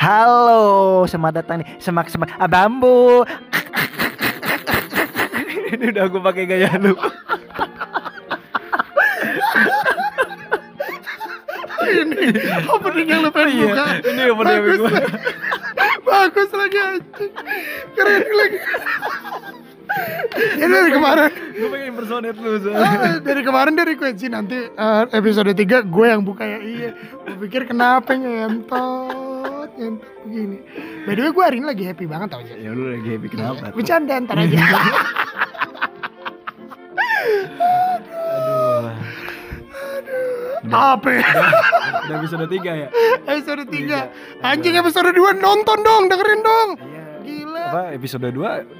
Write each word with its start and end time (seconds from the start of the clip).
Halo, 0.00 1.04
selamat 1.04 1.44
datang 1.44 1.60
nih 1.60 1.76
semak 1.76 2.08
semak 2.08 2.32
ah, 2.40 2.48
bambu. 2.48 3.20
Ini 5.70 5.92
udah 5.92 6.04
gue 6.08 6.22
pakai 6.24 6.44
gaya 6.48 6.72
lu. 6.80 6.96
ini 11.90 12.32
opening 12.64 13.08
yang 13.12 13.20
lu 13.20 13.30
pengen 13.34 13.50
Iya, 13.50 13.66
buka 13.66 13.84
ini 14.08 14.22
opening 14.30 14.56
yang 14.56 14.80
lagi. 14.80 15.04
bagus 16.00 16.50
lagi 16.54 16.78
anjing 16.78 17.32
keren 17.98 18.22
lagi 18.30 18.58
ini 20.60 20.70
dari 20.70 20.90
kemarin 20.94 21.30
gue 21.34 21.68
pengen 21.68 21.86
impersonate 21.90 22.38
lu 22.38 22.50
soalnya. 22.62 22.86
ah, 22.86 23.16
dari 23.18 23.42
kemarin 23.42 23.72
dari 23.74 23.98
request 23.98 24.16
sih 24.22 24.30
nanti 24.30 24.58
eh, 24.70 25.02
episode 25.10 25.50
3 25.50 25.60
gue 25.82 26.06
yang 26.06 26.22
buka 26.22 26.46
ya 26.46 26.58
iya 26.62 26.90
gue 27.26 27.36
pikir 27.48 27.66
kenapa 27.66 28.14
ngentot 28.14 29.29
ngentot 29.80 30.10
begini 30.22 30.56
by 31.02 31.12
the 31.12 31.22
way 31.22 31.30
gue 31.30 31.42
hari 31.42 31.56
ini 31.56 31.66
lagi 31.66 31.84
happy 31.84 32.04
banget 32.04 32.28
tau 32.28 32.40
aja 32.40 32.54
Ya 32.54 32.70
lu 32.70 32.84
lagi 32.86 33.08
happy 33.10 33.28
kenapa? 33.28 33.64
tuh? 33.64 33.74
bercanda 33.74 34.14
ntar 34.20 34.36
aja 34.38 34.60
Aduh. 39.80 40.70
apa 40.70 41.08
ya? 41.10 41.24
Udah 42.02 42.16
episode 42.16 42.46
3 42.46 42.52
ya? 42.76 42.88
episode 43.26 43.64
3 43.64 43.70
Tiga. 43.70 44.00
anjing 44.42 44.74
episode 44.76 45.08
2 45.08 45.16
nonton 45.38 45.78
dong 45.80 46.02
dengerin 46.06 46.40
dong 46.42 46.68
Iya. 46.76 47.04
gila 47.22 47.62
Apa 47.66 47.82
episode 47.92 48.28
2 48.28 48.36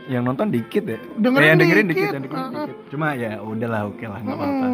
yang 0.09 0.23
nonton 0.25 0.49
dikit 0.49 0.85
ya? 0.85 0.99
Dengerin 1.15 1.41
Eh, 1.41 1.49
yang 1.49 1.59
dengerin 1.59 1.87
dikit. 1.87 2.01
dikit, 2.01 2.13
yang 2.13 2.25
dengerin 2.25 2.51
dikit. 2.51 2.77
Cuma 2.91 3.07
ya 3.15 3.33
udahlah 3.39 3.81
oke 3.87 4.03
lah 4.03 4.19
enggak 4.19 4.37
apa-apa. 4.37 4.67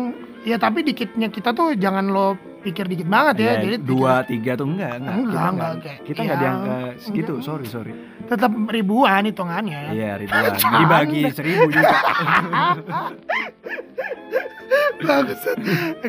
Ya 0.43 0.57
tapi 0.57 0.79
dikitnya 0.83 1.29
kita 1.29 1.51
tuh 1.51 1.75
jangan 1.75 2.07
lo 2.07 2.39
pikir 2.67 2.85
dikit 2.85 3.07
banget 3.07 3.37
ya. 3.39 3.47
Ya, 3.47 3.55
Jadi 3.61 3.77
dua 3.81 4.15
tiga 4.23 4.53
tuh 4.55 4.67
enggak 4.67 4.99
enggak 4.99 5.15
Enggak, 5.15 5.31
kita 5.31 5.47
enggak, 5.47 5.73
kayak- 5.79 6.01
kita 6.03 6.21
enggak 6.21 6.37
di 6.37 6.43
ya, 6.43 6.51
angka 6.51 6.77
segitu 6.99 7.33
enggak. 7.33 7.47
sorry 7.47 7.67
sorry 7.67 7.93
tetap 8.27 8.51
ribuan 8.69 9.23
hitungannya. 9.25 9.81
iya 9.93 10.11
ribuan 10.21 10.51
dibagi 10.53 11.23
seribu 11.31 11.63
juga 11.69 11.95
Bagus. 14.99 15.39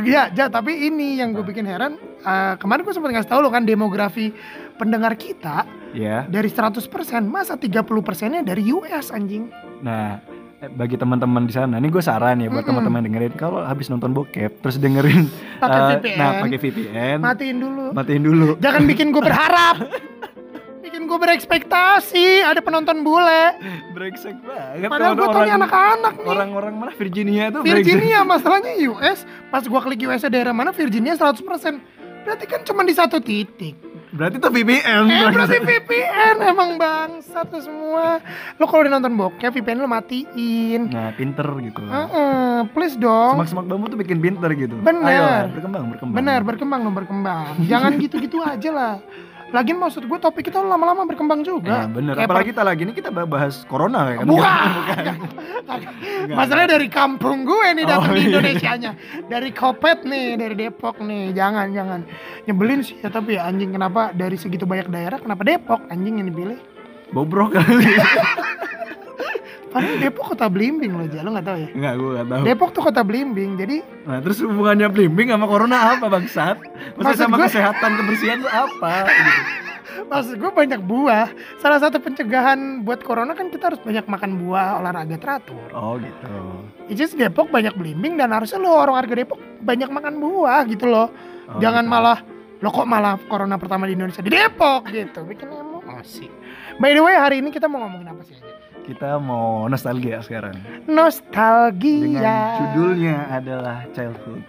ya, 0.01 0.31
ja, 0.31 0.45
tapi 0.47 0.87
ini 0.87 1.19
yang 1.19 1.29
gue 1.31 1.43
bikin 1.43 1.63
heran. 1.63 1.93
eh, 2.17 2.55
kemarin 2.57 2.81
gue 2.81 2.91
sempat 2.91 3.11
ngasih 3.11 3.29
tau 3.29 3.39
lo 3.39 3.47
kan 3.47 3.61
demografi 3.63 4.31
pendengar 4.73 5.13
kita 5.13 5.63
ya 5.93 6.25
dari 6.25 6.47
100% 6.47 6.81
masa 7.23 7.53
30 7.55 7.69
persennya 8.01 8.41
dari 8.41 8.65
US 8.71 9.09
anjing. 9.09 9.51
nah 9.79 10.17
bagi 10.59 10.97
teman-teman 10.97 11.45
di 11.45 11.53
sana 11.53 11.77
ini 11.77 11.85
gue 11.87 12.01
saran 12.01 12.37
ya 12.37 12.49
buat 12.49 12.59
Mm-mm. 12.59 12.69
teman-teman 12.81 13.01
dengerin 13.03 13.33
kalau 13.33 13.61
habis 13.61 13.87
nonton 13.87 14.09
bokep 14.09 14.57
terus 14.57 14.75
dengerin 14.75 15.29
Pakai 15.61 15.77
eh, 15.77 15.87
VPN. 15.93 16.17
nah 16.17 16.29
pakai 16.41 16.57
VPN 16.57 17.17
Matiin 17.19 17.57
dulu. 17.57 17.85
matiin 17.91 18.23
dulu 18.23 18.47
Jangan 18.57 18.83
bikin 18.83 19.07
gue 19.09 19.21
berharap. 19.23 19.77
bikin 20.79 21.05
gue 21.05 21.17
berekspektasi 21.19 22.41
ada 22.41 22.57
penonton 22.57 23.01
bule. 23.01 23.53
brengsek 23.93 24.33
banget 24.41 24.89
Padahal 24.89 25.13
gue 25.13 25.27
taunya 25.27 25.55
anak-anak 25.55 26.13
nih. 26.15 26.25
orang-orang 26.27 26.73
mana 26.73 26.91
Virginia 26.91 27.43
tuh. 27.49 27.61
Virginia 27.61 28.19
masalahnya 28.23 28.73
US 28.89 29.29
pas 29.47 29.61
gua 29.61 29.77
klik 29.79 30.01
US 30.03 30.25
daerah 30.25 30.51
mana 30.51 30.71
Virginia 30.71 31.13
100% 31.13 31.37
berarti 32.23 32.45
kan 32.45 32.59
cuma 32.63 32.81
di 32.81 32.91
satu 32.91 33.19
titik 33.19 33.77
berarti 34.17 34.41
tuh 34.41 34.49
VPN 34.49 35.03
eh 35.05 35.29
berarti 35.29 35.57
VPN 35.61 36.35
emang 36.41 36.69
bangsat 36.81 37.45
tuh 37.53 37.61
semua. 37.61 38.17
Lo 38.57 38.65
kalau 38.65 38.81
udah 38.83 38.93
nonton 38.97 39.13
bokep 39.13 39.53
VPN 39.61 39.85
lo 39.85 39.87
matiin. 39.87 40.89
Nah 40.89 41.13
pinter 41.13 41.45
gitu. 41.61 41.85
Heeh, 41.85 42.65
please 42.73 42.97
dong. 42.97 43.37
Semak-semak 43.37 43.65
bambu 43.69 43.85
tuh 43.93 43.99
bikin 44.01 44.17
pinter 44.17 44.49
gitu. 44.57 44.75
Bener. 44.81 45.05
Ayo, 45.05 45.53
berkembang 45.53 45.83
berkembang. 45.93 46.17
Benar 46.17 46.39
berkembang 46.41 46.79
dong 46.81 46.95
berkembang. 46.97 47.45
Jangan 47.69 47.91
gitu-gitu 48.01 48.41
aja 48.41 48.69
lah 48.73 48.95
Lagian 49.47 49.79
maksud 49.79 50.03
gue 50.03 50.19
topik 50.19 50.51
kita 50.51 50.59
lama-lama 50.59 51.07
berkembang 51.07 51.39
Ya, 51.39 51.47
juga 51.47 51.87
bener. 51.87 52.19
Kayak 52.19 52.27
Apalagi 52.27 52.47
kita 52.51 52.63
lagi 52.67 52.81
ini 52.83 52.93
kita 52.93 53.09
bahas 53.13 53.63
corona 53.63 54.11
ya 54.11 54.15
kan? 54.19 54.25
Bukan. 54.27 54.67
Enggak. 56.27 56.35
Masalahnya 56.35 56.69
dari 56.75 56.87
kampung 56.91 57.47
gue 57.47 57.67
nih 57.79 57.85
datang 57.87 58.11
Oh, 58.11 58.19
di 58.19 58.27
iya. 58.27 58.91
Dari 59.27 59.49
Kopet 59.55 60.03
nih, 60.03 60.35
dari 60.35 60.55
Depok 60.59 60.99
nih. 60.99 61.31
Jangan, 61.31 61.71
jangan. 61.71 61.99
Nyebelin 62.43 62.79
sih 62.83 62.99
ya 62.99 63.07
tapi 63.07 63.39
ya 63.39 63.47
anjing 63.47 63.71
kenapa 63.71 64.11
dari 64.11 64.35
segitu 64.35 64.67
banyak 64.67 64.91
daerah 64.91 65.19
kenapa 65.19 65.47
Depok 65.47 65.79
anjing 65.87 66.19
yang 66.19 66.27
dipilih? 66.27 66.59
Bobrok 67.15 67.55
kali. 67.55 67.87
Padahal 69.67 69.99
Depok 69.99 70.25
kota 70.31 70.47
belimbing 70.47 70.91
loh, 70.91 71.05
Ja. 71.05 71.21
Lo 71.21 71.29
gak 71.31 71.45
tahu 71.45 71.57
ya? 71.59 71.69
Enggak, 71.69 71.93
gue 71.93 72.09
gak 72.15 72.27
tahu. 72.27 72.41
Depok 72.45 72.69
tuh 72.71 72.81
kota 72.81 73.01
belimbing. 73.03 73.51
Jadi 73.55 73.77
Nah, 74.07 74.19
terus 74.23 74.37
hubungannya 74.39 74.87
blimbing 74.87 75.27
sama 75.29 75.45
corona 75.45 75.77
apa 75.91 76.05
bangsat? 76.07 76.57
Maksudnya 76.95 77.03
Maksud 77.03 77.19
sama 77.19 77.35
gue- 77.35 77.45
kesehatan 77.45 77.91
kebersihan 77.95 78.37
tuh 78.39 78.51
apa? 78.51 78.93
Gitu. 79.05 79.41
maksud 80.07 80.35
gue 80.37 80.51
banyak 80.53 80.79
buah. 80.79 81.27
Salah 81.57 81.79
satu 81.79 81.97
pencegahan 81.97 82.57
buat 82.81 83.01
corona 83.01 83.33
kan 83.33 83.49
kita 83.49 83.73
harus 83.73 83.81
banyak 83.81 84.05
makan 84.05 84.39
buah, 84.39 84.79
olahraga 84.79 85.17
teratur. 85.17 85.67
Oh 85.73 85.99
gitu. 85.99 86.31
Itu 86.87 87.01
sih 87.03 87.17
Depok 87.17 87.49
banyak 87.49 87.75
belimbing 87.75 88.15
dan 88.15 88.31
harusnya 88.31 88.57
lo 88.57 88.71
orang 88.71 88.95
warga 88.95 89.13
Depok 89.13 89.35
banyak 89.59 89.89
makan 89.89 90.15
buah 90.17 90.63
gitu 90.65 90.87
loh. 90.87 91.11
Oh, 91.47 91.59
Jangan 91.59 91.83
gitu. 91.83 91.91
malah 91.91 92.17
lo 92.57 92.69
kok 92.71 92.87
malah 92.87 93.19
corona 93.21 93.53
pertama 93.55 93.85
di 93.85 93.93
Indonesia 93.93 94.23
di 94.23 94.31
Depok 94.31 94.87
gitu. 94.87 95.21
Bikin 95.21 95.51
emosi. 95.51 96.25
By 96.77 96.93
the 96.93 97.01
way 97.01 97.13
hari 97.13 97.41
ini 97.41 97.49
kita 97.49 97.65
mau 97.65 97.81
ngomongin 97.81 98.07
apa 98.07 98.21
sih 98.23 98.33
aja? 98.33 98.53
Kita 98.87 99.19
mau 99.19 99.67
nostalgia 99.67 100.23
sekarang. 100.23 100.55
Nostalgia. 100.87 101.75
Dengan 101.75 102.23
judulnya 102.55 103.15
adalah 103.27 103.83
childhood. 103.91 104.39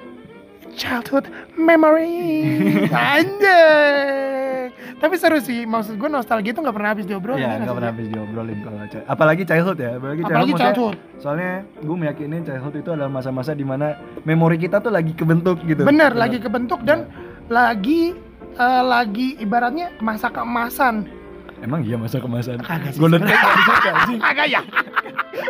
Childhood 0.78 1.26
Memory. 1.58 2.46
Anjay. 3.18 4.70
Tapi 4.94 5.14
seru 5.18 5.42
sih. 5.42 5.66
Maksud 5.66 5.98
gue 5.98 6.06
nostalgia 6.06 6.54
itu 6.54 6.60
nggak 6.62 6.70
pernah 6.70 6.90
habis 6.94 7.02
diobrolin. 7.02 7.42
Iya, 7.42 7.50
ya 7.50 7.62
nggak 7.66 7.76
pernah 7.82 7.90
habis 7.90 8.06
diobrolin 8.06 8.58
kalau 8.62 8.78
apalagi 9.04 9.42
childhood 9.42 9.78
ya, 9.82 9.90
apalagi, 9.98 10.22
Apalagi 10.22 10.52
childhood. 10.54 10.54
maksudnya- 10.54 10.74
childhood. 10.94 10.96
Soalnya 11.18 11.52
gue 11.74 11.96
meyakini 11.98 12.36
childhood 12.46 12.76
itu 12.78 12.90
adalah 12.94 13.10
masa-masa 13.10 13.58
di 13.58 13.66
mana 13.66 13.98
memori 14.22 14.54
kita 14.54 14.78
tuh 14.78 14.94
lagi 14.94 15.18
kebentuk 15.18 15.58
gitu. 15.66 15.82
Bener, 15.82 16.14
Gitu. 16.14 16.22
lagi 16.22 16.38
kebentuk 16.38 16.86
dan 16.86 17.10
lagi 17.50 18.14
eh, 18.54 18.82
lagi 18.82 19.34
ibaratnya 19.38 19.98
masa 19.98 20.30
keemasan. 20.30 21.17
Emang 21.58 21.80
iya 21.82 21.96
masa 21.98 22.22
kemasan. 22.22 22.62
Kagak 22.62 22.94
sih. 22.94 23.00
Age 23.02 23.18
nggak 23.18 23.54
disuka 23.58 23.90
sih. 24.06 24.16
Kagak 24.22 24.46
ya. 24.46 24.60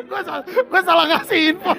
gue 0.09 0.21
salah, 0.25 0.43
gua 0.45 0.81
salah 0.85 1.05
ngasih 1.13 1.41
info. 1.53 1.73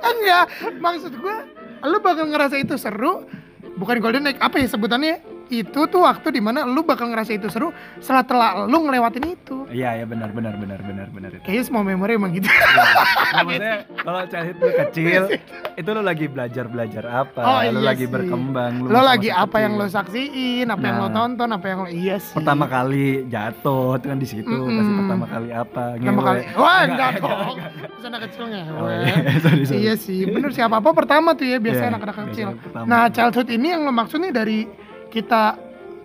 Enggak, 0.00 0.44
maksud 0.80 1.12
gue, 1.12 1.36
lu 1.84 1.98
bakal 2.00 2.24
ngerasa 2.32 2.56
itu 2.56 2.74
seru, 2.80 3.28
bukan 3.76 4.00
golden 4.00 4.32
age 4.32 4.40
apa 4.40 4.56
ya 4.56 4.66
sebutannya? 4.68 5.20
Itu 5.50 5.80
tuh 5.84 6.00
waktu 6.00 6.28
di 6.30 6.38
mana 6.38 6.62
lu 6.62 6.80
bakal 6.82 7.08
ngerasa 7.08 7.32
itu 7.32 7.48
seru 7.48 7.72
setelah 7.98 8.20
telah 8.22 8.48
lu 8.62 8.78
ngelewatin 8.82 9.24
itu. 9.26 9.64
Iya, 9.68 9.88
iya 9.94 10.04
benar 10.04 10.28
benar 10.28 10.54
benar 10.54 10.76
benar 10.78 11.08
benar 11.08 11.30
itu. 11.30 11.42
Kayaknya 11.42 11.64
semua 11.64 11.82
memori 11.82 12.12
emang 12.14 12.32
gitu. 12.32 12.48
Nah, 13.28 13.44
maksudnya 13.44 13.76
kalau 13.98 14.20
childhood 14.24 14.56
lu 14.58 14.70
kecil, 14.74 15.22
itu 15.74 15.88
lu 15.90 16.00
lagi 16.00 16.26
belajar-belajar 16.26 17.04
apa, 17.04 17.40
Oh, 17.40 17.60
lu 17.62 17.78
iya 17.78 17.86
lagi 17.86 18.02
sih. 18.02 18.10
berkembang, 18.10 18.72
lu 18.78 18.88
masih 18.88 19.04
lagi 19.04 19.28
apa 19.30 19.56
yang 19.58 19.72
lo 19.74 19.84
kecil. 19.84 19.96
saksiin, 19.98 20.66
apa 20.66 20.80
yang 20.82 20.96
lo 20.96 21.06
Nah. 21.06 21.14
tonton, 21.14 21.48
apa 21.50 21.66
yang 21.66 21.78
lo 21.78 21.88
iya 21.88 22.16
sih. 22.16 22.32
pertama 22.34 22.64
kali 22.64 23.06
jatuh 23.26 23.94
itu 23.94 24.06
kan 24.06 24.18
di 24.18 24.26
situ 24.26 24.48
Mm-mm. 24.48 24.74
pasti 24.74 24.92
pertama 24.94 25.26
kali 25.26 25.48
apa 25.50 25.84
Pertama 25.94 26.22
kali. 26.24 26.40
Wah, 26.54 26.80
enggak 26.82 27.10
enggak, 27.10 27.20
dong. 27.20 27.40
enggak. 27.52 27.70
Terus 27.78 28.04
anak 28.06 28.20
kecil 28.24 28.44
ngewe. 28.46 28.72
Oh, 28.74 28.88
iya. 28.88 29.14
sorry, 29.44 29.62
sorry. 29.62 29.78
Iya 29.78 29.94
sih, 29.94 30.20
bener 30.24 30.50
sih 30.50 30.62
apa-apa 30.62 30.90
pertama 30.94 31.28
tuh 31.34 31.46
ya 31.46 31.58
biasanya 31.58 31.84
Iya, 31.84 31.92
anak-anak 31.94 32.16
kecil. 32.26 32.46
biasanya 32.48 32.64
pertama. 32.64 32.86
Nah, 32.86 33.02
childhood 33.08 33.48
ini 33.50 33.66
yang 33.68 33.82
lo 33.82 33.92
maksud 33.92 34.18
nih 34.18 34.32
dari 34.32 34.58
kita 35.08 35.56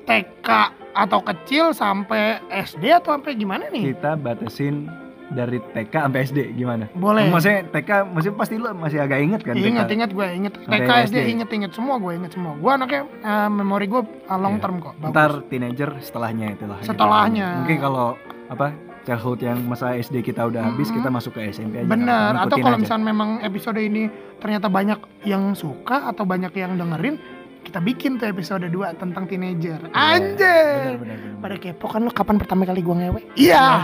TK 0.04 0.50
atau 0.94 1.20
kecil 1.20 1.74
sampai 1.74 2.38
SD 2.46 2.94
atau 2.94 3.16
sampai 3.16 3.34
gimana 3.34 3.66
nih? 3.68 3.92
kita 3.92 4.14
batasin 4.14 4.86
dari 5.30 5.58
TK 5.58 5.94
sampai 6.06 6.20
SD 6.24 6.40
gimana? 6.54 6.86
Boleh. 6.94 7.26
Maksudnya 7.26 7.66
TK 7.66 7.90
maksudnya 8.06 8.38
pasti 8.38 8.56
lu 8.56 8.70
masih 8.72 9.00
agak 9.02 9.20
inget 9.20 9.42
kan? 9.42 9.56
Ingat, 9.56 9.88
TK? 9.88 9.96
ingat 9.96 10.12
gue, 10.14 10.28
inget 10.30 10.54
TK 10.60 10.90
SD, 11.10 11.16
SD. 11.18 11.18
inget, 11.32 11.50
inget 11.50 11.72
semua 11.74 11.96
gue, 11.98 12.14
inget 12.14 12.32
semua. 12.32 12.54
Gue 12.54 12.72
anaknya 12.72 13.02
eh, 13.10 13.50
memori 13.50 13.86
gue 13.88 14.02
eh, 14.04 14.38
long 14.38 14.56
Iya. 14.56 14.62
term 14.62 14.76
kok. 14.80 14.94
Bagus. 15.02 15.14
Ntar 15.16 15.32
teenager 15.48 15.90
setelahnya 16.00 16.48
itulah. 16.54 16.78
gitu. 16.78 16.90
Setelahnya. 16.94 17.48
Mungkin 17.66 17.78
kalau 17.82 18.08
apa 18.48 18.68
childhood 19.04 19.40
yang 19.42 19.60
masa 19.66 19.98
SD 19.98 20.24
kita 20.24 20.48
udah 20.48 20.64
habis 20.64 20.88
Mm-mm. 20.88 21.02
kita 21.02 21.10
masuk 21.10 21.32
ke 21.34 21.50
SMP 21.50 21.82
aja. 21.82 21.90
Bener. 21.90 22.32
Atau 22.38 22.56
kalau 22.62 22.78
misalnya 22.78 23.06
memang 23.10 23.42
episode 23.42 23.76
ini 23.76 24.08
ternyata 24.38 24.70
banyak 24.70 25.00
yang 25.26 25.52
suka 25.54 26.08
atau 26.08 26.24
banyak 26.24 26.54
yang 26.54 26.78
dengerin, 26.78 27.20
kita 27.64 27.80
bikin 27.80 28.16
tuh 28.16 28.28
episode 28.28 28.64
2 28.64 28.72
tentang 28.96 29.24
teenager. 29.24 29.80
Iya, 29.82 29.96
Anjir. 29.96 30.94
bener, 30.94 30.98
bener, 31.00 31.18
bener. 31.18 31.40
Pada 31.40 31.56
kepo 31.58 31.86
kan 31.88 32.00
lo 32.00 32.12
kapan 32.12 32.36
pertama 32.38 32.64
kali 32.64 32.80
gue 32.80 32.96
ngewe? 32.96 33.22
Iya. 33.34 33.64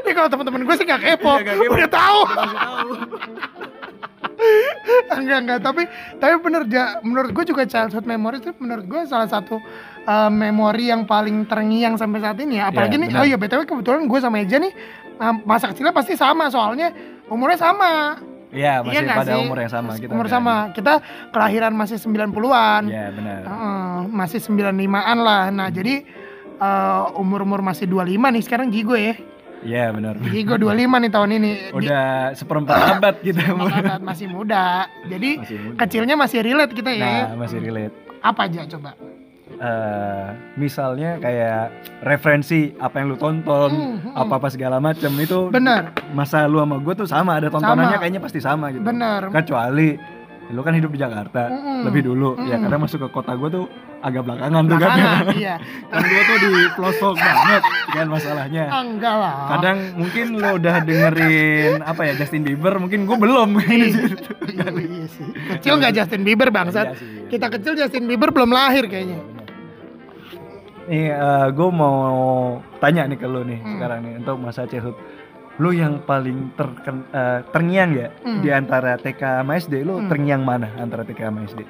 Ini 0.00 0.12
kalau 0.12 0.28
teman-teman 0.28 0.62
gue 0.62 0.74
sih 0.74 0.84
gak 0.84 1.00
kepo, 1.00 1.32
Iya, 1.36 1.42
nggak 1.44 1.56
kepo. 1.58 1.74
udah 1.74 1.90
tahu. 1.90 2.20
Enggak 5.10 5.38
enggak 5.44 5.60
tapi 5.60 5.82
tapi 6.16 6.34
bener 6.40 6.64
ja, 6.64 6.96
menurut 7.04 7.28
gue 7.30 7.44
juga 7.44 7.68
childhood 7.68 8.08
memory 8.08 8.40
itu 8.40 8.56
menurut 8.56 8.88
gue 8.88 9.00
salah 9.04 9.28
satu 9.28 9.60
uh, 10.06 10.30
memori 10.32 10.88
yang 10.88 11.04
paling 11.04 11.44
terngiang 11.44 12.00
sampai 12.00 12.24
saat 12.24 12.40
ini 12.40 12.56
ya 12.56 12.72
apalagi 12.72 12.96
Ya, 12.96 13.00
nih 13.04 13.08
benar. 13.12 13.20
oh 13.20 13.26
iya 13.26 13.36
btw 13.36 13.68
kebetulan 13.68 14.08
gue 14.08 14.18
sama 14.18 14.40
Eja 14.40 14.56
nih 14.56 14.72
uh, 15.20 15.34
masa 15.44 15.68
kecilnya 15.68 15.92
pasti 15.92 16.16
sama 16.16 16.48
soalnya 16.48 16.88
umurnya 17.28 17.60
sama 17.60 18.16
Iya, 18.50 18.82
masih 18.82 18.98
nggak 19.00 19.18
pada 19.18 19.32
sih? 19.32 19.42
umur 19.42 19.58
yang 19.58 19.72
sama 19.72 19.90
kita. 19.94 20.10
Umur 20.10 20.26
kan. 20.26 20.32
sama. 20.32 20.54
Kita 20.70 20.92
kelahiran 21.30 21.72
masih 21.72 21.96
90-an. 21.96 22.82
Iya, 22.84 23.04
benar. 23.10 23.40
Heeh, 23.46 23.80
masih 24.08 24.38
95-an 24.40 25.18
lah. 25.18 25.42
Nah, 25.48 25.68
jadi 25.68 25.94
eh, 26.56 27.02
umur-umur 27.14 27.60
masih 27.60 27.86
25 27.86 28.10
nih 28.28 28.42
sekarang 28.42 28.68
Gigo 28.68 28.94
ya. 28.94 29.14
Iya, 29.60 29.92
benar. 29.92 30.16
Gigo 30.18 30.56
25 30.56 30.72
nih 30.98 31.10
tahun 31.10 31.30
ini. 31.32 31.50
Di- 31.70 31.72
Udah 31.76 32.06
seperempat 32.32 32.76
abad 32.96 33.14
kita 33.20 33.52
umur. 33.52 33.68
Makanan 33.68 34.00
masih 34.00 34.26
muda. 34.26 34.88
Jadi 35.04 35.30
Masih 35.38 35.56
muda. 35.60 35.76
kecilnya 35.78 36.14
masih 36.16 36.38
relate 36.40 36.72
kita 36.72 36.90
ya. 36.90 37.06
Nah, 37.28 37.36
masih 37.38 37.58
relate. 37.60 37.94
Apa 38.20 38.48
aja 38.48 38.64
coba? 38.66 38.92
Eh 39.60 40.26
misalnya 40.56 41.20
kayak 41.20 41.68
referensi 42.00 42.72
apa 42.74 42.96
yang 42.96 43.06
lu 43.08 43.16
tonton, 43.16 43.68
Hmm, 43.70 43.96
hmm. 44.00 44.16
apa 44.16 44.32
apa 44.36 44.48
segala 44.48 44.80
macam 44.80 45.12
itu 45.14 45.48
Bener, 45.48 45.92
masa 46.10 46.44
lu 46.44 46.58
sama 46.58 46.76
gue 46.76 46.94
tuh 46.94 47.04
sama 47.04 47.36
ada 47.36 47.48
tontonannya 47.48 47.92
Sama. 47.92 48.00
kayaknya 48.00 48.20
pasti 48.20 48.40
sama 48.40 48.72
gitu. 48.72 48.80
bener. 48.82 49.28
Kecuali 49.30 50.00
lu 50.50 50.66
kan 50.66 50.74
hidup 50.74 50.90
di 50.90 50.98
Jakarta 50.98 51.46
Mm-mm. 51.46 51.86
lebih 51.86 52.02
dulu 52.04 52.34
ya 52.40 52.58
Mm-mm. 52.58 52.66
karena 52.66 52.76
masuk 52.80 52.98
ke 52.98 53.08
kota 53.12 53.38
gue 53.38 53.48
tuh 53.52 53.64
agak 54.00 54.26
belakangan 54.26 54.62
tuh 54.64 54.76
kan. 54.76 54.90
Iya. 55.38 55.54
kan 55.86 56.02
gue 56.02 56.22
tuh 56.24 56.38
di 56.40 56.50
pelosok 56.74 57.14
banget 57.14 57.62
kan 57.86 58.06
masalahnya. 58.08 58.64
Ah, 58.66 58.82
enggak 58.82 59.14
lah. 59.14 59.34
Kadang 59.46 59.78
mungkin 59.94 60.26
lu 60.34 60.48
udah 60.56 60.74
dengerin 60.82 61.84
apa 61.84 62.00
ya 62.02 62.12
Justin 62.16 62.42
Bieber, 62.42 62.80
mungkin 62.80 63.04
gue 63.04 63.14
belum. 63.14 63.48
iya, 63.62 64.66
iya 64.72 65.06
sih. 65.06 65.26
Kecil 65.54 65.74
nggak 65.78 65.92
Justin 65.94 66.22
Bieber 66.24 66.48
bangsat. 66.48 66.86
Iya 66.86 66.98
sih, 66.98 67.06
iya. 67.06 67.28
Kita 67.28 67.46
kecil 67.46 67.72
Justin 67.76 68.04
Bieber 68.06 68.32
belum 68.32 68.50
lahir 68.50 68.90
kayaknya. 68.90 69.20
Nih, 70.90 71.06
gue 71.48 71.68
mau 71.70 72.02
tanya 72.76 73.06
nih 73.06 73.14
ke 73.14 73.24
lu 73.24 73.46
nih 73.46 73.56
Hmm. 73.56 73.70
sekarang 73.72 73.98
nih 74.02 74.12
untuk 74.18 74.36
masa 74.36 74.66
childhood. 74.66 74.98
Lu 75.56 75.70
yang 75.70 76.02
paling 76.02 76.50
terken, 76.52 77.06
eh, 77.10 77.46
terngiang 77.46 77.90
ya 77.92 78.08
Hmm. 78.18 78.40
di 78.40 78.48
antara 78.50 78.96
TK 78.96 79.22
sama 79.38 79.54
SD, 79.54 79.74
lu 79.80 79.96
Hmm. 79.96 80.08
terngiang 80.08 80.42
mana 80.42 80.66
antara 80.74 81.06
TK 81.06 81.20
sama 81.22 81.46
SD? 81.46 81.62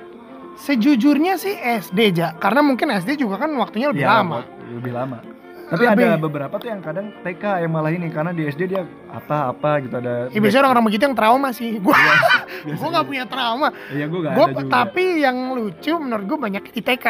Sejujurnya 0.56 1.36
sih 1.36 1.52
SD 1.52 2.12
ja, 2.14 2.32
karena 2.34 2.60
mungkin 2.60 2.88
SD 2.90 3.16
juga 3.18 3.36
kan 3.38 3.52
waktunya 3.54 3.88
lebih 3.88 4.02
Ya, 4.02 4.20
lama. 4.20 4.40
Lebih 4.70 4.92
lama. 4.92 5.18
Tapi 5.70 5.86
Lebih. 5.86 6.02
ada 6.02 6.18
beberapa 6.18 6.54
tuh 6.58 6.66
yang 6.66 6.82
kadang 6.82 7.14
TK 7.22 7.62
yang 7.62 7.70
malah 7.70 7.94
ini 7.94 8.10
karena 8.10 8.34
di 8.34 8.42
SD 8.42 8.66
dia 8.66 8.82
apa-apa 9.06 9.78
gitu 9.80 9.94
ada. 9.94 10.26
Ya 10.26 10.38
biasanya 10.38 10.66
orang-orang 10.66 10.86
begitu 10.88 11.02
yang 11.06 11.14
trauma 11.14 11.48
sih. 11.52 11.78
Gua 11.78 11.94
Biasanya. 12.66 12.74
gua 12.74 12.88
nggak 12.90 13.06
punya 13.06 13.24
trauma. 13.24 13.68
Iya, 13.88 14.04
gue 14.04 14.18
gak 14.20 14.32
Gua 14.34 14.46
ada 14.46 14.54
juga. 14.56 14.70
tapi 14.72 15.04
yang 15.20 15.36
lucu 15.54 15.92
menurut 15.94 16.24
gua 16.26 16.38
banyak 16.40 16.62
di 16.66 16.82
TK. 16.82 17.06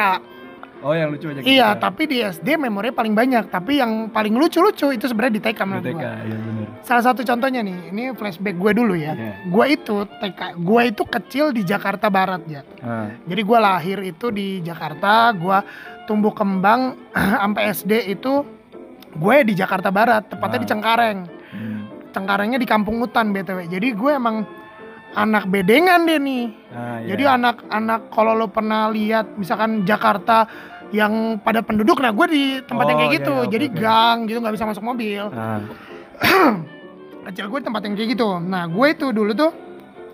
Oh, 0.80 0.92
yang 0.92 1.12
lucu 1.12 1.28
aja. 1.28 1.40
Iya, 1.40 1.68
tapi 1.76 2.08
di 2.08 2.18
SD 2.18 2.56
memorinya 2.56 2.96
paling 2.96 3.12
banyak. 3.12 3.44
Tapi 3.46 3.78
yang 3.78 4.08
paling 4.08 4.32
lucu-lucu 4.32 4.88
itu 4.88 5.04
sebenarnya 5.04 5.34
di 5.36 5.42
TK 5.42 5.56
di 5.56 5.64
menurut 5.66 5.84
TK, 5.84 5.94
gua. 5.94 6.12
iya 6.24 6.36
benar. 6.36 6.66
Salah 6.80 7.04
satu 7.04 7.20
contohnya 7.20 7.60
nih, 7.60 7.92
ini 7.92 8.02
flashback 8.12 8.56
gue 8.56 8.72
dulu 8.72 8.96
ya. 8.96 9.12
Iya. 9.12 9.32
Gua 9.46 9.64
itu 9.66 9.96
TK, 10.08 10.40
gua 10.56 10.82
itu 10.82 11.02
kecil 11.04 11.52
di 11.52 11.62
Jakarta 11.62 12.08
Barat 12.08 12.42
ya. 12.46 12.64
Ah, 12.80 13.12
Jadi 13.22 13.40
gua 13.42 13.58
lahir 13.60 14.00
itu 14.00 14.32
di 14.32 14.60
Jakarta, 14.60 15.30
gua 15.32 15.60
tumbuh 16.08 16.32
kembang 16.32 16.96
sampai 17.40 17.62
SD 17.70 17.92
itu 18.10 18.40
gue 19.10 19.36
di 19.42 19.52
Jakarta 19.52 19.90
Barat, 19.90 20.26
tepatnya 20.26 20.58
di 20.58 20.66
Ah. 20.66 20.70
Cengkareng. 20.70 21.18
hmm. 21.50 21.80
Cengkarengnya 22.10 22.56
di 22.56 22.66
Kampung 22.66 22.98
Hutan 22.98 23.30
BTW. 23.30 23.68
Jadi 23.68 23.92
gue 23.92 24.12
emang 24.12 24.42
anak 25.10 25.46
bedengan 25.46 26.06
deh 26.06 26.16
nih. 26.16 26.44
Ah, 26.70 26.98
iya. 26.98 27.10
Jadi 27.10 27.22
anak-anak 27.28 28.00
kalau 28.08 28.32
lo 28.32 28.46
pernah 28.46 28.86
lihat 28.88 29.34
misalkan 29.34 29.82
Jakarta 29.82 30.46
yang 30.90 31.12
pada 31.38 31.60
penduduk, 31.60 31.98
nah 31.98 32.10
gue 32.10 32.26
di 32.26 32.42
tempat 32.60 32.84
yang 32.84 32.96
Oh, 32.96 33.00
kayak 33.00 33.10
iya, 33.10 33.18
gitu. 33.18 33.32
iya, 33.32 33.42
oke, 33.42 33.52
Jadi 33.52 33.66
oke. 33.66 33.76
gang 33.76 34.16
gitu 34.24 34.38
nggak 34.38 34.54
bisa 34.54 34.66
masuk 34.66 34.82
mobil. 34.82 35.22
Ah, 35.28 35.58
Kecil 37.22 37.46
gue 37.46 37.60
tempat 37.60 37.80
yang 37.80 37.94
kayak 37.94 38.10
gitu. 38.10 38.28
Nah 38.38 38.64
gue 38.64 38.86
itu 38.88 39.06
dulu 39.08 39.30
tuh 39.30 39.50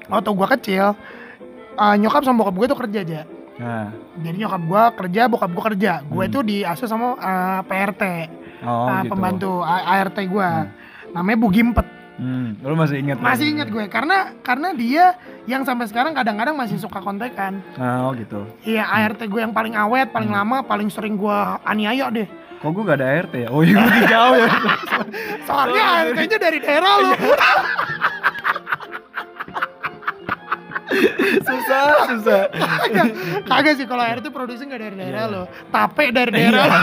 waktu 0.06 0.28
gue 0.28 0.46
kecil 0.52 0.87
eh, 1.73 1.94
nyokap 1.96 2.23
sama 2.23 2.40
bokap 2.40 2.55
gue 2.56 2.67
tuh 2.67 2.78
kerja 2.78 2.99
aja. 3.00 3.20
ah. 3.56 3.88
Jadi 4.17 4.37
nyokap 4.38 4.62
gue 4.62 4.82
kerja, 5.00 5.23
bokap 5.26 5.50
gue 5.50 5.64
kerja. 5.67 5.93
Gue 6.02 6.23
Hmm. 6.23 6.31
itu 6.31 6.38
diasuh 6.43 6.84
sama 6.84 7.06
eh, 7.14 7.61
PRT, 7.62 8.02
Oh, 8.62 8.87
eh, 8.87 9.00
gitu. 9.00 9.11
pembantu 9.11 9.52
ART 9.62 10.19
gue. 10.19 10.49
Hmm. 10.50 10.69
Namanya 11.12 11.37
Bu 11.38 11.49
Gimpet. 11.49 11.87
Hmm, 12.16 12.56
lu 12.58 12.72
masih 12.72 12.96
ingat? 12.96 13.20
Masih 13.20 13.52
ingat 13.52 13.68
gue 13.68 13.84
karena 13.86 14.32
karena 14.40 14.72
dia 14.72 15.20
yang 15.44 15.62
sampai 15.62 15.84
sekarang 15.84 16.16
kadang-kadang 16.16 16.56
masih 16.56 16.80
suka 16.80 16.96
kontekan. 16.98 17.60
Ah, 17.76 18.08
oh 18.08 18.16
gitu. 18.16 18.48
Iya 18.64 18.88
ART 18.88 19.20
gue 19.20 19.40
yang 19.40 19.52
paling 19.52 19.76
awet, 19.76 20.08
paling 20.08 20.32
Hmm. 20.32 20.40
lama, 20.40 20.64
paling 20.64 20.88
sering 20.88 21.14
gue 21.14 21.38
aniaya 21.62 22.08
deh. 22.08 22.24
Kok 22.56 22.72
gue 22.72 22.82
gak 22.82 22.98
ada 22.98 23.08
ART 23.20 23.32
ya? 23.36 23.48
Oh 23.52 23.60
iya 23.60 23.76
gue 23.76 24.00
jauh 24.08 24.36
ya. 24.42 24.48
Soalnya 25.44 25.82
ART-nya 26.00 26.38
dari 26.40 26.58
daerah 26.58 26.92
lu. 26.98 27.10
susah, 31.43 31.84
susah. 32.06 32.43
Kagak, 33.44 33.75
sih 33.75 33.84
kalau 33.84 34.02
ART 34.02 34.26
produksi 34.28 34.64
nggak 34.64 34.81
dari 34.81 34.96
daerah 34.96 35.25
lo. 35.26 35.43
Tape 35.69 36.10
dari 36.10 36.31
daerah 36.31 36.64
lo. 36.66 36.81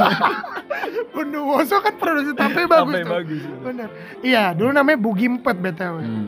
Bondowoso 1.12 1.78
kan 1.80 1.94
produksi 1.96 2.32
tape 2.34 2.66
bagus 2.66 2.94
Sampai 2.94 3.04
tuh. 3.04 3.14
bagus. 3.14 3.42
Bener. 3.62 3.90
Iya, 4.20 4.44
dulu 4.54 4.70
namanya 4.72 4.98
Bu 4.98 5.12
Gimpet 5.14 5.58
BTW. 5.58 5.96
Hmm. 6.00 6.28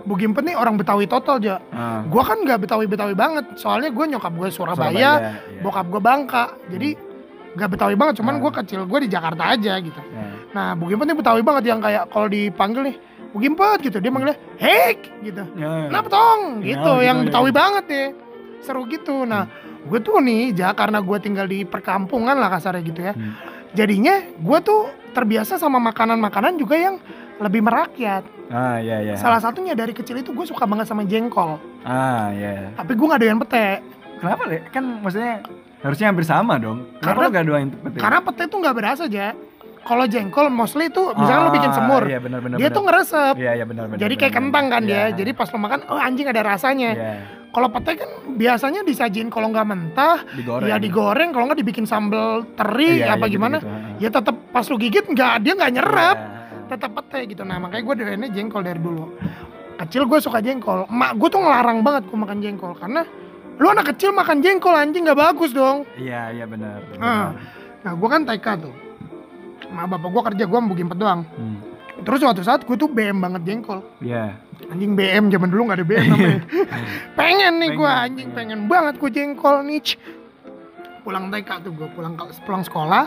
Bu 0.00 0.16
Gimpet 0.16 0.42
nih 0.42 0.56
orang 0.56 0.74
Betawi 0.74 1.04
total 1.04 1.36
aja. 1.36 1.60
Ah, 1.70 2.00
Gua 2.06 2.24
kan 2.24 2.40
nggak 2.40 2.64
Betawi-Betawi 2.64 3.12
banget. 3.12 3.44
Soalnya 3.54 3.92
gue 3.92 4.04
nyokap 4.08 4.32
gue 4.32 4.48
Surabaya, 4.48 4.96
iya. 4.96 5.10
bokap 5.60 5.86
gue 5.86 6.00
Bangka. 6.00 6.56
Jadi 6.72 6.96
nggak 7.50 7.68
Betawi 7.68 7.94
banget, 7.98 8.14
cuman 8.16 8.34
Ah. 8.34 8.40
gue 8.40 8.50
kecil 8.62 8.80
gue 8.86 8.98
di 9.04 9.08
Jakarta 9.10 9.52
aja 9.52 9.76
gitu. 9.76 10.00
Nah, 10.00 10.28
Nah, 10.50 10.68
Bu 10.74 10.88
Gimpet 10.88 11.04
nih 11.04 11.16
Betawi 11.18 11.42
banget 11.42 11.64
yang 11.68 11.78
kayak 11.78 12.08
kalau 12.08 12.26
dipanggil 12.26 12.82
nih, 12.88 12.96
Bu 13.30 13.38
Gimpet 13.38 13.78
gitu, 13.80 13.98
dia 13.98 14.10
manggilnya 14.10 14.38
Hek 14.58 14.98
gitu. 15.22 15.42
ya. 15.54 15.86
Kenapa 15.86 16.08
tong? 16.08 16.40
Ya, 16.60 16.74
Gitu, 16.74 16.82
gitu 16.82 16.92
yang 17.00 17.16
ya. 17.16 17.24
Betawi 17.30 17.50
banget 17.50 17.84
deh. 17.86 18.08
Seru 18.60 18.82
gitu. 18.84 19.22
Nah, 19.22 19.46
gue 19.82 19.98
tuh 19.98 20.18
nih, 20.18 20.50
ja, 20.52 20.74
karena 20.74 20.98
gue 20.98 21.16
tinggal 21.16 21.46
di 21.46 21.62
perkampungan 21.62 22.34
lah 22.34 22.50
kasarnya 22.50 22.82
gitu 22.82 23.00
ya. 23.00 23.14
Hmm. 23.14 23.32
Jadinya 23.70 24.18
gue 24.34 24.58
tuh 24.60 24.80
terbiasa 25.10 25.56
sama 25.56 25.78
makanan-makanan 25.80 26.58
juga 26.58 26.74
yang 26.74 26.98
lebih 27.38 27.62
merakyat. 27.62 28.26
Ah, 28.50 28.76
iya 28.76 28.98
iya. 29.00 29.14
Salah 29.14 29.38
satunya 29.38 29.72
dari 29.72 29.94
kecil 29.94 30.18
itu 30.18 30.34
gue 30.34 30.44
suka 30.44 30.66
banget 30.66 30.90
sama 30.90 31.06
jengkol. 31.06 31.56
Ah, 31.86 32.34
iya. 32.34 32.74
Tapi 32.74 32.92
gue 32.92 33.06
gak 33.06 33.22
doyan 33.22 33.38
pete. 33.38 33.78
Kenapa, 34.18 34.42
Le? 34.44 34.58
Kan 34.68 35.00
maksudnya 35.00 35.40
harusnya 35.80 36.06
hampir 36.12 36.26
sama 36.26 36.58
dong. 36.58 36.84
Kenapa 36.98 37.06
Karena- 37.06 37.24
lu 37.24 37.36
gak 37.38 37.46
doain 37.46 37.68
peti? 37.70 37.96
Karena 37.96 38.18
pete 38.20 38.42
tuh 38.44 38.58
gak 38.58 38.74
berasa 38.76 39.02
aja. 39.06 39.32
Kalau 39.80 40.04
jengkol 40.04 40.46
mostly 40.48 40.86
itu 40.86 41.02
misalkan 41.10 41.42
lo 41.42 41.50
bikin 41.50 41.72
semur, 41.72 42.02
Iya, 42.04 42.20
benar 42.20 42.38
benar. 42.38 42.56
dia 42.56 42.68
benar. 42.68 42.76
tuh 42.76 42.82
ngeresep. 42.84 43.34
Iya, 43.34 43.52
iya 43.54 43.64
benar 43.64 43.84
benar. 43.86 43.98
Jadi 43.98 44.14
kayak 44.14 44.28
benar. 44.28 44.42
kentang 44.44 44.64
kan 44.66 44.82
Iya. 44.82 44.88
dia. 44.88 45.04
Jadi 45.16 45.30
pas 45.32 45.48
lo 45.48 45.58
makan, 45.58 45.78
oh 45.88 45.98
anjing 45.98 46.26
ada 46.26 46.42
rasanya. 46.44 46.90
Iya, 46.92 47.12
Kalau 47.50 47.66
pete 47.66 47.92
kan 47.96 48.10
biasanya 48.30 48.80
disajiin 48.80 49.26
kalau 49.26 49.50
nggak 49.50 49.66
mentah, 49.66 50.22
digoreng. 50.30 50.70
ya 50.70 50.76
digoreng. 50.76 51.30
Kalau 51.30 51.44
nggak 51.44 51.58
dibikin 51.58 51.82
sambal 51.82 52.46
teri 52.54 53.02
Iya, 53.02 53.18
apa 53.18 53.26
iya, 53.26 53.32
gimana, 53.32 53.56
gitu-gitu. 53.58 53.74
Ah. 53.90 53.98
ya 53.98 54.08
tetap 54.12 54.36
pas 54.48 54.64
lo 54.64 54.76
gigit 54.76 55.02
nggak 55.04 55.34
dia 55.40 55.52
nggak 55.54 55.72
nyerap, 55.72 56.16
Iya. 56.16 56.66
tetap 56.68 56.90
pete 56.94 57.18
gitu. 57.26 57.42
Nah 57.42 57.58
makanya 57.58 57.82
gue 57.82 57.94
doyannya 57.96 58.30
jengkol 58.30 58.62
dari 58.62 58.78
dulu. 58.78 59.04
Kecil 59.76 60.02
gue 60.04 60.18
suka 60.20 60.38
jengkol. 60.38 60.86
Mak 60.86 61.16
gue 61.16 61.28
tuh 61.28 61.40
ngelarang 61.40 61.80
banget 61.80 62.02
gue 62.04 62.18
makan 62.20 62.38
jengkol 62.38 62.72
karena 62.72 63.02
lu 63.56 63.66
anak 63.66 63.90
kecil 63.90 64.12
makan 64.12 64.38
jengkol 64.38 64.72
anjing 64.72 65.02
nggak 65.02 65.18
bagus 65.18 65.50
dong. 65.50 65.82
Iya, 65.96 66.30
iya 66.30 66.44
benar. 66.46 66.84
Ah. 66.96 67.34
Nah 67.80 67.92
gue 67.92 68.08
kan 68.08 68.22
TK 68.22 68.46
tuh. 68.60 68.74
Nah 69.68 69.84
bapak 69.84 70.08
gue 70.08 70.22
kerja 70.32 70.44
gue 70.48 70.60
mau 70.60 70.72
gimpet 70.72 70.96
doang. 70.96 71.22
Hmm. 71.36 71.58
Terus 72.00 72.18
suatu 72.24 72.40
saat 72.40 72.64
gue 72.64 72.76
tuh 72.80 72.88
BM 72.88 73.20
banget 73.20 73.44
jengkol. 73.44 73.84
Iya. 74.00 74.40
Anjing 74.72 74.96
BM 74.96 75.28
zaman 75.28 75.48
dulu 75.52 75.68
nggak 75.68 75.78
ada 75.84 75.86
BM 75.86 76.04
namanya. 76.08 76.40
pengen 77.20 77.52
nih 77.60 77.70
gue 77.76 77.90
anjing 77.90 78.28
pengen. 78.32 78.58
pengen 78.64 78.70
banget 78.72 78.94
gue 78.96 79.10
jengkol 79.12 79.56
nih. 79.68 79.82
Pulang 81.04 81.28
TK 81.28 81.50
tuh 81.64 81.72
gue 81.76 81.88
pulang 81.92 82.16
pulang 82.16 82.64
sekolah. 82.64 83.04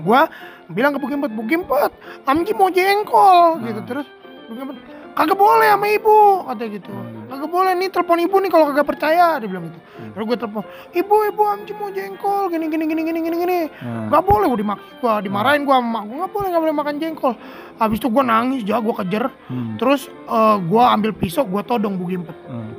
Gue 0.00 0.20
bilang 0.72 0.96
ke 0.96 0.98
Bu 1.02 1.06
Gimpet, 1.10 1.32
Bu 1.34 1.42
Gimpet, 1.44 1.92
Amji 2.24 2.52
mau 2.56 2.70
jengkol 2.70 3.60
gitu. 3.66 3.80
Ah. 3.82 3.86
Terus 3.86 4.06
Bu 4.48 4.52
Gimpet, 4.54 4.78
kagak 5.14 5.38
boleh 5.38 5.68
sama 5.74 5.86
ibu 5.90 6.18
katanya 6.46 6.70
gitu. 6.78 6.92
Hmm. 6.92 7.26
Kagak 7.30 7.50
boleh 7.50 7.72
nih 7.78 7.88
telepon 7.90 8.18
ibu 8.22 8.36
nih 8.40 8.50
kalau 8.50 8.64
kagak 8.70 8.86
percaya 8.88 9.26
dia 9.38 9.48
bilang 9.48 9.64
gitu. 9.68 9.78
Hmm. 9.78 10.10
Terus 10.14 10.24
gue 10.26 10.38
telepon, 10.38 10.62
ibu 10.94 11.14
ibu 11.30 11.42
Amji 11.46 11.72
mau 11.76 11.88
jengkol 11.90 12.44
gini 12.50 12.66
gini 12.66 12.84
gini 12.86 13.02
gini 13.04 13.20
gini 13.22 13.36
gini. 13.36 13.58
Nah. 13.82 14.08
Gak 14.10 14.22
boleh 14.26 14.46
gue 14.50 14.60
dimaki 14.62 14.84
gue, 15.00 15.14
dimarahin 15.26 15.62
gue 15.66 15.76
sama 15.76 16.00
gue 16.06 16.16
gak 16.18 16.32
boleh 16.32 16.48
gak 16.50 16.62
boleh 16.62 16.74
makan 16.76 16.94
jengkol. 16.98 17.34
Habis 17.80 17.98
itu 17.98 18.08
gue 18.10 18.24
nangis 18.24 18.60
jago 18.66 18.90
gue 18.90 18.94
kejar. 19.04 19.24
Hmm. 19.46 19.76
Terus 19.78 20.10
eh, 20.10 20.56
gue 20.58 20.82
ambil 20.82 21.10
pisau 21.14 21.44
gue 21.46 21.62
todong 21.64 21.94
Bu 21.98 22.04
Gimpet. 22.10 22.36
Hmm. 22.48 22.72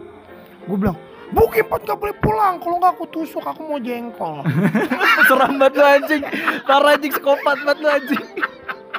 Gue 0.67 0.77
bilang, 0.77 0.97
Bu 1.31 1.47
Gimpet 1.51 1.81
gak 1.87 1.99
boleh 1.99 2.15
pulang. 2.19 2.59
Kalau 2.59 2.75
nggak 2.79 2.91
aku 2.99 3.05
tusuk 3.07 3.43
aku 3.43 3.61
mau 3.63 3.79
jengkol. 3.79 4.43
Seram 5.27 5.55
banget 5.55 5.73
lu 5.79 5.85
anjing. 5.85 6.23
Parah 6.67 6.95
anjing 6.95 7.11
psikopat 7.11 7.57
banget 7.63 7.77
lu 7.79 7.87
anjing. 7.87 8.23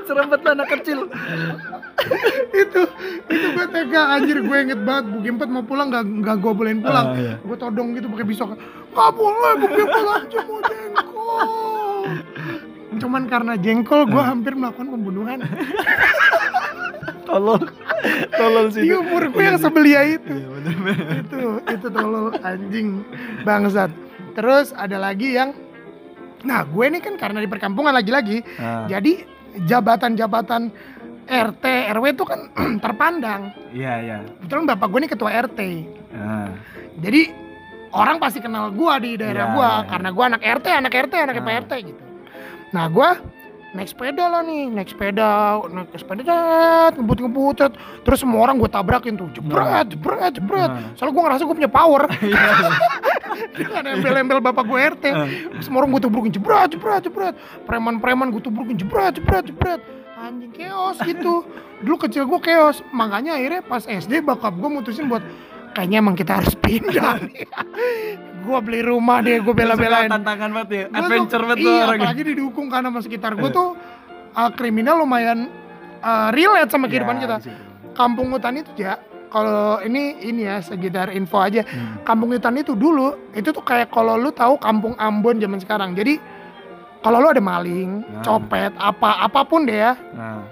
Serem 0.03 0.27
banget 0.29 0.41
lu 0.43 0.51
anak 0.53 0.69
kecil. 0.79 0.99
itu 2.63 2.83
itu 3.31 3.47
gue 3.55 3.67
tega 3.71 4.03
anjir 4.19 4.39
gue 4.43 4.57
inget 4.59 4.81
banget 4.83 5.05
Bu 5.13 5.19
Gimpet 5.23 5.49
mau 5.49 5.63
pulang 5.63 5.89
gak, 5.89 6.05
gak 6.27 6.37
gue 6.43 6.53
bolehin 6.53 6.81
pulang. 6.83 7.07
Ah, 7.13 7.19
iya. 7.19 7.35
Gue 7.41 7.57
todong 7.57 7.95
gitu 7.95 8.07
pakai 8.11 8.27
pisau. 8.27 8.47
Gak 8.93 9.11
boleh 9.15 9.53
Bu 9.63 9.67
Gimpet 9.71 10.05
aja 10.07 10.39
mau 10.47 10.61
jengkol. 10.61 11.47
Cuman 12.99 13.23
karena 13.31 13.55
jengkol 13.57 14.03
gue 14.11 14.23
hampir 14.23 14.53
melakukan 14.59 14.89
pembunuhan. 14.91 15.39
tolol 17.33 17.61
tolol 18.37 18.67
sih 18.69 18.83
di 18.85 18.93
umur 18.93 19.33
gue 19.33 19.41
yang 19.43 19.57
sebelia 19.57 20.05
itu 20.05 20.33
iya 20.37 20.49
bener 20.53 20.77
bener 20.85 21.07
itu 21.25 21.41
itu 21.65 21.87
tolol 21.89 22.27
anjing 22.45 22.87
bangsat 23.47 23.91
terus 24.37 24.77
ada 24.77 25.01
lagi 25.01 25.33
yang 25.33 25.57
nah 26.43 26.67
gue 26.67 26.85
ini 26.85 26.99
kan 26.99 27.15
karena 27.17 27.39
di 27.41 27.49
perkampungan 27.49 27.95
lagi-lagi 27.95 28.43
Ah, 28.59 28.85
jadi 28.91 29.25
jabatan-jabatan 29.59 30.63
RT 31.23 31.65
RW 31.93 32.05
itu 32.13 32.25
kan 32.27 32.41
terpandang. 32.85 33.55
Iya 33.71 33.93
iya. 34.01 34.17
Kebetulan 34.43 34.65
bapak 34.69 34.87
gue 34.89 34.99
ini 35.01 35.11
ketua 35.11 35.31
RT 35.33 35.61
Ah, 36.13 36.53
jadi 37.01 37.33
orang 37.91 38.21
pasti 38.21 38.41
kenal 38.41 38.69
gue 38.69 38.95
di 39.01 39.11
daerah 39.17 39.49
Iya, 39.49 39.55
gue 39.55 39.65
iya, 39.65 39.79
iya. 39.81 39.89
karena 39.89 40.09
gue 40.13 40.25
anak 40.27 40.43
RT 40.45 40.67
anak 40.69 40.93
RT 40.93 41.15
anak 41.17 41.35
Ah. 41.37 41.43
Pak 41.43 41.55
RT 41.65 41.73
gitu. 41.87 42.03
Nah 42.73 42.85
gue 42.89 43.11
naik 43.73 43.89
sepeda 43.89 44.29
lah 44.29 44.45
nih 44.45 44.69
naik 44.69 44.89
sepeda 44.89 45.57
naik 45.65 45.97
sepeda 45.97 46.21
cet, 46.23 46.93
ngebut 46.97 47.19
ngebut 47.19 47.55
cet. 47.57 47.73
terus 48.05 48.21
semua 48.21 48.45
orang 48.45 48.61
gue 48.61 48.69
tabrakin 48.69 49.17
tuh 49.17 49.33
jebret 49.33 49.89
jebret 49.89 50.33
jebret. 50.33 50.69
Nah. 50.69 50.93
soalnya 50.93 51.13
gue 51.13 51.23
ngerasa 51.25 51.43
gue 51.43 51.57
punya 51.57 51.73
power. 51.73 52.03
Iya 53.53 53.69
Kan 53.73 53.85
embel-embel 53.89 54.39
bapak 54.39 54.65
gue 54.65 54.79
RT 54.79 55.05
Ah. 55.09 55.25
semua 55.61 55.83
orang 55.83 55.97
gue 55.97 56.03
tubrukin 56.05 56.31
jebret 56.31 56.69
jebret 56.71 57.01
jebret. 57.01 57.35
Preman-preman 57.65 58.29
gue 58.29 58.41
tubrukin 58.41 58.77
jebret 58.77 59.17
jebret 59.17 59.49
jebret. 59.49 59.81
Anjing 60.15 60.53
keos 60.53 61.01
gitu. 61.01 61.43
Dulu 61.81 61.97
kecil 61.99 62.29
gue 62.29 62.39
keos 62.39 62.85
makanya 62.93 63.35
akhirnya 63.35 63.65
pas 63.65 63.83
SD 63.83 64.21
bakap 64.21 64.53
gue 64.53 64.69
mutusin 64.69 65.09
buat 65.09 65.25
kayaknya 65.73 65.99
emang 65.99 66.13
kita 66.13 66.39
harus 66.39 66.53
pindah. 66.55 67.19
nih 67.25 67.49
gue 68.43 68.59
beli 68.61 68.81
rumah 68.83 69.19
deh 69.19 69.39
gue 69.39 69.55
bela-belain. 69.55 70.11
tantangan 70.11 70.51
banget 70.53 70.71
ya. 70.71 70.85
Gua 70.87 70.99
adventure 71.01 71.43
banget 71.43 71.57
iya 71.59 71.73
orangnya. 71.81 71.95
apalagi 72.05 72.23
didukung 72.27 72.67
karena 72.67 72.89
sama 72.89 73.01
sekitar. 73.01 73.31
Gue 73.35 73.47
Iya. 73.47 73.55
tuh 73.55 73.69
uh, 74.33 74.51
kriminal 74.51 74.97
lumayan 74.99 75.47
uh, 75.99 76.29
relate 76.31 76.69
sama 76.69 76.87
kehidupan 76.87 77.17
Ya, 77.17 77.23
kita. 77.23 77.37
situ. 77.41 77.63
kampung 77.93 78.29
hutan 78.29 78.57
itu 78.57 78.73
ya 78.75 78.97
kalau 79.29 79.77
ini 79.81 80.17
ini 80.21 80.43
ya 80.43 80.59
sekitar 80.59 81.11
info 81.11 81.39
aja. 81.39 81.63
Hmm. 81.63 82.01
kampung 82.03 82.29
hutan 82.31 82.53
itu 82.55 82.73
dulu 82.73 83.13
itu 83.33 83.49
tuh 83.49 83.61
kayak 83.61 83.89
kalau 83.89 84.15
lu 84.15 84.29
tahu 84.31 84.57
kampung 84.57 84.93
Ambon 84.97 85.37
zaman 85.37 85.57
sekarang. 85.57 85.93
Jadi 85.93 86.17
kalau 86.99 87.19
lu 87.19 87.29
ada 87.29 87.41
maling 87.41 88.03
Nah. 88.03 88.23
copet 88.23 88.73
apa 88.75 89.23
apa 89.23 89.41
pun 89.43 89.63
deh 89.63 89.77
ya 89.77 89.93
nah. 90.11 90.43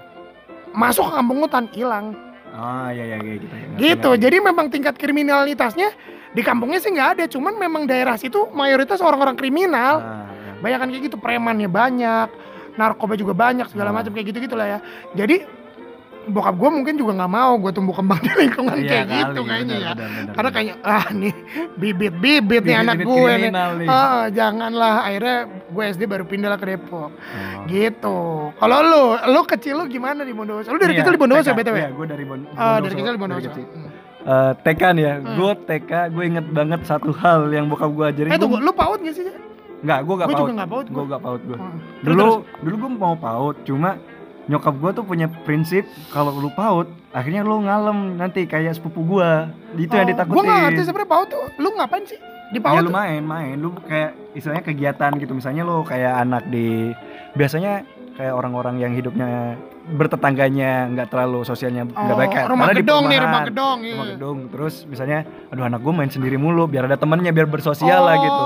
masuk 0.71 1.03
ke 1.03 1.13
kampung 1.13 1.39
hutan 1.39 1.65
hilang. 1.69 2.13
Ah 2.51 2.89
iya 2.89 3.03
iya 3.05 3.17
kayak 3.17 3.35
gitu 3.37 3.45
Ngerti, 3.47 3.79
gitu. 3.81 4.09
jadi 4.17 4.37
memang 4.39 4.67
tingkat 4.67 4.95
kriminalitasnya 4.95 5.87
di 6.31 6.41
kampungnya 6.41 6.77
sih 6.77 6.89
nggak 6.89 7.09
ada 7.13 7.23
cuman 7.27 7.53
memang 7.55 7.83
daerah 7.83 8.15
situ 8.15 8.47
mayoritas 8.49 8.99
orang-orang 8.99 9.35
kriminal. 9.35 9.95
Ah, 9.97 10.27
iya. 10.29 10.51
banyak 10.57 10.77
kan 10.77 10.87
kayak 10.89 11.03
gitu 11.05 11.17
premannya 11.17 11.67
banyak 11.67 12.27
narkoba 12.73 13.13
juga 13.13 13.33
banyak 13.33 13.67
segala 13.67 13.89
Hmm. 13.89 13.97
macam 13.97 14.11
kayak 14.11 14.27
gitu 14.29 14.39
gitulah 14.41 14.63
ya. 14.65 14.79
Jadi 15.13 15.43
bokap 16.23 16.53
gue 16.53 16.69
mungkin 16.69 16.93
juga 16.95 17.17
nggak 17.17 17.33
mau 17.33 17.57
gue 17.57 17.71
tumbuh 17.71 17.91
kembang 17.91 18.21
di 18.21 18.29
lingkungan 18.37 18.77
Iya 18.77 18.85
kayak 18.85 19.05
kali, 19.05 19.17
gitu 19.17 19.39
kayaknya 19.41 19.73
bener, 19.73 19.81
ya. 19.81 19.91
bener, 19.91 20.09
bener, 20.13 20.33
karena 20.37 20.49
kayaknya 20.51 20.75
ah 20.85 21.05
nih 21.11 21.33
bibit 21.75 22.13
bibit 22.15 22.61
nih 22.61 22.77
anak 22.77 22.97
gue 23.01 23.31
nih. 23.33 23.49
nih. 23.51 23.87
ah 23.89 24.23
janganlah 24.29 24.95
akhirnya 25.01 25.37
gue 25.67 25.83
SD 25.89 26.01
baru 26.05 26.23
pindah 26.23 26.47
lah 26.47 26.59
ke 26.61 26.67
Depok. 26.69 27.09
Oh. 27.09 27.65
gitu. 27.65 28.17
Kalau 28.53 28.77
lu 28.79 29.03
lu 29.27 29.41
kecil 29.43 29.73
lu 29.75 29.89
gimana 29.89 30.21
di 30.21 30.31
Bondowoso? 30.31 30.69
Lu 30.69 30.77
dari 30.77 30.93
Iya, 30.93 30.99
kecil 31.01 31.11
di 31.11 31.19
Bondowoso 31.19 31.49
btw 31.51 31.75
Iya, 31.75 31.89
gue 31.89 32.05
dari 32.05 32.23
Bon 32.23 32.39
Ah, 32.53 32.77
dari 32.77 32.93
kecil 32.93 33.01
di 33.01 33.09
dari 33.09 33.17
Bondowoso 33.19 33.49
Hmm. 34.21 34.29
Eh, 34.29 34.51
TK 34.61 34.81
nih 34.91 35.03
ya, 35.03 35.13
Hmm. 35.15 35.33
gue 35.33 35.51
TK, 35.61 35.91
gue 36.09 36.23
inget 36.23 36.45
banget 36.47 36.81
satu 36.83 37.09
hal 37.11 37.49
yang 37.49 37.65
bokap 37.65 37.89
gue 37.89 38.05
ajarin. 38.07 38.29
eh 38.29 38.37
Gua- 38.37 38.59
lu 38.59 38.71
paut 38.71 38.97
gak 38.97 39.11
sih 39.11 39.25
Nggak, 39.81 39.99
gue 39.99 40.15
gak 40.15 40.27
gue 40.27 40.31
paut. 40.31 40.41
juga 40.43 40.53
nggak 40.55 40.69
paut 40.69 40.85
Gue 40.85 40.93
gue 40.95 41.05
gak 41.07 41.23
paut 41.23 41.41
gue. 41.41 41.57
Hmm. 41.57 41.77
Dulu, 41.99 42.13
terus. 42.15 42.35
dulu 42.61 42.75
gue 42.77 42.91
mau 42.95 43.15
paut, 43.15 43.55
cuma 43.61 43.89
nyokap 44.43 44.75
gue 44.75 44.91
tuh 44.91 45.03
punya 45.03 45.27
prinsip 45.41 45.83
kalau 46.07 46.33
lu 46.33 46.49
paut, 46.51 46.85
akhirnya 47.09 47.41
lu 47.41 47.61
ngalem 47.61 48.15
nanti 48.15 48.45
kayak 48.45 48.73
sepupu 48.73 49.01
gue. 49.07 49.29
Itu 49.79 49.89
yang 49.91 50.05
ditakutin. 50.07 50.33
gue 50.33 50.43
Oh, 50.43 50.45
gak 50.47 50.61
ngerti 50.67 50.81
sebenarnya 50.83 51.09
paut 51.09 51.27
tuh 51.27 51.43
lu 51.57 51.69
ngapain 51.71 52.03
sih 52.03 52.19
di 52.47 52.57
Ya 52.57 52.61
paut 52.61 52.77
lu 52.79 52.87
tuh? 52.87 52.93
main, 52.93 53.21
main. 53.23 53.55
Lu 53.55 53.73
kayak 53.81 54.11
istilahnya 54.31 54.61
kegiatan 54.61 55.11
gitu. 55.15 55.31
Misalnya 55.31 55.63
lu 55.63 55.81
kayak 55.81 56.13
anak 56.19 56.43
di 56.45 56.93
biasanya 57.31 57.81
kayak 58.13 58.33
orang-orang 58.33 58.75
yang 58.77 58.91
hidupnya 58.91 59.55
bertetangganya 59.83 60.69
nggak 60.89 61.07
terlalu 61.07 61.41
sosialnya 61.41 61.83
nggak 61.83 62.05
Oh, 62.07 62.15
baik 62.15 62.31
kan. 62.31 62.45
rumah 62.47 62.67
gedong 62.69 63.03
nih 63.05 63.19
rumah 63.19 63.41
gedong 63.43 63.77
iya. 63.81 63.93
Rumah 63.93 64.07
gedung. 64.11 64.37
Terus 64.47 64.75
misalnya 64.85 65.19
aduh 65.47 65.63
anak 65.63 65.79
gue 65.79 65.91
main 65.91 66.07
sendiri 66.07 66.35
mulu 66.35 66.65
biar 66.65 66.85
ada 66.85 66.95
temennya 66.95 67.29
biar 67.29 67.45
bersosial 67.45 68.01
lah 68.01 68.15
gitu. 68.15 68.43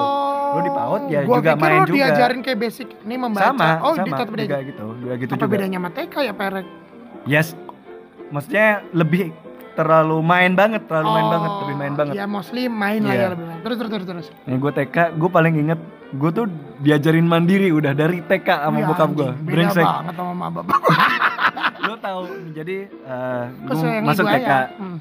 Lu 0.48 0.60
di 0.62 0.72
PAUD 0.72 1.02
ya 1.06 1.20
Gua 1.22 1.38
juga 1.38 1.52
main 1.54 1.84
lu 1.84 1.86
juga. 1.86 1.98
diajarin 2.08 2.40
kayak 2.40 2.58
basic 2.58 2.88
nih 3.02 3.18
membaca. 3.18 3.46
Sama, 3.46 3.70
oh, 3.82 3.94
sama 3.94 4.02
di 4.02 4.12
tetap 4.14 4.28
beda. 4.30 4.42
juga 4.42 4.58
gitu. 4.64 4.86
Juga 4.96 5.14
gitu 5.18 5.32
Apa 5.32 5.40
juga. 5.42 5.52
bedanya 5.52 5.78
sama 5.78 5.90
TK 5.92 6.16
ya, 6.22 6.34
Perek? 6.34 6.66
Yes. 7.26 7.48
Maksudnya 8.26 8.66
lebih 8.92 9.36
terlalu 9.74 10.18
main 10.24 10.52
banget, 10.54 10.88
terlalu 10.88 11.10
main 11.12 11.28
banget, 11.30 11.52
lebih 11.60 11.76
main 11.76 11.94
banget. 11.94 12.14
Ya 12.16 12.26
mostly 12.26 12.64
main 12.66 13.04
lah 13.04 13.12
Iya. 13.12 13.20
ya 13.20 13.30
lebih 13.30 13.46
main. 13.46 13.60
Terus 13.60 13.76
terus 13.78 13.92
terus 13.92 14.06
terus. 14.08 14.28
Gue 14.48 14.72
TK, 14.72 14.96
gue 15.14 15.30
paling 15.30 15.54
inget 15.58 15.80
gue 16.08 16.32
tuh 16.32 16.46
diajarin 16.80 17.26
mandiri 17.26 17.70
udah 17.70 17.92
dari 17.92 18.24
TK 18.24 18.48
sama 18.64 18.78
Ya, 18.78 18.88
bokap 18.88 19.10
gue. 19.12 19.30
Brengsek. 19.44 19.84
banget 19.84 20.16
sama 20.16 20.32
mama 20.32 20.64
bapak. 20.64 20.80
Lo 21.86 21.96
tau, 22.02 22.22
jadi 22.52 22.90
uh, 23.06 23.46
Kesayangan 23.70 24.04
masuk 24.10 24.26
gua 24.26 24.34
TK 24.34 24.50
ya. 24.50 24.60
Hmm. 24.82 24.98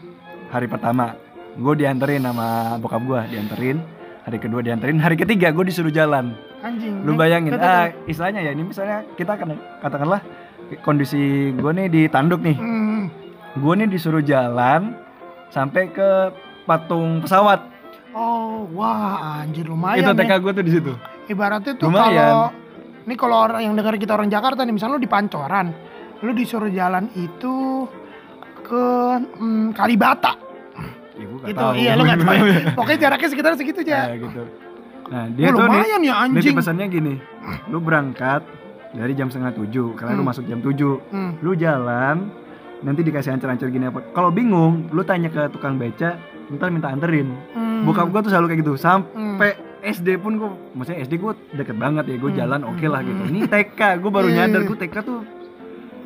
hari 0.52 0.66
pertama. 0.68 1.06
Gue 1.54 1.74
dianterin 1.78 2.22
sama 2.26 2.76
bokap 2.82 3.02
gue, 3.06 3.20
dianterin. 3.30 3.78
Hari 4.24 4.38
kedua 4.40 4.60
dianterin, 4.64 4.96
hari 4.98 5.14
ketiga 5.20 5.52
gue 5.52 5.64
disuruh 5.68 5.92
jalan. 5.92 6.32
Anjing. 6.64 7.04
Lu 7.04 7.12
bayangin, 7.12 7.54
ah 7.60 7.92
istilahnya 8.08 8.40
ya 8.40 8.56
ini 8.56 8.64
misalnya 8.64 9.04
kita 9.20 9.36
akan 9.36 9.54
katakanlah 9.84 10.24
kondisi 10.80 11.52
gue 11.52 11.72
nih 11.76 11.86
di 11.92 12.02
tanduk 12.08 12.40
nih. 12.40 12.56
Hmm. 12.56 13.12
Gue 13.60 13.72
nih 13.76 13.86
disuruh 13.86 14.24
jalan 14.24 14.96
sampai 15.52 15.92
ke 15.92 16.32
patung 16.64 17.20
pesawat. 17.20 17.60
Oh, 18.14 18.64
wah 18.72 19.42
anjir 19.44 19.66
lumayan 19.68 20.00
Itu 20.00 20.10
TK 20.16 20.32
gue 20.40 20.52
tuh 20.56 20.64
di 20.64 20.72
situ. 20.72 20.92
Ibaratnya 21.28 21.72
tuh 21.76 21.90
kalau 21.92 22.50
ini 23.04 23.14
kalau 23.20 23.36
orang 23.44 23.60
yang 23.60 23.74
dengar 23.76 23.94
kita 24.00 24.16
orang 24.16 24.32
Jakarta 24.32 24.64
nih, 24.64 24.72
misalnya 24.72 24.96
lu 24.96 25.02
di 25.04 25.10
Pancoran, 25.10 25.66
lu 26.20 26.30
disuruh 26.30 26.68
jalan 26.68 27.10
itu 27.12 27.88
ke 28.60 28.84
hmm, 29.34 29.72
Kalibata. 29.72 30.32
Ya, 31.14 31.24
gua 31.24 31.38
nggak 31.38 31.50
Itu 31.50 31.60
tahu. 31.60 31.72
iya 31.74 31.92
lu 31.94 32.02
nggak 32.02 32.18
tahu. 32.22 32.44
ya. 32.44 32.60
Pokoknya 32.72 32.98
jaraknya 33.00 33.28
sekitar 33.28 33.50
segitu 33.54 33.80
aja. 33.82 33.98
Ya, 34.08 34.16
gitu. 34.16 34.42
Nah, 35.04 35.24
dia 35.30 35.46
Oh, 35.46 35.52
tuh 35.52 35.60
nih, 35.60 35.68
lumayan 35.68 36.00
ya 36.00 36.00
dia 36.00 36.12
tuh 36.14 36.24
anjing. 36.40 36.56
pesannya 36.56 36.86
gini, 36.88 37.14
lu 37.68 37.78
berangkat 37.78 38.40
dari 38.90 39.12
jam 39.12 39.28
setengah 39.28 39.52
tujuh, 39.54 39.92
karena 39.94 40.12
lu 40.12 40.22
Hmm. 40.22 40.30
masuk 40.32 40.44
jam 40.44 40.58
tujuh, 40.58 40.96
Hmm. 41.06 41.36
lu 41.38 41.52
jalan, 41.54 42.32
nanti 42.80 43.00
dikasih 43.02 43.30
ancer-ancer 43.30 43.68
gini 43.68 43.84
apa. 43.84 44.00
Kalau 44.10 44.30
bingung, 44.30 44.88
lu 44.88 45.02
tanya 45.02 45.28
ke 45.28 45.44
tukang 45.50 45.76
beca, 45.76 46.16
ntar 46.48 46.68
minta 46.68 46.88
anterin. 46.88 47.36
Hmm. 47.52 47.84
Bokap 47.84 48.08
gua 48.08 48.20
tuh 48.20 48.32
selalu 48.32 48.46
kayak 48.48 48.60
gitu, 48.60 48.74
Hmm. 48.74 48.80
sampai 48.80 49.50
SD 49.84 50.16
pun 50.16 50.40
gua, 50.40 50.50
maksudnya 50.72 50.98
SD 50.98 51.14
gua 51.16 51.36
deket 51.52 51.76
banget 51.76 52.04
ya, 52.06 52.16
gua 52.16 52.30
Hmm. 52.32 52.38
jalan 52.40 52.60
oke 52.64 52.86
lah 52.88 53.00
gitu. 53.02 53.20
Hmm. 53.20 53.28
Ini 53.28 53.40
TK, 53.52 53.80
gua 54.00 54.10
baru 54.10 54.28
Iya. 54.30 54.36
nyadar 54.40 54.60
gua 54.64 54.76
TK 54.78 54.96
tuh 55.04 55.20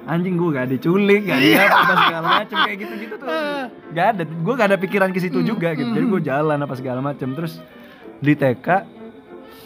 anjing 0.08 0.34
gua 0.34 0.50
gak 0.56 0.72
diculik, 0.72 1.22
gak 1.22 1.36
Iya. 1.38 1.62
ada 1.62 1.76
apa 1.76 1.94
segala 2.00 2.26
macem 2.34 2.56
kayak 2.58 2.78
gitu-gitu 2.80 3.14
tuh. 3.14 3.28
Eh. 3.28 3.62
Gak 3.92 4.06
ada, 4.08 4.22
gua 4.24 4.54
gak 4.56 4.68
ada 4.68 4.78
pikiran 4.78 5.10
ke 5.10 5.20
situ 5.20 5.36
Hmm, 5.36 5.46
juga 5.46 5.68
gitu. 5.72 5.90
Jadi 5.90 6.06
gua 6.06 6.18
hmm. 6.18 6.28
jalan 6.28 6.58
apa 6.58 6.74
segala 6.74 7.00
macem 7.00 7.28
terus 7.30 7.60
di 8.18 8.32
TK 8.32 8.66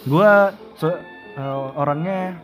gua 0.05 0.51
so- 0.75 0.99
eh, 1.33 1.41
orangnya 1.75 2.37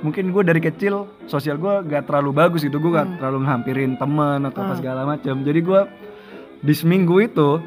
mungkin 0.00 0.34
gue 0.34 0.42
dari 0.42 0.58
kecil 0.58 0.94
sosial 1.24 1.54
gue 1.56 1.86
gak 1.86 2.10
terlalu 2.10 2.34
bagus 2.34 2.60
gitu 2.60 2.76
gue 2.76 2.90
gak 2.90 3.06
Hmm. 3.06 3.16
terlalu 3.16 3.38
ngehampirin 3.40 3.94
temen 3.94 4.40
atau 4.42 4.60
apa 4.60 4.74
Hmm. 4.74 4.80
segala 4.80 5.00
macam 5.06 5.34
jadi 5.40 5.60
gue 5.60 5.80
di 6.58 6.74
seminggu 6.74 7.22
itu 7.22 7.62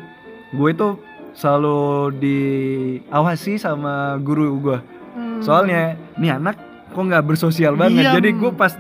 gue 0.52 0.70
itu 0.70 1.00
selalu 1.32 2.12
diawasi 2.16 3.56
sama 3.56 4.20
guru 4.20 4.52
gue 4.62 4.78
Hmm. 5.16 5.40
soalnya 5.40 5.96
nih 6.14 6.32
anak 6.34 6.60
kok 6.90 7.00
nggak 7.02 7.24
bersosial 7.24 7.76
banget 7.76 8.04
Diam. 8.04 8.16
jadi 8.16 8.30
gue 8.34 8.52
pas 8.52 8.76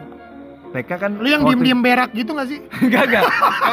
TK 0.75 0.91
kan 0.93 1.11
lu 1.15 1.25
yang 1.25 1.41
diem-diem 1.41 1.79
berak 1.79 2.11
gitu 2.11 2.31
gak 2.31 2.47
sih? 2.47 2.59
gak 2.85 3.05
gak 3.07 3.23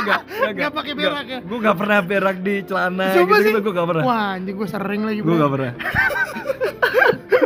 gak 0.00 0.21
gak 0.54 0.71
pakai 0.73 0.94
berak 0.94 1.26
ya? 1.26 1.38
gue 1.40 1.59
gak 1.61 1.76
pernah 1.76 1.99
berak 2.00 2.37
di 2.38 2.54
celana 2.62 3.06
Coba 3.12 3.35
gitu 3.35 3.42
sih. 3.42 3.50
gitu 3.50 3.61
gue 3.61 3.73
gak 3.73 3.88
pernah 3.88 4.04
Wah 4.04 4.26
anjing 4.32 4.54
gue 4.54 4.68
sering 4.68 5.02
lagi 5.02 5.18
gue 5.21 5.35
gak 5.35 5.52
pernah 5.52 5.73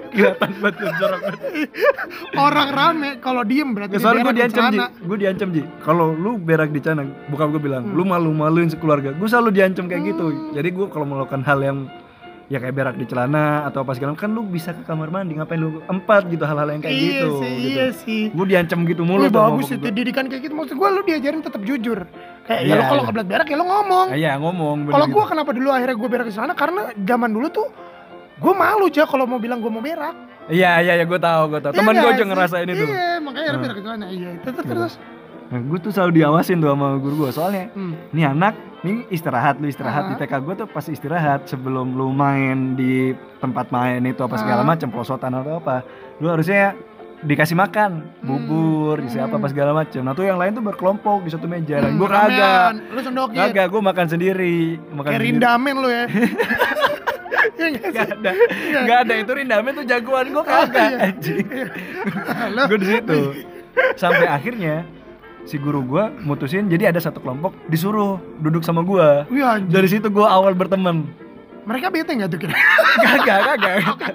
kelihatan 0.08 0.50
banget 0.58 0.76
jorok 0.96 1.20
banget 1.20 1.40
Orang 2.36 2.68
rame 2.70 3.10
kalau 3.20 3.42
diem 3.42 3.68
berarti 3.70 3.92
dia 3.92 4.00
Soalnya 4.00 4.22
gue 4.22 4.32
di 4.32 4.38
diancam 4.38 4.62
Ji, 4.64 4.68
celana. 4.72 4.86
gue 4.98 5.16
diancam 5.18 5.48
Ji. 5.50 5.62
Kalau 5.82 6.06
lu 6.10 6.30
berak 6.38 6.70
di 6.70 6.80
celana, 6.80 7.02
bokap 7.28 7.48
gue 7.50 7.62
bilang, 7.62 7.84
Hmm. 7.84 7.92
lu 7.92 8.02
malu-maluin 8.02 8.66
sekeluarga. 8.66 9.12
Gue 9.12 9.28
selalu 9.28 9.52
diancam 9.52 9.84
kayak 9.86 10.02
gitu. 10.06 10.26
Hmm. 10.26 10.52
Jadi 10.52 10.68
gue 10.70 10.86
kalau 10.88 11.04
melakukan 11.04 11.42
hal 11.42 11.60
yang 11.60 11.78
ya 12.46 12.58
kayak 12.58 12.72
berak 12.72 12.94
di 12.94 13.04
celana 13.04 13.66
atau 13.66 13.82
apa 13.82 13.90
segala 13.92 14.14
kan 14.14 14.30
lu 14.30 14.46
bisa 14.46 14.70
ke 14.70 14.82
kamar 14.82 15.10
mandi 15.10 15.34
ngapain 15.34 15.58
lu 15.58 15.82
empat 15.84 16.30
gitu 16.30 16.42
hal-hal 16.42 16.68
yang 16.68 16.78
kayak 16.78 16.94
iya 16.94 17.10
gitu. 17.18 17.30
sih, 17.36 17.50
gitu. 17.50 17.66
iya 17.68 17.86
sih. 17.92 18.22
Gue 18.30 18.46
diancam 18.46 18.78
gitu 18.84 19.02
mulu 19.02 19.26
sama 19.26 19.34
bagus 19.50 19.66
itu 19.68 19.82
gua. 19.82 19.90
didikan 19.92 20.24
kayak 20.26 20.42
gitu 20.42 20.54
maksud 20.54 20.74
gue 20.74 20.88
lu 20.88 21.00
diajarin 21.02 21.42
tetap 21.42 21.60
jujur 21.60 21.98
kayak 22.44 22.60
ya 22.60 22.66
Iya, 22.68 22.74
lu 22.76 22.82
kalau 22.84 23.02
iya. 23.02 23.08
kebelat 23.10 23.26
berak 23.26 23.46
ya 23.50 23.56
lu 23.56 23.66
ngomong 23.66 24.06
Iya 24.14 24.32
ngomong. 24.38 24.76
kalau 24.86 25.06
gitu. 25.08 25.22
kenapa 25.26 25.50
dulu 25.50 25.68
akhirnya 25.68 25.96
gue 25.96 26.08
berak 26.08 26.26
di 26.26 26.34
sana 26.34 26.52
karena 26.52 26.82
zaman 26.94 27.30
dulu 27.30 27.46
tuh 27.50 27.66
gue 28.36 28.52
malu 28.52 28.86
aja 28.86 29.02
kalau 29.04 29.24
mau 29.24 29.38
bilang 29.38 29.58
gue 29.58 29.68
mau 29.68 29.82
berak 29.82 30.14
Iya 30.46 30.78
iya 30.78 30.92
iya 30.94 31.04
gue 31.04 31.18
tahu 31.18 31.42
gue 31.50 31.58
tahu. 31.58 31.72
Iya 31.74 31.78
Temen 31.82 31.90
gue 31.90 31.98
nggak 31.98 32.14
juga 32.14 32.26
ngerasain 32.30 32.68
itu. 32.70 32.84
iya 32.86 33.18
makanya 33.18 33.42
akhirnya 33.42 33.58
Hmm. 33.58 33.64
berak 33.66 33.76
di 33.76 33.82
sana 33.82 34.06
iya 34.06 34.30
terus 34.38 34.54
terus, 34.54 34.66
terus 34.70 34.92
Nah, 35.46 35.60
gue 35.60 35.78
tuh 35.78 35.90
selalu 35.90 36.12
diawasin 36.16 36.58
tuh 36.58 36.68
sama 36.68 36.96
guru 36.96 37.14
gue 37.16 37.30
soalnya 37.30 37.70
Hmm. 37.70 37.94
nih 38.10 38.26
anak 38.26 38.54
nih 38.80 39.06
istirahat 39.08 39.56
lu 39.56 39.66
istirahat 39.66 40.02
Ah. 40.02 40.08
di 40.10 40.14
TK 40.16 40.32
gue 40.40 40.54
tuh 40.56 40.66
pasti 40.66 40.90
istirahat 40.90 41.46
sebelum 41.46 41.92
lu 41.92 42.10
main 42.10 42.74
di 42.74 43.10
tempat 43.38 43.70
main 43.70 44.02
itu 44.02 44.18
apa 44.18 44.34
segala 44.36 44.60
Ah. 44.60 44.66
macam 44.66 44.88
pelosotan 44.88 45.30
atau 45.32 45.56
apa 45.56 45.86
lu 46.16 46.26
harusnya 46.26 46.74
dikasih 47.18 47.54
makan 47.54 48.10
bubur 48.20 48.98
Hmm. 48.98 49.06
isi 49.06 49.16
apa 49.16 49.34
apa 49.34 49.46
segala 49.46 49.70
macam 49.72 50.00
nah 50.00 50.12
tuh 50.12 50.24
yang 50.24 50.36
lain 50.36 50.52
tuh 50.52 50.62
berkelompok 50.62 51.22
di 51.22 51.30
satu 51.30 51.46
meja 51.46 51.78
dan 51.78 51.90
Hmm, 51.90 51.98
gue 51.98 52.08
kagak. 52.08 52.70
Lu 52.88 53.00
sendokin. 53.00 53.38
kagak 53.40 53.66
gue 53.68 53.80
makan 53.80 54.06
sendiri 54.08 54.58
makan 54.88 54.98
Kayak 55.06 55.14
sendiri. 55.16 55.30
rindamen 55.32 55.74
lu 55.76 55.88
ya. 55.88 56.04
Iya 57.56 57.68
nggak 57.72 57.82
sih? 57.84 57.94
Gak 57.94 58.08
ada, 58.12 58.30
gak 58.84 58.98
ada 59.00 59.14
itu 59.16 59.32
rindamen 59.32 59.72
tuh 59.72 59.84
jagoan 59.84 60.26
gue 60.28 60.44
kagak 60.44 60.88
iya. 60.88 60.98
anjing. 61.06 61.46
Lo 62.50 62.60
gue 62.66 62.78
di 62.78 62.88
situ 62.88 63.18
sampai 63.94 64.26
akhirnya 64.26 64.74
si 65.46 65.56
guru 65.56 65.80
gue 65.80 66.04
mutusin 66.20 66.66
jadi 66.66 66.90
ada 66.90 66.98
satu 66.98 67.18
kelompok 67.18 67.54
disuruh 67.66 68.18
duduk 68.38 68.60
sama 68.60 68.82
gue 68.82 69.30
Wih 69.30 69.40
anjing. 69.40 69.70
dari 69.70 69.86
situ 69.86 70.06
gue 70.06 70.26
awal 70.26 70.52
berteman 70.52 71.06
Mereka 71.62 71.90
bete 71.90 72.14
nggak 72.14 72.30
tuh 72.30 72.38
kira? 72.38 72.54
kagak 73.06 73.58
kagak 73.58 74.14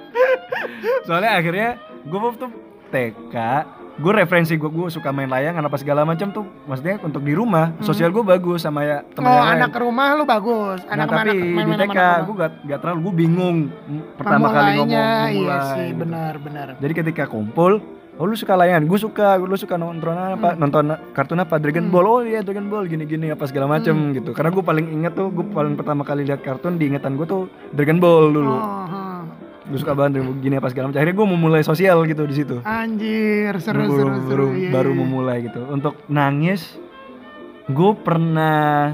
soalnya 1.02 1.30
akhirnya 1.34 1.68
gue 2.02 2.18
tuh 2.38 2.50
TK 2.88 3.34
gue 3.92 4.12
referensi 4.14 4.56
gue 4.56 4.66
gue 4.66 4.88
suka 4.88 5.12
main 5.12 5.28
layangan 5.28 5.60
apa 5.62 5.76
segala 5.76 6.00
macam 6.02 6.32
tuh 6.32 6.48
maksudnya 6.64 6.96
untuk 6.98 7.20
di 7.20 7.36
rumah 7.36 7.76
sosial 7.78 8.08
gue 8.08 8.24
bagus 8.24 8.64
sama 8.64 8.80
ya 8.82 9.04
teman 9.06 9.28
Hmm. 9.28 9.36
Oh 9.36 9.44
lain 9.44 9.56
anak 9.58 9.70
ke 9.70 9.80
rumah 9.80 10.08
lu 10.12 10.24
bagus. 10.24 10.80
Nah 10.82 10.92
Anak 10.96 11.06
tapi 11.06 11.28
anak 11.28 11.36
main 11.52 11.66
di 11.66 11.76
TK 11.78 11.98
gue 12.24 12.34
gak, 12.34 12.52
gak 12.64 12.78
terlalu 12.80 12.98
gue 13.02 13.14
bingung 13.20 13.56
pertama 14.16 14.46
kali 14.48 14.70
ngomong 14.80 15.28
Iya 15.28 15.56
sih 15.70 15.86
gitu. 15.92 16.00
benar 16.00 16.34
benar. 16.40 16.66
Jadi 16.80 16.92
ketika 16.96 17.24
kumpul, 17.28 17.84
oh 18.12 18.24
lu 18.24 18.34
suka 18.34 18.54
layangan, 18.54 18.84
gue 18.84 18.98
suka, 18.98 19.36
lu 19.36 19.54
suka 19.54 19.74
nonton 19.74 20.12
apa, 20.12 20.52
nonton 20.54 20.84
kartun 21.10 21.38
apa, 21.38 21.56
Dragon 21.56 21.82
Hmm. 21.82 21.90
Ball, 21.90 22.04
oh 22.04 22.20
iya 22.20 22.40
Dragon 22.40 22.66
Ball, 22.66 22.84
gini-gini 22.84 23.28
apa 23.28 23.44
segala 23.44 23.66
macem 23.68 23.92
Hmm. 23.92 24.12
gitu. 24.12 24.30
Karena 24.30 24.48
gue 24.48 24.60
paling 24.60 24.86
inget 24.90 25.12
tuh, 25.12 25.28
gue 25.28 25.44
paling 25.44 25.74
pertama 25.74 26.02
kali 26.02 26.22
lihat 26.22 26.40
kartun 26.40 26.76
di 26.76 26.86
ingatan 26.86 27.14
gue 27.14 27.24
tuh 27.24 27.42
Dragon 27.70 27.98
Ball 27.98 28.30
dulu. 28.30 28.52
Oh. 28.52 29.20
Gue 29.62 29.78
suka 29.78 29.94
banget 29.94 30.18
gini 30.38 30.54
apa 30.54 30.68
segala 30.68 30.88
macam. 30.88 30.98
Akhirnya 30.98 31.16
gue 31.16 31.28
memulai 31.28 31.62
sosial 31.62 32.02
gitu 32.04 32.22
di 32.22 32.34
situ. 32.34 32.56
Anjir 32.62 33.56
seru 33.58 33.80
baru, 33.80 33.88
seru 33.88 33.96
seru. 33.96 34.18
baru, 34.26 34.46
Iya, 34.52 34.70
baru 34.70 34.90
iya. 34.90 34.98
memulai 34.98 35.38
gitu. 35.42 35.60
Untuk 35.66 35.94
nangis, 36.06 36.76
gue 37.64 37.92
pernah 37.96 38.92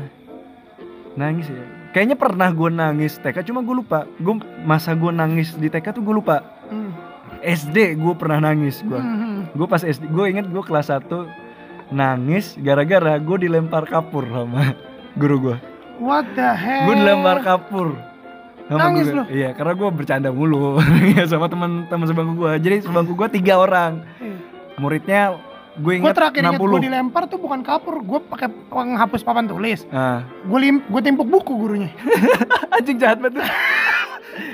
nangis 1.15 1.49
ya. 1.49 1.65
Kayaknya 1.89 2.17
pernah 2.17 2.49
gue 2.49 2.71
nangis 2.71 3.17
TK, 3.17 3.43
cuma 3.43 3.61
gue 3.61 3.75
lupa. 3.75 4.05
Gue 4.15 4.35
masa 4.61 4.93
gue 4.93 5.09
nangis 5.09 5.53
di 5.53 5.67
TK 5.67 5.91
tuh 5.91 6.03
gue 6.03 6.15
lupa. 6.15 6.45
Hmm. 6.69 6.93
SD 7.41 7.77
gue 7.95 8.15
pernah 8.15 8.43
nangis 8.43 8.81
gue. 8.81 8.95
Hmm, 8.95 9.47
gue 9.51 9.67
pas 9.67 9.79
SD 9.79 10.07
gue 10.07 10.25
inget 10.29 10.47
gue 10.47 10.61
kelas 10.61 10.89
1 10.89 11.07
nangis 11.91 12.57
gara-gara 12.57 13.17
gue 13.17 13.37
dilempar 13.45 13.85
kapur 13.85 14.25
sama 14.25 14.75
guru 15.15 15.37
gue 15.43 15.57
What 15.99 16.31
the 16.33 16.47
hell? 16.49 16.85
gue 16.85 16.95
dilempar 16.97 17.41
kapur 17.41 17.97
sama 18.65 18.79
Nangis 18.85 19.09
guru. 19.09 19.17
lu? 19.17 19.25
iya 19.29 19.51
karena 19.51 19.73
gue 19.73 19.89
bercanda 19.91 20.29
mulu 20.29 20.77
sama 21.31 21.47
teman 21.47 21.89
teman 21.89 22.05
sebangku 22.05 22.35
gue 22.37 22.53
jadi 22.59 22.77
sebangku 22.81 23.15
gue 23.15 23.29
tiga 23.33 23.57
orang 23.57 24.05
Iya. 24.19 24.37
muridnya 24.77 25.23
gue 25.79 25.85
Gue 25.85 25.93
inget 25.97 26.13
terakhir 26.13 26.43
ingat 26.43 26.59
60 26.59 26.67
gue 26.69 26.81
dilempar 26.83 27.23
tuh 27.25 27.39
bukan 27.39 27.61
kapur, 27.61 27.95
gue 28.01 28.19
pakai 28.25 28.49
penghapus 28.69 29.23
papan 29.23 29.47
tulis. 29.47 29.87
ah 29.89 30.27
Gue 30.43 30.59
lim, 30.61 30.77
gue 30.83 31.01
timpuk 31.01 31.25
buku 31.25 31.55
gurunya. 31.57 31.91
anjing 32.75 32.97
jahat 32.97 33.19
banget 33.19 33.47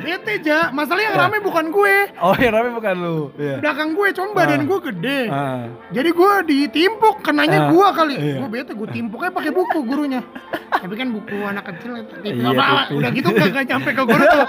Bete 0.01 0.41
ja, 0.47 0.69
masalahnya 0.71 1.05
yang 1.07 1.15
Ya. 1.15 1.23
rame 1.23 1.39
bukan 1.41 1.69
gue, 1.69 1.95
oh 2.19 2.33
ya 2.35 2.49
tapi 2.49 2.69
bukan 2.71 2.95
lu 2.97 3.19
iya 3.35 3.57
belakang 3.59 3.93
gue, 3.93 4.09
cuma 4.13 4.29
badan 4.35 4.61
Ah. 4.61 4.67
gue 4.67 4.79
gede. 4.83 5.21
ah 5.29 5.65
Jadi 5.91 6.11
gue 6.11 6.33
ditimpuk, 6.47 7.21
kenanya 7.21 7.59
Ah, 7.59 7.69
gue 7.69 7.87
kali. 7.91 8.15
iya. 8.17 8.37
Gue 8.39 8.49
bete, 8.51 8.73
gue 8.73 8.89
timpuknya 8.91 9.31
pakai 9.31 9.51
buku 9.51 9.79
gurunya. 9.83 10.21
Tapi 10.83 10.95
kan 10.95 11.09
buku 11.11 11.37
anak 11.39 11.65
kecil 11.67 11.91
tipis 12.03 12.33
Iya, 12.35 12.49
apa, 12.51 12.65
tipis. 12.83 12.97
udah 12.97 13.11
gitu 13.13 13.29
gak, 13.31 13.49
gak 13.51 13.65
nyampe 13.67 13.91
ke 13.91 14.03
guru 14.03 14.25
tuh. 14.27 14.45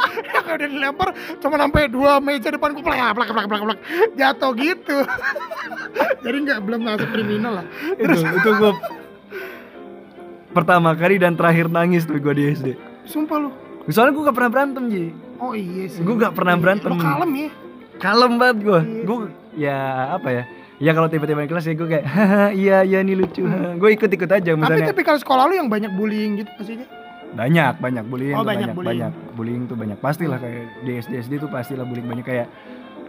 Udah 0.45 0.67
dilempar, 0.67 1.07
cuma 1.37 1.55
sampai 1.57 1.81
dua 1.87 2.11
meja 2.17 2.49
depan 2.49 2.69
gue 2.71 2.81
plak 2.81 2.99
plak 3.13 3.29
plak 3.29 3.45
plak 3.45 3.61
plak 3.65 3.79
jatuh 4.13 4.51
gitu. 4.55 4.97
Jadi 6.17 6.37
nggak 6.41 6.59
belum 6.65 6.81
masuk 6.81 7.07
kriminal 7.07 7.53
lah. 7.55 7.65
itu 8.01 8.11
itu 8.17 8.49
gue 8.51 8.71
pertama 10.51 10.93
kali 10.93 11.15
dan 11.15 11.33
terakhir 11.33 11.67
nangis 11.67 12.03
tuh 12.03 12.15
gue 12.15 12.33
di 12.33 12.43
SD 12.49 12.67
Sumpah 13.05 13.37
lu. 13.37 13.49
soalnya 13.87 14.11
gue 14.11 14.23
gak 14.23 14.35
pernah 14.35 14.51
berantem 14.51 14.83
Ji 14.87 15.05
Oh 15.35 15.51
iya 15.51 15.83
sih. 15.85 15.99
Gua 15.99 16.15
nggak 16.15 16.31
pernah 16.31 16.55
Iya, 16.55 16.61
berantem. 16.63 16.89
Lu 16.89 16.97
kalem 16.97 17.31
ya. 17.35 17.49
kalem 17.97 18.33
banget 18.35 18.57
gue 18.61 18.79
Iya. 18.81 19.03
gue 19.03 19.17
ya 19.55 19.77
apa 20.11 20.29
ya 20.29 20.43
ya 20.77 20.91
kalau 20.91 21.07
tiba-tiba 21.07 21.39
di 21.39 21.49
kelas 21.49 21.65
ya 21.65 21.73
gue 21.73 21.87
kayak 21.89 22.05
iya 22.55 22.77
iya 22.81 22.97
ini 22.99 23.13
lucu 23.13 23.43
gue 23.79 23.89
ikut-ikut 23.93 24.29
aja 24.29 24.49
Tapi 24.49 24.57
misalnya 24.57 24.87
tipikal 24.89 25.15
sekolah 25.15 25.43
lu 25.45 25.55
yang 25.55 25.67
banyak 25.67 25.91
bullying 25.91 26.35
gitu 26.37 26.51
maksudnya. 26.53 26.87
banyak 27.31 27.73
banyak 27.77 28.03
bullying 28.05 28.31
Oh, 28.31 28.41
tuh 28.41 28.47
banyak 28.47 28.59
banyak 28.63 28.71
bullying. 28.73 28.99
banyak 29.03 29.11
bullying 29.33 29.61
tuh 29.65 29.75
banyak 29.75 29.97
pastilah 29.97 30.39
kayak 30.39 30.63
di 30.81 30.91
SD 30.97 31.13
SD 31.21 31.33
tuh 31.37 31.47
pastilah 31.47 31.83
bullying 31.83 32.03
banyak 32.05 32.23
kayak 32.23 32.47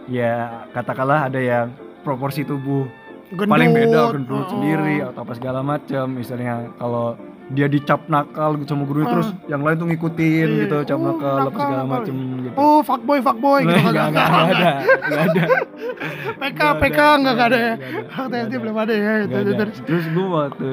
ya 0.05 0.31
katakanlah 0.71 1.27
ada 1.27 1.39
yang 1.39 1.71
proporsi 2.01 2.43
tubuh 2.43 2.87
Gendut. 3.29 3.49
paling 3.49 3.69
beda 3.71 4.01
gendut 4.13 4.39
oh, 4.39 4.49
sendiri 4.49 4.95
atau 5.01 5.19
apa 5.19 5.33
segala 5.33 5.59
macam 5.61 6.05
misalnya 6.09 6.53
kalau 6.75 7.19
dia 7.47 7.63
dicap 7.65 8.03
nakal 8.07 8.55
gitu 8.55 8.67
sama 8.69 8.83
guru 8.83 9.01
Ah. 9.01 9.09
terus 9.09 9.27
yang 9.45 9.61
lain 9.61 9.75
tuh 9.75 9.87
ngikutin 9.87 10.47
Iya. 10.47 10.59
gitu 10.61 10.75
cap 10.85 10.95
Oh, 10.95 11.03
nakal 11.05 11.31
apa 11.33 11.43
nakal, 11.45 11.59
segala 11.61 11.75
nakal. 11.77 11.91
macam 11.93 12.15
gitu 12.37 12.55
Oh, 12.55 12.79
fuckboy, 12.81 13.19
fuckboy 13.21 13.61
gitu. 13.61 13.71
Nggak, 13.73 13.87
nggak, 13.87 14.07
nggak 14.11 14.27
ada, 14.49 14.71
nggak 15.01 15.23
ada. 15.25 15.43
PK, 16.41 16.59
PK 16.77 16.99
ada, 16.99 17.15
nggak 17.25 17.47
ada 17.47 17.57
ya. 17.57 17.73
nggak 17.73 17.87
ada, 17.87 17.99
Waktu 18.09 18.27
nggak 18.27 18.41
SD 18.41 18.47
ada. 18.49 18.61
belum 18.61 18.77
ada 18.77 18.93
ya. 18.95 19.11
Itu, 19.17 19.35
ada. 19.37 19.51
terus. 19.57 19.77
Terus 19.81 20.05
gue 20.07 20.27
waktu 20.29 20.67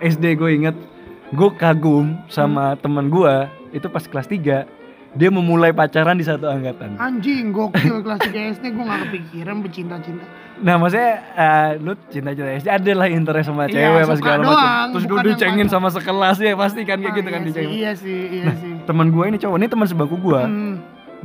SD 0.00 0.24
gue 0.34 0.50
inget 0.52 0.76
gue 1.28 1.50
kagum 1.54 2.06
sama 2.26 2.64
Hmm. 2.68 2.78
teman 2.78 3.06
gue 3.08 3.34
itu 3.70 3.86
pas 3.86 4.02
kelas 4.02 4.26
3 4.26 4.64
dia 5.14 5.30
memulai 5.32 5.72
pacaran 5.72 6.12
di 6.12 6.22
satu 6.22 6.44
angkatan. 6.44 7.00
Anjing, 7.00 7.48
gokil 7.48 8.04
kelas 8.04 8.20
3 8.20 8.54
SD 8.54 8.64
gue 8.70 8.84
gak 8.84 9.00
kepikiran 9.08 9.56
bercinta-cinta. 9.64 10.24
Nah 10.58 10.74
maksudnya 10.74 11.12
eh, 11.32 11.70
lu 11.78 11.94
cinta-cinta 12.08 12.50
SD 12.50 12.68
ada 12.68 12.92
lah 12.92 13.08
interest 13.08 13.46
sama 13.46 13.64
Iya, 13.64 13.88
cewek 13.88 14.02
suka 14.02 14.16
segala 14.16 14.38
macam. 14.42 14.68
Terus 14.90 15.04
yang 15.06 15.24
dicengin 15.24 15.68
sama 15.70 15.88
sekelas 15.88 16.36
ya 16.38 16.52
pasti 16.54 16.80
kan 16.82 16.98
kayak 16.98 17.08
Ah, 17.08 17.16
gitu 17.16 17.28
kan 17.30 17.40
iya 17.40 17.48
dicengin. 17.48 17.70
Iya 17.72 17.90
sih, 17.94 18.20
iya 18.28 18.46
sih. 18.52 18.72
Teman 18.84 19.08
gue 19.08 19.24
ini 19.24 19.36
cowok 19.38 19.56
ini 19.56 19.66
teman 19.66 19.86
sebangku 19.86 20.16
gue. 20.18 20.42
Hmm, 20.42 20.74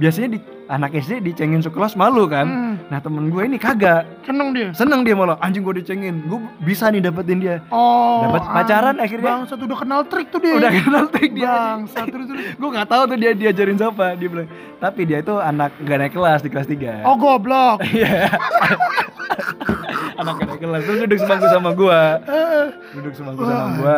Biasanya 0.03 0.35
di 0.35 0.39
anak 0.65 0.91
SD 0.93 1.23
dicengin 1.23 1.63
sekelas 1.63 1.95
malu 1.95 2.27
kan. 2.27 2.43
hmm, 2.43 2.91
Nah 2.91 2.99
temen 2.99 3.31
gue 3.31 3.39
ini 3.41 3.55
kagak. 3.55 4.03
Seneng 4.21 4.51
dia. 4.51 4.67
seneng 4.75 4.99
dia 5.01 5.15
malah. 5.15 5.39
Anjing 5.39 5.63
gue 5.63 5.79
dicengin. 5.79 6.27
Gue 6.27 6.43
bisa 6.59 6.91
nih 6.91 6.99
dapetin 6.99 7.39
dia. 7.39 7.63
Oh, 7.69 8.27
Dapat 8.27 8.43
pacaran 8.43 8.95
akhirnya. 8.99 9.31
Bangsat 9.39 9.59
udah 9.59 9.77
kenal 9.79 10.01
trik 10.03 10.27
tuh 10.27 10.43
dia. 10.43 10.59
udah 10.59 10.71
kenal 10.73 11.05
trik 11.07 11.31
dia. 11.31 11.79
Terus 11.87 12.27
terus. 12.27 12.27
gue 12.51 12.69
nggak 12.69 12.87
tahu 12.89 13.03
tuh 13.07 13.17
dia 13.17 13.31
diajarin 13.31 13.79
siapa. 13.79 14.05
Dia 14.13 14.27
bilang 14.27 14.47
tapi 14.75 15.01
dia 15.07 15.17
itu 15.17 15.31
anak 15.33 15.71
gak 15.79 15.97
naik 15.97 16.11
kelas 16.11 16.43
di 16.43 16.49
kelas 16.51 16.67
3 16.67 17.07
Oh, 17.07 17.15
goblok. 17.15 17.79
iya. 17.95 18.27
Anak 20.15 20.33
gak 20.35 20.47
naik 20.49 20.59
kelas. 20.59 20.81
Terus 20.83 20.99
duduk 21.01 21.17
sebangku 21.17 21.47
sama 21.47 21.69
gue 21.71 22.01
Eh, 22.27 22.65
duduk 22.93 23.13
sebangku 23.15 23.41
sama 23.41 23.67
gue 23.73 23.97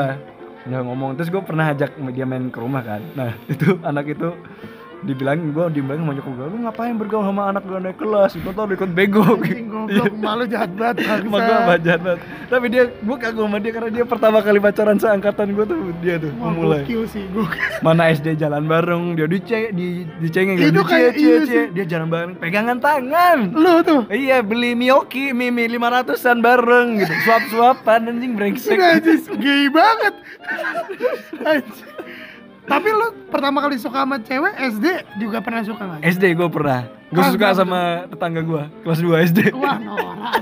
udah 0.66 0.82
ngomong. 0.82 1.18
Terus 1.18 1.30
gue 1.30 1.42
pernah 1.42 1.66
ajak 1.68 1.98
dia 2.12 2.26
main 2.26 2.46
ke 2.48 2.58
rumah 2.58 2.82
kan. 2.82 3.02
Nah 3.14 3.34
itu 3.46 3.78
anak 3.82 4.06
itu 4.08 4.30
dibilangin 5.04 5.52
gue 5.52 5.66
dibilangin 5.76 6.04
sama 6.08 6.14
nyokap 6.16 6.34
gue 6.38 6.46
lu 6.48 6.58
ngapain 6.64 6.96
bergaul 6.96 7.24
sama 7.28 7.42
anak 7.52 7.64
gak 7.68 7.82
naik 7.84 7.98
kelas 8.00 8.32
itu 8.40 8.50
tau 8.56 8.66
ikut 8.70 8.92
bego 8.96 9.24
Anjing 9.26 9.68
goblok, 9.68 10.14
malu 10.18 10.44
jahat 10.48 10.72
banget. 10.78 11.06
Emang 11.06 11.42
gue 11.44 11.58
baca 11.66 11.94
banget 12.00 12.20
Tapi 12.46 12.66
dia, 12.70 12.84
gue 12.90 13.18
kagum 13.18 13.50
sama 13.50 13.58
dia 13.60 13.72
karena 13.74 13.90
dia 13.90 14.06
pertama 14.06 14.38
kali 14.40 14.60
pacaran 14.62 14.98
seangkatan 14.98 15.48
gue 15.54 15.66
tuh 15.66 15.78
Dia 16.00 16.16
tuh 16.22 16.32
Wah, 16.38 16.52
gokil 16.54 17.02
sih, 17.10 17.26
gokil. 17.34 17.62
Mana 17.86 18.14
SD 18.14 18.38
jalan 18.38 18.70
bareng, 18.70 19.18
dia 19.18 19.26
dice, 19.26 19.74
di, 19.74 20.06
Itu 20.22 20.54
gitu, 20.56 20.82
kayak 20.86 21.12
cie, 21.18 21.36
cie, 21.44 21.48
cie. 21.48 21.64
Dia 21.74 21.86
jalan 21.86 22.08
bareng, 22.08 22.32
pegangan 22.38 22.78
tangan 22.78 23.38
Lu 23.54 23.82
tuh. 23.82 24.06
Iya 24.14 24.46
beli 24.46 24.78
Miyoki, 24.78 25.34
Mimi 25.34 25.66
500an 25.70 26.40
bareng 26.40 26.88
gitu 27.02 27.14
Suap-suapan 27.26 28.14
anjing 28.14 28.34
brengsek 28.38 28.78
Najis, 28.78 29.26
gay 29.42 29.66
banget. 29.72 30.14
Anjing. 31.50 31.94
Tapi 32.66 32.90
lu 32.90 33.08
pertama 33.28 33.62
kali 33.62 33.78
suka 33.78 34.02
sama 34.02 34.18
cewek 34.18 34.54
SD 34.72 34.86
juga 35.18 35.38
pernah 35.38 35.62
suka 35.62 35.84
nggak? 35.86 36.02
SD 36.04 36.24
gue 36.34 36.50
pernah 36.50 36.82
Gue 37.08 37.22
Ah, 37.22 37.30
suka 37.30 37.48
sama 37.54 37.80
tetangga 38.06 38.42
gue, 38.42 38.64
kelas 38.82 39.00
2 39.00 39.28
SD 39.28 39.40
Wah 39.54 39.78
norak, 39.78 40.42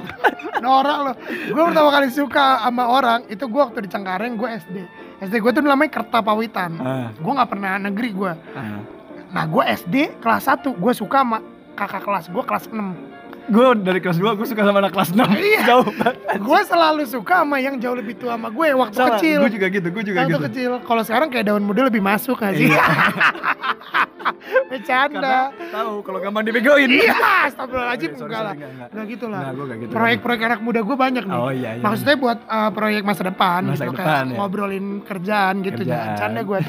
norak 0.60 0.98
lo. 1.02 1.12
Gue 1.52 1.64
pertama 1.66 1.90
kali 1.92 2.08
suka 2.10 2.46
sama 2.62 2.84
orang 2.88 3.20
itu 3.28 3.44
gue 3.44 3.62
waktu 3.62 3.80
di 3.82 3.90
Cengkareng 3.90 4.34
gue 4.34 4.50
SD. 4.50 4.76
SD 5.22 5.34
gue 5.38 5.52
tuh 5.52 5.62
namanya 5.62 5.92
Kertapawitan. 5.94 6.72
ah, 6.78 7.08
Gue 7.14 7.32
nggak 7.32 7.50
pernah 7.50 7.76
negeri 7.78 8.10
gue. 8.10 8.32
ah. 8.54 8.80
Nah 9.30 9.44
gue 9.44 9.64
SD 9.68 9.96
kelas 10.18 10.48
1 10.48 10.64
gue 10.64 10.94
suka 10.94 11.20
sama 11.20 11.44
kakak 11.74 12.02
kelas 12.02 12.26
gue 12.28 12.44
kelas 12.44 12.66
6 12.70 12.80
gue 13.46 13.66
dari 13.78 14.00
kelas 14.00 14.18
2 14.18 14.34
gue 14.34 14.48
suka 14.48 14.62
sama 14.62 14.80
anak 14.80 14.92
kelas 14.92 15.12
6 15.12 15.20
Iya. 15.36 15.62
jauh 15.66 15.90
banget 15.94 16.16
gue 16.40 16.60
selalu 16.64 17.04
suka 17.06 17.36
sama 17.38 17.58
yang 17.58 17.76
jauh 17.76 17.94
lebih 17.94 18.16
tua 18.16 18.34
sama 18.34 18.48
gue 18.48 18.68
waktu 18.74 18.96
Sama, 18.96 19.10
kecil. 19.14 19.40
gue 19.42 19.52
juga 19.54 19.68
gitu 19.70 19.88
gue 19.90 20.04
juga 20.06 20.18
waktu 20.20 20.30
gitu 20.30 20.40
kecil. 20.46 20.72
Kalau 20.82 21.02
sekarang 21.02 21.28
kayak 21.28 21.46
daun 21.46 21.62
muda 21.62 21.82
lebih 21.84 22.00
masuk 22.00 22.38
gak 22.38 22.54
sih? 22.54 22.68
Iya. 22.68 22.84
Bercanda. 24.66 25.52
tahu 25.70 26.02
kalau 26.02 26.20
gampang 26.20 26.44
dibegoin 26.44 26.88
Iya, 26.88 27.14
astagfirullahaladzim 27.46 28.12
sorry, 28.14 28.26
enggak 28.26 28.42
lah. 28.42 28.54
enggak, 28.54 28.70
enggak. 28.70 28.88
Enggak 28.90 29.06
gitu 29.10 29.26
lah. 29.28 29.40
Nah, 29.40 29.52
gue 29.52 29.66
gak 29.66 29.78
gitu 29.78 29.92
Proyek-proyek 29.92 30.42
anak 30.44 30.60
muda 30.62 30.80
gue 30.82 30.98
banyak 30.98 31.24
nih. 31.24 31.36
Oh 31.36 31.52
iya, 31.52 31.70
iya. 31.74 31.84
Maksudnya 31.84 32.16
buat 32.18 32.40
uh, 32.44 32.70
proyek 32.72 33.02
masa 33.04 33.22
depan 33.24 33.62
Masa 33.66 33.84
gitu 33.84 33.92
depan, 33.92 34.00
kayak 34.00 34.24
ya. 34.26 34.36
ngobrolin 34.36 34.86
kerjaan 35.02 35.56
gitu 35.60 35.78
Kerjaan. 35.78 36.00
jangan 36.00 36.18
canda 36.18 36.42
gue 36.42 36.60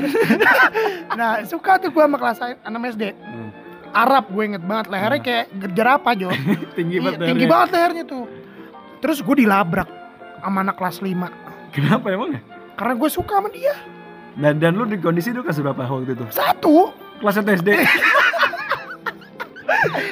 nah 1.14 1.30
suka 1.44 1.78
tuh 1.78 1.88
gue 1.88 2.02
sama 2.02 2.16
kelas 2.16 2.38
6 2.60 2.90
SD 2.90 3.02
Hmm. 3.14 3.50
Arab 3.94 4.24
gue 4.28 4.42
inget 4.44 4.60
banget 4.60 4.86
lehernya 4.88 5.16
Hmm. 5.16 5.26
kayak 5.26 5.44
jerapah 5.70 6.12
Jo? 6.12 6.28
Tinggi 6.76 6.96
Iya, 6.96 7.02
banget 7.04 7.18
tinggi 7.22 7.32
lehernya. 7.40 7.48
banget 7.48 7.68
lehernya 7.70 8.04
tuh. 8.04 8.24
Terus 8.98 9.18
gue 9.20 9.36
dilabrak 9.38 9.88
sama 10.36 10.58
anak 10.60 10.74
kelas 10.74 10.98
5 10.98 11.14
kenapa 11.70 12.06
emang 12.08 12.30
ya? 12.32 12.40
Karena 12.74 12.94
gue 12.94 13.08
suka 13.08 13.38
sama 13.38 13.48
dia. 13.48 13.74
Dan 14.34 14.58
dan 14.58 14.74
lu 14.74 14.82
di 14.84 14.98
kondisi 14.98 15.30
itu 15.30 15.40
kelas 15.40 15.58
berapa 15.58 15.78
waktu 15.80 16.12
itu? 16.12 16.26
Satu. 16.28 16.90
Kelas 17.16 17.34
1 17.36 17.54
SD 17.54 17.68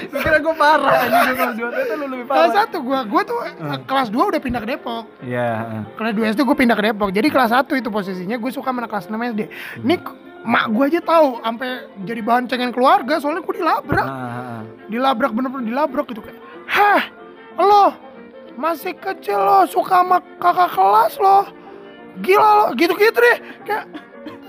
Gue 0.04 0.20
kira 0.20 0.38
gue 0.38 0.54
parah 0.54 1.00
ini 1.02 1.32
kelas 1.32 1.54
2 1.56 1.64
itu 1.64 1.92
lu 1.94 2.06
lebih 2.06 2.24
kelas 2.24 2.36
parah 2.44 2.52
satu 2.54 2.76
gue 2.78 2.98
gue 3.02 3.22
tuh 3.24 3.38
Hmm. 3.58 3.80
kelas 3.82 4.08
2 4.08 4.30
udah 4.30 4.40
pindah 4.40 4.60
ke 4.60 4.68
Depok. 4.70 5.04
Iya 5.20 5.48
kelas 5.92 6.12
2 6.12 6.28
SD 6.28 6.40
gue 6.42 6.56
pindah 6.56 6.76
ke 6.76 6.84
Depok. 6.84 7.08
Jadi 7.10 7.28
kelas 7.28 7.50
1 7.50 7.74
itu 7.74 7.88
posisinya 7.88 8.36
gue 8.36 8.50
suka 8.50 8.68
sama 8.68 8.78
anak 8.78 8.90
kelas 8.90 9.06
6 9.06 9.16
SD 9.32 9.40
ini 9.80 9.94
k- 9.96 10.16
mak 10.42 10.74
gue 10.74 10.84
aja 10.90 11.00
tahu 11.00 11.38
sampai 11.38 11.68
jadi 12.02 12.20
bahan 12.20 12.44
cengeng 12.50 12.74
keluarga 12.74 13.22
soalnya 13.22 13.42
gue 13.42 13.54
dilabrak. 13.56 14.06
Ah, 14.06 14.62
dilabrak 14.90 15.32
bener-bener 15.32 15.70
dilabrak 15.70 16.06
gitu 16.10 16.20
kayak 16.20 16.38
hah 16.66 17.02
lo 17.56 17.94
masih 18.58 18.92
kecil 18.94 19.38
lo 19.38 19.64
suka 19.64 20.02
sama 20.02 20.18
kakak 20.36 20.70
kelas 20.74 21.14
lo? 21.18 21.38
Gila 22.20 22.50
lo 22.58 22.66
gitu-gitu 22.74 23.16
deh 23.16 23.38
kayak 23.64 23.84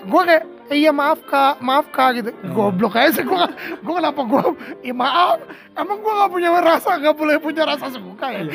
gue 0.03 0.21
kayak 0.25 0.43
"Eh, 0.71 0.79
iya 0.79 0.95
maaf 0.95 1.19
kak 1.27 1.59
maaf 1.59 1.91
kak 1.91 2.23
gitu. 2.23 2.31
Hmm. 2.31 2.55
goblok 2.55 2.95
aja 2.95 3.19
sih 3.19 3.23
gue 3.23 3.35
gue 3.83 3.93
kenapa 3.93 4.23
gue 4.23 4.43
iya 4.81 4.95
maaf 4.95 5.43
emang 5.75 5.99
gue 5.99 6.11
gak 6.11 6.31
punya 6.31 6.49
rasa 6.55 6.95
gak 6.99 7.15
boleh 7.15 7.35
punya 7.35 7.67
rasa 7.67 7.91
suka 7.91 8.27
ya? 8.31 8.47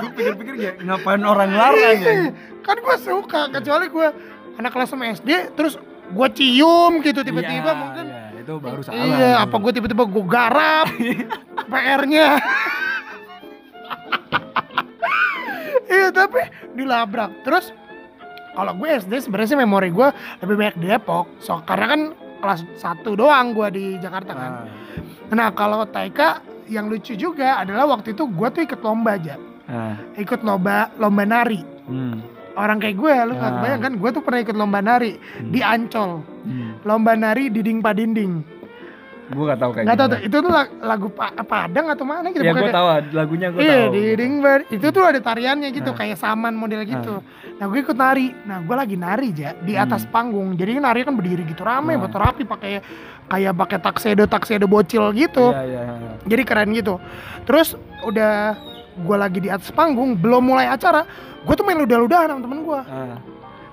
Gue 0.00 0.08
pikir-pikir 0.14 0.54
ya 0.56 0.72
ngapain 0.78 1.24
orang 1.24 1.50
larang 1.52 1.76
ya? 1.76 1.90
Iya, 1.96 2.30
kan 2.60 2.76
gue 2.76 2.96
suka 3.00 3.48
kecuali 3.50 3.88
gue 3.88 4.08
anak 4.60 4.70
kelas 4.70 4.88
sama 4.92 5.08
SD 5.08 5.30
terus 5.56 5.80
gue 6.08 6.28
cium 6.32 7.00
gitu 7.00 7.20
tiba-tiba 7.20 7.68
Iya, 7.68 7.76
mungkin 7.76 8.04
iya, 8.06 8.22
itu 8.38 8.52
baru 8.56 8.80
salah 8.80 8.96
Iya, 8.98 9.30
apa 9.40 9.56
gue 9.56 9.72
tiba-tiba 9.72 10.04
gue 10.04 10.24
garap 10.24 10.86
PR-nya. 11.70 12.28
iya, 15.86 16.08
tapi 16.10 16.40
dilabrak. 16.72 17.30
Terus 17.42 17.72
kalau 18.52 18.72
gue 18.74 18.88
SD 18.90 19.12
sebenarnya 19.20 19.48
sih 19.48 19.58
memori 19.58 19.88
gue 19.88 20.08
lebih 20.40 20.54
banyak 20.56 20.76
di 20.76 20.86
Depok. 20.88 21.26
So, 21.38 21.60
karena 21.62 21.86
kan 21.86 22.00
kelas 22.38 22.60
1 22.74 23.04
doang 23.12 23.52
gue 23.52 23.68
di 23.70 23.84
Jakarta 23.98 24.32
kan. 24.32 24.52
Ah, 24.54 24.66
Nah, 25.28 25.52
kalau 25.52 25.84
TK 25.84 26.40
yang 26.66 26.88
lucu 26.88 27.12
juga 27.12 27.60
adalah 27.60 27.84
waktu 27.86 28.12
itu 28.12 28.24
gue 28.24 28.48
tuh 28.48 28.62
ikut 28.62 28.80
lomba 28.80 29.14
aja. 29.14 29.36
ah, 29.66 29.96
Ikut 30.14 30.40
lomba 30.40 30.88
lomba 30.96 31.22
nari. 31.22 31.60
hmm, 31.84 32.37
Orang 32.58 32.76
kayak 32.76 32.96
gue, 32.96 33.14
lu 33.22 33.32
nggak 33.32 33.46
Ah. 33.46 33.56
kebayang 33.56 33.80
kan? 33.80 33.92
Gue 33.94 34.10
tuh 34.10 34.20
pernah 34.20 34.40
ikut 34.42 34.52
lomba 34.52 34.80
nari 34.80 35.14
hmm, 35.14 35.48
di 35.48 35.60
Ancol. 35.62 36.10
hmm. 36.42 36.82
Lomba 36.82 37.12
nari 37.14 37.44
dinding 37.48 37.78
padinding. 37.78 38.34
gue 39.28 39.44
gak 39.44 39.60
tahu 39.60 39.70
kayak 39.76 39.84
gimana. 39.84 40.08
tuh, 40.08 40.20
itu 40.24 40.36
tuh 40.40 40.48
lag- 40.48 40.76
lagu 40.80 41.08
Pa- 41.12 41.36
Padang 41.38 41.92
atau 41.92 42.00
mana 42.02 42.32
gitu 42.32 42.40
ya 42.40 42.48
gue 42.50 42.72
tahu 42.72 42.86
lagunya 43.12 43.52
gue 43.52 43.60
Iya, 43.60 43.76
tahu 43.76 43.92
di 43.92 44.02
ding 44.16 44.34
bar. 44.40 44.60
Itu 44.66 44.88
tuh 44.88 45.04
ada 45.04 45.20
tariannya 45.20 45.68
gitu, 45.68 45.92
Ah. 45.92 45.96
kayak 46.00 46.16
saman 46.16 46.56
model 46.56 46.80
gitu. 46.82 47.20
Nah, 47.54 47.64
gue 47.68 47.78
ikut 47.78 47.92
nari. 47.92 48.32
Nah, 48.42 48.64
gue 48.64 48.72
lagi 48.72 48.96
nari 48.96 49.28
aja 49.30 49.52
di 49.54 49.76
atas 49.76 50.02
Hmm. 50.02 50.12
panggung. 50.16 50.48
Jadi 50.56 50.80
nari 50.80 51.04
kan 51.04 51.12
berdiri 51.12 51.44
gitu 51.44 51.60
rame, 51.60 51.92
Ah. 51.92 52.00
buat 52.00 52.08
rapi 52.10 52.42
pakai 52.42 52.80
kayak 53.28 53.52
pakai 53.54 53.78
taksedo 53.78 54.24
taksedo 54.24 54.64
bocil 54.64 55.12
gitu. 55.12 55.52
Iya, 55.52 55.60
iya, 55.62 55.80
iya. 55.84 56.10
Jadi 56.24 56.42
keren 56.42 56.72
gitu. 56.72 56.96
Terus 57.44 57.76
udah 58.00 58.56
gue 58.98 59.16
lagi 59.16 59.38
di 59.38 59.50
atas 59.50 59.70
panggung, 59.70 60.18
belum 60.18 60.42
mulai 60.52 60.66
acara, 60.66 61.06
gue 61.42 61.54
tuh 61.54 61.64
main 61.66 61.78
ludah-ludahan 61.78 62.34
sama 62.34 62.42
temen 62.42 62.60
gue. 62.66 62.80
Ah, 62.82 63.18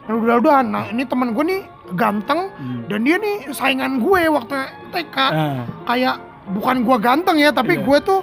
Main 0.05 0.21
ludah-ludahan. 0.21 0.65
Nah, 0.69 0.85
ini 0.93 1.01
temen 1.01 1.33
gue 1.33 1.43
nih 1.49 1.61
ganteng 1.97 2.53
hmm. 2.53 2.81
dan 2.89 2.99
dia 3.01 3.17
nih 3.17 3.49
saingan 3.49 3.97
gue 3.97 4.21
waktu 4.29 4.53
TK. 4.93 5.17
Ah, 5.17 5.65
kayak 5.89 6.15
bukan 6.45 6.85
gua 6.85 6.97
ganteng 7.01 7.41
ya 7.41 7.49
tapi 7.49 7.81
Iya. 7.81 7.83
gue 7.85 7.97
tuh 8.05 8.21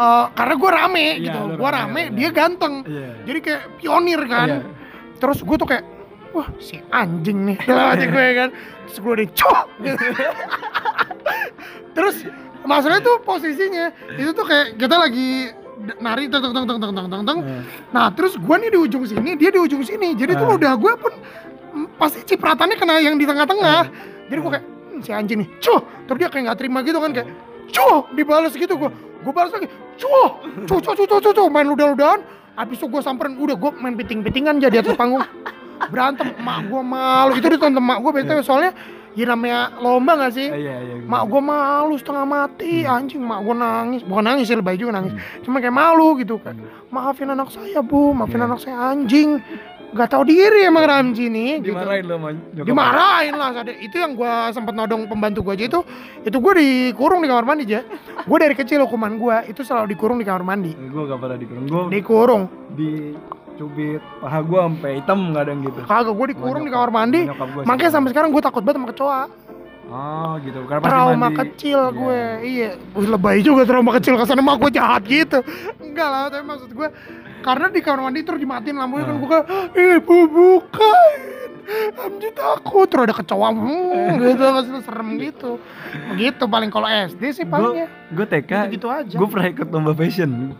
eh, 0.00 0.24
karena 0.34 0.54
gue 0.58 0.70
rame 0.70 1.06
Iya, 1.06 1.22
gitu 1.22 1.40
gue 1.54 1.70
rame, 1.70 1.86
rame 1.86 2.02
iya. 2.02 2.14
dia 2.18 2.28
ganteng 2.34 2.74
iya. 2.86 3.08
jadi 3.26 3.38
kayak 3.38 3.62
pionir 3.78 4.20
kan 4.26 4.48
Iya. 4.48 4.60
terus 5.22 5.38
gue 5.44 5.56
tuh 5.60 5.68
kayak 5.70 5.84
wah 6.34 6.48
si 6.58 6.82
anjing 6.90 7.46
nih 7.46 7.58
dalam 7.62 7.94
hati 7.94 8.06
gue 8.10 8.26
kan 8.34 8.48
terus 8.86 8.96
gue 8.98 9.12
udah 9.22 9.28
cok 9.34 9.66
gitu. 9.86 10.04
terus 11.96 12.16
masalahnya 12.66 13.02
tuh 13.02 13.16
posisinya 13.22 13.86
itu 14.18 14.30
tuh 14.34 14.46
kayak 14.46 14.78
kita 14.78 14.96
lagi 14.98 15.50
nari 16.00 16.28
tong 16.28 16.42
tong 16.44 16.54
tong 16.54 16.66
tong 16.66 16.80
tong 16.80 16.92
tong 16.94 17.08
tong 17.08 17.24
tong 17.24 17.40
iya. 17.40 17.60
Nah, 17.90 18.06
terus 18.12 18.36
gue 18.36 18.56
nih 18.60 18.70
di 18.70 18.78
ujung 18.78 19.04
sini, 19.08 19.34
dia 19.36 19.50
di 19.50 19.60
ujung 19.60 19.80
sini. 19.80 20.12
Jadi 20.12 20.36
hmm. 20.36 20.40
tuh 20.40 20.48
iya. 20.48 20.56
udah 20.60 20.72
gue 20.76 20.92
pun 21.00 21.12
pasti 21.96 22.20
cipratannya 22.26 22.76
kena 22.76 23.00
yang 23.00 23.16
di 23.16 23.24
tengah-tengah. 23.24 23.80
Iya. 23.88 24.28
Jadi 24.30 24.38
gue 24.38 24.50
kayak 24.52 24.66
hm, 24.66 24.98
si 25.02 25.10
anjing 25.10 25.38
nih, 25.44 25.48
cuh. 25.58 25.80
Terus 26.06 26.18
dia 26.20 26.28
kayak 26.28 26.42
nggak 26.50 26.58
terima 26.60 26.78
gitu 26.84 26.98
kan 27.00 27.10
kayak 27.16 27.28
cuh 27.70 27.98
dibalas 28.12 28.52
gitu 28.52 28.74
gue. 28.76 28.90
Gue 29.20 29.32
balas 29.36 29.52
lagi, 29.52 29.68
cuh, 30.00 30.30
cuh, 30.64 30.80
cuh, 30.80 30.94
cuh, 30.96 31.06
cuh, 31.06 31.20
cuh, 31.20 31.32
cuh. 31.36 31.48
main 31.52 31.68
ludah-ludahan. 31.68 32.20
abis 32.60 32.76
itu 32.76 32.92
gue 32.92 33.00
samperin, 33.00 33.40
udah 33.40 33.56
gue 33.56 33.70
main 33.80 33.96
piting-pitingan 33.96 34.60
jadi 34.60 34.84
atas 34.84 34.92
panggung. 34.92 35.24
Berantem, 35.88 36.36
mak 36.44 36.68
gue 36.68 36.82
malu. 36.84 37.32
Itu 37.40 37.48
ditonton 37.48 37.80
mak 37.80 38.04
gue 38.04 38.12
bete 38.12 38.36
soalnya 38.44 38.76
ya 39.12 39.24
namanya 39.26 39.74
lomba 39.78 40.12
gak 40.16 40.32
sih 40.32 40.48
Iya, 40.48 40.74
iya. 40.80 40.94
mak 41.02 41.26
gue 41.26 41.42
malu 41.42 41.94
setengah 41.94 42.22
mati 42.22 42.82
Hmm. 42.82 42.94
anjing 42.96 43.20
mak 43.20 43.40
gue 43.40 43.54
nangis 43.54 44.02
bukan 44.02 44.24
nangis 44.24 44.46
sih 44.46 44.54
lebih 44.54 44.76
juga 44.76 44.92
nangis 44.96 45.12
Hmm. 45.12 45.42
cuma 45.42 45.56
kayak 45.58 45.74
malu 45.74 46.14
gitu 46.16 46.38
kan 46.38 46.54
Hmm. 46.54 46.70
maafin 46.88 47.28
anak 47.28 47.50
saya 47.50 47.80
bu 47.80 48.12
maafin 48.12 48.38
Iya. 48.38 48.46
anak 48.46 48.58
saya 48.58 48.76
anjing 48.78 49.42
gak 49.90 50.06
tahu 50.06 50.22
diri 50.22 50.62
emang 50.62 50.86
Ramji 50.86 51.26
nih 51.26 51.66
gitu. 51.66 51.74
Dimarahin 51.74 52.06
lo 52.06 52.14
sama 52.14 52.30
nyokap. 52.30 52.62
dimarahin 52.62 53.34
lah 53.34 53.48
itu 53.74 53.96
yang 53.98 54.12
gue 54.14 54.32
sempat 54.54 54.70
nodong 54.70 55.10
pembantu 55.10 55.42
gue 55.42 55.58
aja 55.58 55.64
itu 55.66 55.80
itu 56.22 56.36
gue 56.38 56.52
dikurung 56.54 57.18
di 57.18 57.26
kamar 57.26 57.42
mandi 57.42 57.66
aja 57.66 57.82
gue 58.22 58.38
dari 58.38 58.54
kecil 58.54 58.86
hukuman 58.86 59.18
gue 59.18 59.36
itu 59.50 59.66
selalu 59.66 59.90
dikurung 59.90 60.16
di 60.16 60.24
kamar 60.24 60.46
mandi 60.46 60.78
Gue 60.78 61.02
gak 61.04 61.18
pernah 61.18 61.34
dikurung. 61.34 61.64
Gue 61.66 61.82
dikurung 61.90 62.42
dicubit 63.52 64.00
paha 64.16 64.38
gue 64.40 64.60
sampai 64.62 64.90
hitam 64.96 65.20
kadang 65.30 65.58
gitu. 65.60 65.80
kagak 65.84 66.12
gue 66.12 66.26
dikurung 66.28 66.62
di 66.62 66.70
kamar 66.70 66.90
mandi 66.90 67.20
makanya 67.62 67.92
sampai 67.92 68.10
sekarang 68.10 68.30
gue 68.30 68.40
takut 68.40 68.60
banget 68.60 68.78
sama 68.78 68.88
kecoa 68.88 69.22
Oh 69.90 70.38
gitu. 70.38 70.62
Karena 70.70 70.86
trauma 70.86 71.18
mandi. 71.26 71.38
kecil 71.42 71.80
Iya. 71.82 71.90
gue 71.92 72.20
iya 72.46 72.70
Wih, 72.94 73.10
lebay 73.10 73.42
juga 73.42 73.66
trauma 73.66 73.90
kecil 73.92 74.14
kesannya 74.14 74.38
mah 74.40 74.54
gue 74.56 74.70
jahat 74.70 75.02
gitu 75.02 75.42
enggak 75.76 76.06
lah 76.06 76.20
tapi 76.28 76.46
maksud 76.46 76.70
gue 76.70 76.88
karena 77.40 77.66
di 77.66 77.80
kamar 77.80 78.06
mandi 78.06 78.22
terus 78.22 78.38
dimatiin 78.38 78.76
lampunya 78.76 79.04
kan 79.04 79.12
Hmm. 79.12 79.26
gue 79.26 79.38
ibu 79.98 80.16
bukain 80.30 81.20
Amji 81.96 82.30
takut 82.30 82.86
terus 82.86 83.02
ada 83.04 83.14
kecoa 83.14 83.48
hmm, 83.48 84.10
gitu 84.20 84.42
nggak 84.44 84.82
serem 84.84 85.10
gitu 85.20 85.50
begitu 86.08 86.42
paling 86.44 86.66
kalau 86.66 86.86
SD 86.86 87.22
sih 87.32 87.44
palingnya 87.44 87.86
Gue 88.10 88.26
TK. 88.26 88.52
gitu 88.70 88.86
aja 88.86 89.14
Gue 89.14 89.26
pernah 89.26 89.46
ikut 89.48 89.66
lomba 89.68 89.90
fashion. 89.92 90.54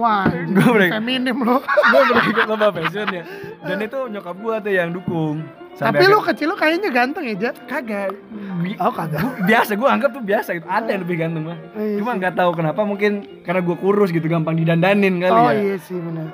Wah 0.00 0.24
Gue 0.26 0.64
break. 0.72 0.90
feminim 0.90 1.36
lo 1.38 1.60
gue 1.92 2.00
pernah 2.02 2.24
ikut 2.26 2.46
lomba 2.46 2.68
fashion 2.72 3.08
ya. 3.10 3.22
Dan 3.60 3.76
itu 3.78 3.98
nyokap 4.08 4.36
gue 4.36 4.54
tuh 4.58 4.72
yang 4.72 4.90
dukung. 4.90 5.36
tapi 5.72 6.04
lu 6.04 6.20
kecil 6.20 6.48
lu 6.48 6.56
kayaknya 6.56 6.88
ganteng 6.88 7.24
ya 7.24 7.34
Jat 7.38 7.56
kagak. 7.64 8.12
Bi- 8.58 8.76
oh 8.76 8.88
kagak 8.90 9.20
biasa 9.48 9.72
gue 9.74 9.88
anggap 9.88 10.10
tuh 10.10 10.20
biasa 10.22 10.50
gitu. 10.54 10.66
Ada 10.66 10.88
yang 10.88 11.02
lebih 11.04 11.16
ganteng 11.18 11.44
mah. 11.46 11.58
Iya 11.74 11.96
Cuma 11.96 12.10
nggak 12.14 12.34
tahu 12.34 12.50
kenapa 12.54 12.80
mungkin 12.82 13.12
karena 13.42 13.60
gue 13.60 13.76
kurus 13.76 14.08
gitu 14.08 14.24
gampang 14.24 14.56
didandanin 14.56 15.16
kali 15.18 15.30
oh 15.30 15.48
ya. 15.48 15.56
iya 15.56 15.76
sih 15.78 15.96
benar 15.96 16.28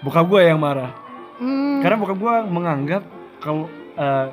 Bokap 0.00 0.24
gue 0.24 0.40
yang 0.42 0.58
marah. 0.58 0.90
Hmm. 1.36 1.80
Karena 1.80 1.96
bokap 1.96 2.16
gue 2.16 2.34
menganggap 2.46 3.02
kalau 3.38 3.66
eh, 3.94 4.26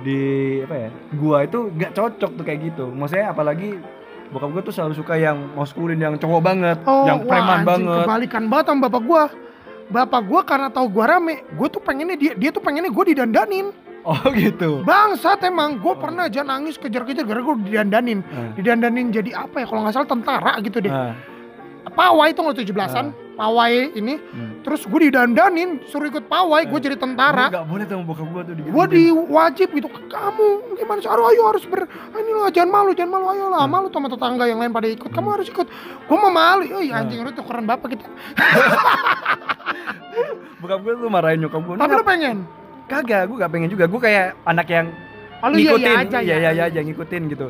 di 0.00 0.22
apa 0.60 0.76
ya, 0.76 0.90
gua 1.12 1.42
itu 1.42 1.58
nggak 1.68 1.92
cocok 1.92 2.30
tuh 2.32 2.44
kayak 2.44 2.60
gitu. 2.64 2.84
Maksudnya 2.88 3.30
apalagi 3.30 3.74
bokap 4.30 4.48
gue 4.50 4.62
tuh 4.62 4.74
selalu 4.74 4.94
suka 4.94 5.14
yang 5.14 5.36
maskulin, 5.52 5.98
yang 5.98 6.14
cowok 6.14 6.40
banget, 6.40 6.78
Oh, 6.84 7.04
yang 7.04 7.22
wah, 7.22 7.28
preman 7.28 7.50
anjing, 7.56 7.66
banget. 7.66 7.98
Kebalikan 8.06 8.44
banget 8.46 8.66
sama 8.66 8.80
bapak 8.86 9.02
gua. 9.02 9.24
Bapak 9.90 10.22
gua 10.22 10.40
karena 10.46 10.68
tahu 10.70 10.86
gua 10.88 11.04
rame, 11.10 11.42
gua 11.52 11.66
tuh 11.66 11.82
pengennya 11.82 12.14
dia 12.14 12.32
dia 12.34 12.50
tuh 12.50 12.62
pengennya 12.62 12.88
gua 12.88 13.04
didandanin. 13.04 13.74
Oh 14.00 14.16
gitu. 14.38 14.80
Bangsat 14.80 15.42
emang, 15.42 15.76
gua 15.76 15.92
Oh. 15.92 15.98
pernah 15.98 16.24
aja 16.24 16.40
nangis 16.40 16.74
kejar-kejar 16.74 17.22
gara 17.22 17.42
gua 17.42 17.58
didandanin. 17.58 18.22
Nah, 18.22 18.54
Didandanin 18.54 19.10
jadi 19.10 19.34
apa 19.34 19.60
ya? 19.60 19.66
Kalau 19.66 19.82
nggak 19.82 19.92
salah 19.92 20.08
tentara 20.08 20.52
gitu 20.62 20.78
deh. 20.78 20.88
nah, 20.88 21.12
Pawai 21.90 22.30
itu 22.30 22.38
nggak 22.38 22.56
tujuh 22.62 22.72
belasan. 22.72 23.10
Pawai 23.40 23.72
ini 23.96 24.20
Hmm. 24.20 24.60
terus 24.60 24.84
gue 24.84 25.00
didandanin 25.08 25.80
suruh 25.88 26.06
ikut 26.06 26.28
pawai 26.28 26.68
gue 26.68 26.76
jadi 26.78 26.92
Gue 26.92 27.02
tentara 27.08 27.48
gak 27.48 27.64
boleh 27.64 27.88
sama 27.88 28.04
bokap 28.04 28.28
gue 28.28 28.42
tuh 28.44 28.54
gue 28.60 28.84
diwajib 28.92 29.68
gitu 29.72 29.88
kamu 29.88 30.46
gimana 30.76 31.00
sih 31.00 31.08
aduh 31.08 31.24
ayo 31.26 31.42
harus 31.48 31.64
ber 31.64 31.88
ah, 31.88 32.18
ini 32.20 32.30
loh 32.30 32.52
jangan 32.52 32.70
malu 32.70 32.90
jangan 32.92 33.16
malu 33.16 33.26
ayo 33.32 33.48
lah 33.48 33.64
Hmm. 33.64 33.72
malu 33.72 33.86
sama 33.88 34.06
tetangga 34.06 34.44
yang 34.44 34.60
lain 34.60 34.68
pada 34.70 34.86
ikut 34.86 35.08
kamu 35.08 35.28
harus 35.32 35.48
ikut 35.48 35.66
gue 36.04 36.16
mau 36.16 36.28
malu 36.28 36.68
oh 36.68 36.78
iya 36.78 37.00
Hmm. 37.00 37.08
anjing 37.08 37.24
lu 37.24 37.32
tuh 37.32 37.42
keren 37.42 37.64
bapak 37.64 37.96
kita 37.96 38.04
Bokap 40.60 40.78
gue 40.84 40.92
tuh 40.92 41.08
marahin 41.08 41.40
nyokap 41.40 41.60
gue. 41.62 41.74
tapi 41.74 41.92
lu 41.94 42.04
pengen 42.04 42.38
Kagak, 42.84 43.30
gue 43.30 43.38
gak 43.38 43.52
pengen 43.54 43.70
juga. 43.70 43.86
Gue 43.86 44.02
kayak 44.02 44.34
anak 44.42 44.66
yang 44.66 44.90
oh, 45.40 45.46
lu 45.46 45.56
iya 45.56 45.70
ngikutin, 45.72 45.86
iya 45.86 46.02
aja 46.02 46.18
iya 46.18 46.36
iya 46.36 46.50
iya 46.50 46.64
aja 46.66 46.80
ngikutin 46.82 47.22
gitu. 47.30 47.46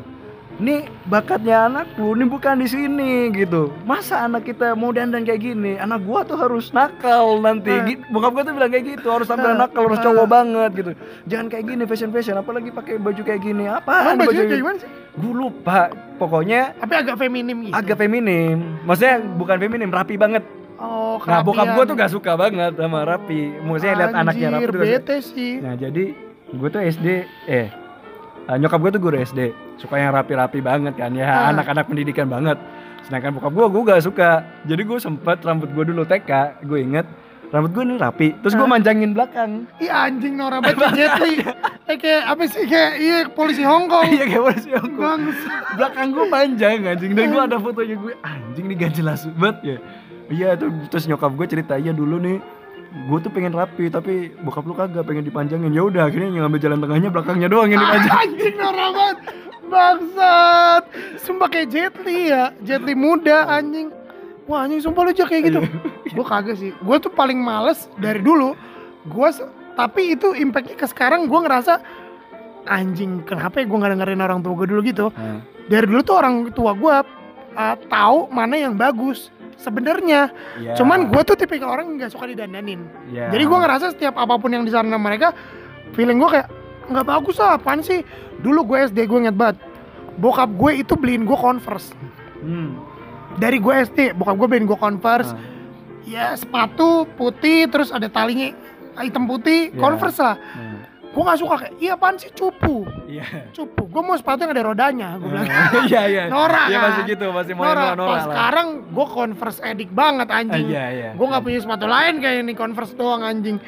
Nih 0.57 0.83
bakatnya 1.05 1.65
anak 1.65 1.95
lu, 1.95 2.11
ini 2.11 2.25
bukan 2.25 2.57
di 2.57 2.67
sini 2.67 3.31
gitu. 3.31 3.71
Masa 3.81 4.21
anak 4.21 4.43
kita 4.43 4.73
mau 4.73 4.91
dandan 4.91 5.23
kayak 5.23 5.41
gini? 5.41 5.73
Anak 5.75 6.03
gua 6.03 6.21
tuh 6.21 6.35
harus 6.35 6.69
nakal 6.69 7.39
nanti. 7.39 7.71
Eh. 7.71 7.81
Gi- 7.87 8.03
Bokap 8.07 8.31
gua 8.31 8.43
tuh 8.43 8.53
bilang 8.53 8.69
kayak 8.69 8.85
gitu, 8.91 9.07
harus 9.07 9.25
tampil 9.25 9.47
Eh, 9.47 9.57
nakal, 9.57 9.87
harus 9.87 9.97
eh. 9.97 10.03
cowok 10.03 10.27
banget 10.27 10.71
gitu. 10.75 10.91
Jangan 11.25 11.47
kayak 11.47 11.65
gini 11.65 11.83
fashion 11.85 12.11
fashion, 12.11 12.35
apalagi 12.35 12.69
pakai 12.69 12.99
baju 12.99 13.21
kayak 13.21 13.41
gini. 13.41 13.63
Bajunya 13.65 14.13
baju? 14.19 14.39
kayak 14.43 14.59
gimana 14.59 14.77
sih? 14.77 14.89
Gue 15.13 15.33
lupa. 15.33 15.79
Pokoknya 16.17 16.61
Tapi 16.77 16.93
agak 16.93 17.15
feminim 17.17 17.57
gitu. 17.63 17.73
agak 17.73 17.97
feminim. 17.97 18.55
Maksudnya 18.83 19.15
bukan 19.33 19.57
feminim, 19.57 19.89
rapi 19.89 20.15
banget. 20.15 20.43
Oh, 20.77 21.17
Nah, 21.21 21.41
bokap 21.41 21.73
gua 21.73 21.83
tuh 21.83 21.95
gak 21.95 22.09
suka 22.09 22.33
banget 22.33 22.73
sama 22.73 23.01
rapi. 23.01 23.53
Maksudnya 23.59 23.93
lihat 23.97 24.13
anaknya 24.15 24.47
rapi 24.51 24.61
Anjir, 24.61 24.71
bete 24.77 25.15
sih. 25.21 25.53
Nah 25.57 25.73
jadi 25.73 26.13
gue 26.51 26.67
tuh 26.67 26.81
SD 26.83 27.07
eh 27.47 27.69
eh, 28.51 28.57
nyokap 28.57 28.79
gue 28.79 28.91
tuh 28.91 29.01
guru 29.01 29.15
SD 29.17 29.39
suka 29.77 29.95
yang 29.95 30.11
rapi-rapi 30.11 30.59
banget 30.59 30.93
kan 30.93 31.11
ya. 31.11 31.25
Ah. 31.25 31.49
anak-anak 31.49 31.87
pendidikan 31.87 32.27
banget. 32.27 32.59
Sedangkan 33.01 33.33
bokap 33.33 33.49
gue 33.49 33.65
gue 33.67 33.83
gak 33.87 34.03
suka. 34.03 34.29
Jadi 34.61 34.81
gue 34.83 34.99
sempet 34.99 35.39
rambut 35.41 35.67
gue 35.67 35.83
dulu 35.87 36.03
TK 36.03 36.61
gue 36.61 36.79
inget. 36.79 37.07
Rambut 37.47 37.71
gue 37.71 37.83
ini 37.83 37.95
rapi. 37.95 38.27
Terus 38.37 38.53
gue 38.53 38.63
Ah. 38.63 38.69
manjangin 38.69 39.11
belakang. 39.11 39.67
Iya 39.77 40.05
anjing 40.05 40.33
Nora 40.35 40.59
banget 40.59 40.91
Jet 40.93 41.15
Li. 41.19 41.33
Eh 41.83 41.97
kayak 41.97 42.23
apa 42.25 42.43
sih? 42.45 42.63
Kayak 42.63 42.91
iya 42.97 43.17
polisi 43.27 43.63
Hong 43.63 43.87
Kong. 43.87 44.07
iya 44.07 44.23
kayak 44.23 44.43
polisi 44.45 44.69
Bangsa. 44.71 45.51
belakang 45.75 46.07
gue 46.11 46.25
panjang 46.27 46.77
anjing. 46.85 47.11
Dan 47.11 47.31
gue 47.31 47.41
ada 47.41 47.57
fotonya 47.57 47.95
gue 47.95 48.13
anjing 48.21 48.65
nih 48.67 48.75
gak 48.77 48.93
jelas 48.93 49.27
banget 49.33 49.57
ya. 49.65 49.77
Iya 50.29 50.49
tuh 50.55 50.71
terus 50.87 51.03
nyokap 51.05 51.31
gue 51.33 51.47
cerita 51.49 51.75
iya 51.75 51.91
dulu 51.91 52.15
nih 52.17 52.39
gue 52.91 53.17
tuh 53.23 53.31
pengen 53.31 53.55
rapi 53.55 53.87
tapi 53.87 54.35
bokap 54.43 54.67
lu 54.67 54.75
kagak 54.75 55.07
pengen 55.07 55.23
dipanjangin 55.23 55.71
ya 55.71 55.87
udah 55.87 56.11
akhirnya 56.11 56.43
ngambil 56.43 56.59
jalan 56.59 56.79
tengahnya 56.83 57.07
belakangnya 57.07 57.47
doang 57.47 57.71
yang 57.71 57.79
dipanjang 57.79 58.13
Anjing 58.19 58.55
Nora 58.59 58.87
banget. 58.91 59.17
Bangsat. 59.71 60.83
Sumpah 61.23 61.47
kayak 61.47 61.67
Jet 61.71 61.95
Li 62.03 62.27
ya. 62.27 62.51
Jet 62.59 62.83
Li 62.83 62.91
muda 62.91 63.47
anjing. 63.47 63.87
Wah 64.43 64.67
anjing 64.67 64.83
sumpah 64.83 65.07
lu 65.07 65.15
kayak 65.15 65.43
gitu. 65.47 65.61
gue 66.11 66.25
kagak 66.27 66.59
sih. 66.59 66.75
Gue 66.83 66.97
tuh 66.99 67.11
paling 67.11 67.39
males 67.39 67.87
dari 67.95 68.19
dulu. 68.19 68.53
Gue 69.07 69.31
tapi 69.79 70.19
itu 70.19 70.35
impactnya 70.35 70.75
ke 70.75 70.85
sekarang 70.91 71.31
gue 71.31 71.39
ngerasa 71.39 71.79
anjing 72.67 73.23
kenapa 73.23 73.63
ya 73.63 73.65
gue 73.65 73.77
nggak 73.79 73.91
dengerin 73.97 74.21
orang 74.21 74.39
tua 74.43 74.53
gue 74.59 74.67
dulu 74.67 74.81
gitu. 74.83 75.07
Nah, 75.15 75.39
Dari 75.71 75.87
dulu 75.87 76.01
tuh 76.03 76.15
orang 76.19 76.51
tua 76.51 76.75
gue 76.75 76.95
uh, 77.55 77.75
tahu 77.87 78.27
mana 78.27 78.59
yang 78.59 78.75
bagus 78.75 79.31
sebenarnya. 79.61 80.33
iya. 80.57 80.73
Cuman 80.73 81.07
gue 81.07 81.21
tuh 81.21 81.37
tipikal 81.37 81.71
orang 81.77 81.95
nggak 81.95 82.11
suka 82.11 82.25
didandanin. 82.27 82.89
Iya. 83.13 83.29
Jadi 83.29 83.43
gue 83.45 83.57
ngerasa 83.61 83.85
setiap 83.93 84.17
apa 84.17 84.35
pun 84.41 84.49
yang 84.49 84.65
disarankan 84.65 84.97
mereka, 84.97 85.31
feeling 85.93 86.17
gue 86.17 86.29
kayak 86.29 86.47
nggak 86.89 87.05
bagus 87.05 87.37
lah, 87.37 87.61
apaan 87.61 87.85
sih? 87.85 88.01
Dulu 88.41 88.73
gue 88.73 88.77
SD 88.89 89.05
gue 89.05 89.19
inget 89.29 89.37
banget, 89.37 89.61
bokap 90.17 90.49
gue 90.49 90.81
itu 90.81 90.93
beliin 90.97 91.23
gue 91.23 91.37
Converse. 91.37 91.93
Hmm. 92.41 92.81
Dari 93.37 93.61
gue 93.61 93.73
SD, 93.85 94.17
bokap 94.17 94.35
gue 94.35 94.47
beliin 94.49 94.65
gue 94.65 94.75
Converse. 94.75 95.31
Ah. 95.31 95.39
Ya 96.01 96.25
sepatu 96.33 97.05
putih, 97.15 97.69
terus 97.69 97.93
ada 97.93 98.09
talinya 98.09 98.51
hitam 98.99 99.29
putih, 99.29 99.71
Ya. 99.71 99.77
Converse 99.79 100.19
lah. 100.19 100.35
Nah, 100.35 100.80
Gue 101.11 101.21
nggak 101.21 101.37
suka 101.37 101.55
kayak, 101.57 101.73
iya 101.77 101.91
apaan 101.93 102.15
sih 102.15 102.31
cupu, 102.31 102.87
Iya. 103.05 103.51
cupu. 103.51 103.83
Gue 103.85 103.99
mau 103.99 104.15
sepatu 104.15 104.41
yang 104.41 104.51
ada 104.51 104.63
rodanya, 104.65 105.19
gue 105.19 105.27
bilang. 105.27 105.43
Iya 105.85 106.01
iya. 106.07 106.23
Norak, 106.25 106.65
Iya 106.65 106.77
kan? 106.77 106.85
masih 106.87 107.01
gitu, 107.05 107.25
masih 107.29 107.53
mau 107.53 107.63
Nora, 107.65 107.83
Nora 107.93 108.07
lah. 108.09 108.23
sekarang 108.23 108.67
gue 108.87 109.05
Converse 109.05 109.59
edik 109.61 109.91
banget 109.91 110.27
anjing. 110.27 110.67
Iya 110.67 110.85
iya. 110.89 111.09
gue 111.11 111.25
nggak 111.25 111.41
punya 111.41 111.59
sepatu 111.59 111.85
lain 111.85 112.13
kayak 112.17 112.37
ini 112.41 112.53
converse 112.53 112.93
doang 112.93 113.21
anjing 113.21 113.59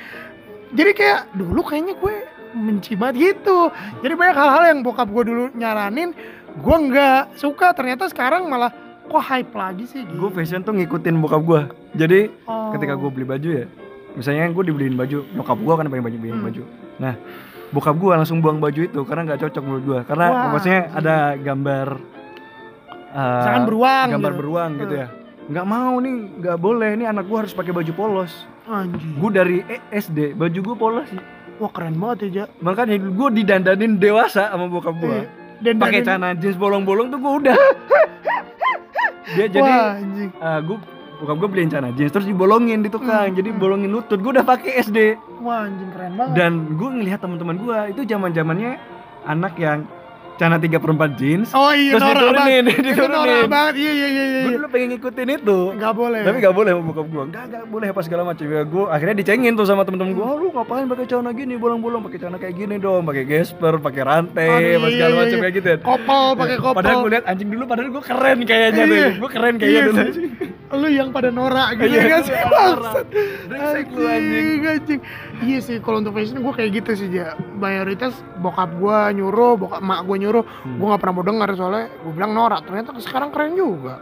jadi 0.72 0.92
kayak 0.92 1.20
dulu 1.34 1.62
kayaknya 1.62 1.94
gue 1.94 2.14
benci 2.56 2.94
banget 2.94 3.16
gitu 3.36 3.70
jadi 4.00 4.14
banyak 4.14 4.34
hal-hal 4.34 4.64
yang 4.66 4.80
bokap 4.82 5.06
gue 5.06 5.24
dulu 5.24 5.44
nyaranin 5.54 6.16
gue 6.56 6.78
nggak 6.80 7.36
suka 7.36 7.74
ternyata 7.74 8.08
sekarang 8.08 8.46
malah 8.46 8.72
kok 9.04 9.20
hype 9.22 9.52
lagi 9.52 9.84
sih 9.84 10.02
gitu. 10.02 10.16
Gue 10.18 10.30
fashion 10.32 10.62
tuh 10.62 10.72
ngikutin 10.72 11.20
bokap 11.20 11.42
gue. 11.44 11.62
Jadi 11.94 12.20
Oh. 12.46 12.72
ketika 12.72 12.96
gue 12.96 13.10
beli 13.12 13.26
baju 13.28 13.50
ya, 13.54 13.66
misalnya 14.14 14.48
gue 14.48 14.64
dibeliin 14.64 14.94
baju, 14.94 15.18
nyokap 15.32 15.58
gue 15.58 15.74
kan 15.74 15.86
pengen 15.88 16.04
baju 16.04 16.18
beliin 16.18 16.36
Hmm. 16.36 16.46
baju. 16.46 16.64
Nah, 16.96 17.14
bokap 17.70 17.96
gue 17.96 18.10
langsung 18.12 18.38
buang 18.40 18.58
baju 18.58 18.82
itu 18.82 19.02
karena 19.02 19.22
nggak 19.26 19.40
cocok 19.42 19.62
menurut 19.62 19.84
gue. 19.84 20.00
Karena 20.06 20.26
Wah, 20.28 20.46
maksudnya 20.52 20.82
ada 20.92 21.16
gambar 21.36 21.88
eh, 23.10 23.38
Misalkan 23.40 23.64
beruang 23.66 24.08
gambar 24.12 24.32
gitu. 24.32 24.40
beruang 24.40 24.72
gitu 24.76 24.94
Hmm. 24.94 25.02
ya. 25.02 25.08
Nggak 25.44 25.66
mau 25.68 25.94
nih, 25.98 26.14
nggak 26.36 26.58
boleh. 26.58 26.90
Nih 26.96 27.06
anak 27.06 27.26
gue 27.26 27.38
harus 27.38 27.52
pakai 27.52 27.72
baju 27.72 27.92
polos. 27.94 28.34
anjing 28.64 29.18
Gue 29.18 29.30
dari 29.30 29.58
eh, 29.62 29.82
SD, 29.92 30.34
baju 30.34 30.60
gue 30.64 30.76
polos 30.76 31.08
sih. 31.08 31.20
wah 31.56 31.70
keren 31.70 31.94
banget 31.94 32.18
ya 32.24 32.30
Ja. 32.34 32.46
Makanya 32.60 32.96
gue 32.98 33.30
didandanin 33.34 33.98
dewasa 33.98 34.48
sama 34.48 34.66
bokap 34.68 34.96
gue. 34.96 35.20
Iya. 35.20 35.30
dan 35.62 35.76
pakai 35.78 36.02
celana 36.02 36.34
jeans 36.34 36.56
bolong-bolong 36.56 37.08
tuh 37.08 37.16
gue 37.18 37.34
udah 37.40 37.56
dia 39.36 39.48
jadi 39.48 39.64
wah 39.64 39.96
anjing 39.96 40.30
gue 40.62 40.78
bokap 41.22 41.36
gue 41.40 41.50
beliin 41.50 41.70
celana 41.70 41.92
jeans 41.94 42.12
terus 42.14 42.26
dibolongin 42.26 42.82
di 42.82 42.90
tukang 42.90 43.30
Hmm, 43.30 43.38
jadi 43.38 43.50
hmm. 43.54 43.60
bolongin 43.62 43.90
lutut 43.94 44.20
gue 44.20 44.32
udah 44.34 44.46
pakai 44.46 44.82
SD 44.82 44.98
wah 45.44 45.68
anjing 45.68 45.92
keren 45.92 46.14
banget. 46.16 46.34
Dan 46.40 46.52
gue 46.80 46.90
ngelihat 46.90 47.20
teman-teman 47.20 47.56
gue 47.60 47.78
itu 47.94 48.02
zaman 48.08 48.32
zamannya 48.32 48.72
anak 49.28 49.54
yang 49.60 49.86
celana 50.34 50.58
tiga 50.58 50.78
perempat 50.78 51.14
jeans. 51.14 51.50
Oh 51.54 51.70
iya 51.70 51.94
terus 51.96 52.04
norak 52.04 52.24
banget. 52.34 52.64
Diturunin 52.66 52.66
itu 52.92 53.04
norak 53.04 53.24
diturunin. 53.24 53.48
banget. 53.48 53.74
Iya 53.78 53.92
iya 53.92 54.08
iya, 54.08 54.24
gue 54.24 54.42
iya. 54.44 54.58
dulu 54.58 54.68
pengen 54.68 54.88
ngikutin 54.94 55.28
itu. 55.30 55.58
Nggak 55.78 55.94
boleh. 55.94 56.22
Tapi 56.24 56.38
gak 56.40 56.56
boleh 56.56 56.72
sama 56.74 56.84
bokap 56.84 57.08
gue 57.08 57.24
Gak, 57.30 57.46
gak 57.48 57.66
boleh 57.68 57.88
apa 57.90 58.02
segala 58.02 58.22
macam. 58.26 58.46
Ya 58.46 58.62
gue 58.64 58.84
akhirnya 58.90 59.16
dicengin 59.16 59.54
tuh 59.54 59.66
sama 59.66 59.82
temen-temen 59.84 60.12
gue 60.14 60.24
oh, 60.24 60.36
lu 60.36 60.48
ngapain 60.50 60.86
pakai 60.86 61.06
celana 61.06 61.32
gini 61.32 61.54
bolong-bolong? 61.56 62.02
Pakai 62.04 62.18
celana 62.18 62.38
kayak 62.38 62.56
gini 62.56 62.76
dong. 62.78 63.02
Pakai 63.04 63.24
gesper 63.24 63.74
pakai 63.78 64.02
rantai 64.04 64.50
apa 64.50 64.60
iya, 64.60 64.78
segala 64.90 65.12
iya, 65.14 65.20
macam 65.22 65.38
iya. 65.38 65.44
kayak 65.44 65.54
gitu 65.54 65.68
ya. 65.68 65.78
kopel 65.80 66.24
pakai 66.36 66.58
kopel 66.58 66.78
Padahal 66.78 66.98
gue 67.00 67.12
lihat 67.14 67.26
anjing 67.26 67.50
dulu 67.50 67.64
padahal 67.64 67.90
gue 67.90 68.04
keren 68.04 68.40
kayaknya 68.44 68.84
Iya. 68.84 68.90
tuh. 68.90 69.12
Gue 69.22 69.30
keren 69.30 69.54
kayaknya 69.56 69.74
Iya 69.74 69.84
dulu. 69.86 70.02
lu 70.74 70.90
yang 70.90 71.14
pada 71.14 71.30
norak 71.30 71.78
gitu 71.78 71.94
Iya, 71.94 72.02
ya 72.02 72.18
sih 72.26 72.34
iya, 72.34 72.46
bangsat. 72.50 73.06
Brengsek 73.46 73.86
lu 73.94 74.02
anjing. 74.04 74.48
anjing. 74.66 74.66
anjing 74.66 75.00
iya 75.44 75.60
sih 75.60 75.78
kalau 75.78 76.00
untuk 76.00 76.14
fashion 76.14 76.40
gue 76.40 76.54
kayak 76.54 76.72
gitu 76.74 76.92
sih 76.96 77.10
ya 77.10 77.28
mayoritas 77.54 78.12
bokap 78.40 78.72
gue 78.74 78.98
nyuruh 79.14 79.54
bokap 79.56 79.80
mak 79.80 80.04
gue 80.04 80.18
nyuruh 80.18 80.44
Hmm. 80.64 80.80
gue 80.80 80.86
nggak 80.86 81.00
pernah 81.00 81.14
mau 81.14 81.26
dengar 81.26 81.50
soalnya 81.54 81.86
gue 81.94 82.12
bilang 82.12 82.32
norak 82.32 82.64
ternyata 82.64 82.96
sekarang 82.98 83.30
keren 83.30 83.54
juga 83.54 84.00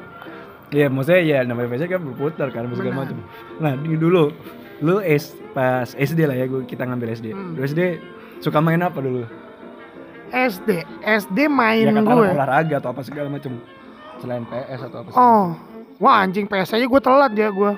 Iya, 0.71 0.87
maksudnya 0.87 1.19
ya 1.19 1.37
namanya 1.43 1.67
fashion 1.67 1.89
kan 1.89 1.99
berputar 1.99 2.47
kan 2.47 2.63
segala 2.71 3.03
macam. 3.03 3.19
Nah, 3.59 3.75
di 3.75 3.91
dulu 3.91 4.31
lu 4.79 5.03
S 5.03 5.35
pas 5.51 5.91
SD 5.91 6.23
lah 6.23 6.31
ya 6.33 6.47
gue 6.47 6.63
kita 6.63 6.87
ngambil 6.87 7.11
SD. 7.11 7.35
Hmm. 7.35 7.53
Lu 7.53 7.61
SD 7.61 7.99
suka 8.39 8.63
main 8.63 8.79
apa 8.79 9.03
dulu? 9.03 9.27
SD 10.31 10.87
SD 11.03 11.51
main 11.51 11.85
ya 11.85 11.91
gue 11.91 12.07
olahraga 12.31 12.79
atau 12.79 12.95
apa 12.95 13.03
segala 13.03 13.27
macam. 13.27 13.59
Selain 14.23 14.47
PS 14.47 14.79
atau 14.87 14.97
apa 15.03 15.09
oh 15.11 15.45
wah 15.99 16.23
anjing 16.23 16.47
PS 16.47 16.71
aja 16.71 16.85
gue 16.87 17.01
telat 17.03 17.33
ya 17.35 17.51
gue 17.51 17.71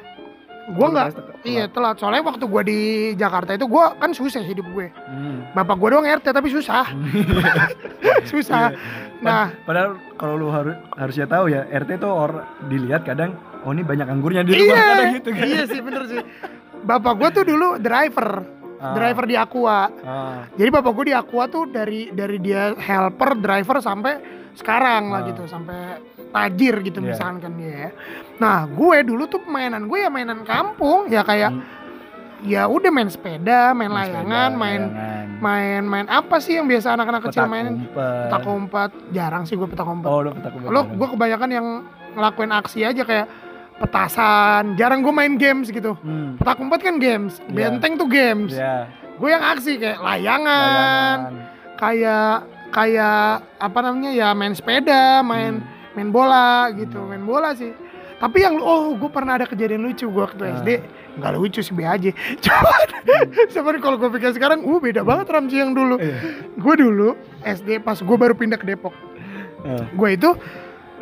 gue 0.63 0.87
nggak 0.87 1.07
iya 1.43 1.67
telat. 1.67 1.99
Soalnya 1.99 2.23
waktu 2.23 2.45
gue 2.47 2.61
di 2.63 2.79
Jakarta 3.19 3.51
itu 3.51 3.67
gue 3.67 3.85
kan 3.99 4.11
susah 4.15 4.39
hidup 4.39 4.63
gue. 4.71 4.87
Hmm. 4.93 5.43
bapak 5.51 5.75
gue 5.75 5.89
doang 5.91 6.07
RT 6.07 6.31
tapi 6.31 6.47
susah. 6.47 6.87
Susah. 8.31 8.71
Nah 9.19 9.51
Pad- 9.51 9.67
padahal 9.67 9.91
kalau 10.15 10.33
lu 10.39 10.47
harus 10.47 10.75
harusnya 10.95 11.27
tahu 11.27 11.51
ya 11.51 11.67
RT 11.67 11.99
tuh 11.99 12.11
orang 12.11 12.47
dilihat 12.71 13.03
kadang 13.03 13.35
oh 13.67 13.75
ini 13.75 13.83
banyak 13.83 14.07
anggurnya 14.07 14.47
di 14.47 14.55
rumah 14.55 14.75
iya. 14.75 14.87
kadang 14.87 15.11
gitu 15.19 15.29
kan. 15.35 15.45
iya 15.47 15.63
sih 15.67 15.81
bener 15.83 16.03
sih. 16.07 16.21
Bapak 16.83 17.13
gue 17.19 17.29
tuh 17.31 17.43
dulu 17.47 17.67
driver. 17.79 18.29
Ah. 18.83 18.91
driver 18.91 19.23
di 19.23 19.35
Aqua. 19.39 19.87
Ah. 20.03 20.43
jadi 20.59 20.67
bapak 20.67 20.91
gue 20.91 21.05
di 21.11 21.15
Aqua 21.15 21.47
tuh 21.47 21.71
dari 21.71 22.11
dari 22.11 22.35
dia 22.39 22.75
helper 22.75 23.39
driver 23.39 23.79
sampai 23.79 24.42
sekarang 24.53 25.09
lah 25.09 25.21
Ah. 25.21 25.27
gitu 25.27 25.43
sampai 25.43 25.97
tajir 26.29 26.81
gitu 26.81 26.97
Iya. 26.97 27.07
misalkan 27.09 27.37
kan 27.39 27.53
dia 27.53 27.69
ya. 27.69 27.89
nah 28.35 28.65
gue 28.65 28.97
dulu 29.03 29.23
tuh 29.25 29.41
mainan 29.43 29.85
gue 29.85 29.99
ya 29.99 30.09
mainan 30.09 30.41
kampung 30.43 31.05
ya 31.07 31.21
kayak 31.21 31.51
Hmm. 31.51 31.61
ya 32.43 32.65
udah 32.65 32.89
main 32.89 33.07
sepeda 33.07 33.71
main 33.71 33.87
Main 33.87 33.97
layangan 34.03 34.49
sepeda, 34.49 34.59
main 34.59 34.81
layangan. 34.83 35.27
main 35.39 35.81
main 35.85 36.05
apa 36.07 36.35
sih 36.37 36.53
yang 36.53 36.65
biasa 36.65 36.93
anak-anak 36.93 37.21
kecil 37.23 37.45
mainin 37.45 37.85
petak 37.87 38.43
umpet 38.43 38.91
jarang 39.09 39.43
sih 39.43 39.53
gue 39.53 39.65
petak 39.65 39.85
umpet 39.85 40.05
Oh, 40.05 40.21
udah 40.21 40.33
petak 40.33 40.51
umpet. 40.53 40.69
lo 40.69 40.81
gue 40.83 41.07
kebanyakan 41.07 41.49
yang 41.49 41.67
ngelakuin 42.13 42.51
aksi 42.51 42.79
aja 42.83 43.01
kayak 43.01 43.27
petasan 43.75 44.73
jarang 44.73 45.01
gue 45.01 45.11
main 45.11 45.33
games 45.35 45.67
gitu 45.67 45.97
Hmm. 45.97 46.35
petak 46.35 46.57
umpet 46.57 46.81
kan 46.81 46.95
games 46.97 47.41
Iya. 47.43 47.53
benteng 47.69 47.93
tuh 47.95 48.07
games 48.07 48.51
Ya, 48.51 48.85
gue 49.13 49.29
yang 49.29 49.43
aksi 49.43 49.71
kayak 49.75 49.99
layangan 49.99 51.17
layangan. 51.19 51.33
kayak 51.75 52.35
kayak 52.73 53.21
apa 53.55 53.79
namanya 53.79 54.11
ya 54.11 54.33
main 54.33 54.51
sepeda 54.51 55.21
main 55.21 55.61
Hmm. 55.61 55.69
main 55.93 56.09
bola 56.09 56.49
gitu 56.73 56.97
Hmm. 56.97 57.09
main 57.09 57.23
bola 57.23 57.53
sih 57.53 57.69
Tapi 58.13 58.39
yang 58.39 58.55
oh 58.57 58.95
gue 58.95 59.11
pernah 59.11 59.35
ada 59.35 59.43
kejadian 59.43 59.83
lucu 59.83 60.07
gue 60.07 60.23
waktu 60.23 60.39
Ah. 60.41 60.55
SD 60.57 60.69
nggak 61.13 61.31
lucu 61.35 61.59
sih 61.59 61.75
be 61.75 61.83
aja. 61.83 62.07
Cuman 62.39 62.87
sebenarnya 63.45 63.83
kalau 63.83 63.99
gue 63.99 64.09
pikir 64.09 64.31
sekarang, 64.31 64.63
uh 64.63 64.79
beda 64.79 65.03
banget 65.03 65.27
Ramji 65.27 65.59
yang 65.59 65.75
dulu. 65.75 65.99
Iya. 65.99 66.23
Gue 66.55 66.73
dulu 66.73 67.19
SD 67.43 67.83
pas 67.83 67.99
gue 67.99 68.15
baru 68.15 68.31
pindah 68.31 68.55
ke 68.55 68.63
Depok, 68.63 68.95
Ah. 69.61 69.83
gue 69.85 70.09
itu, 70.09 70.29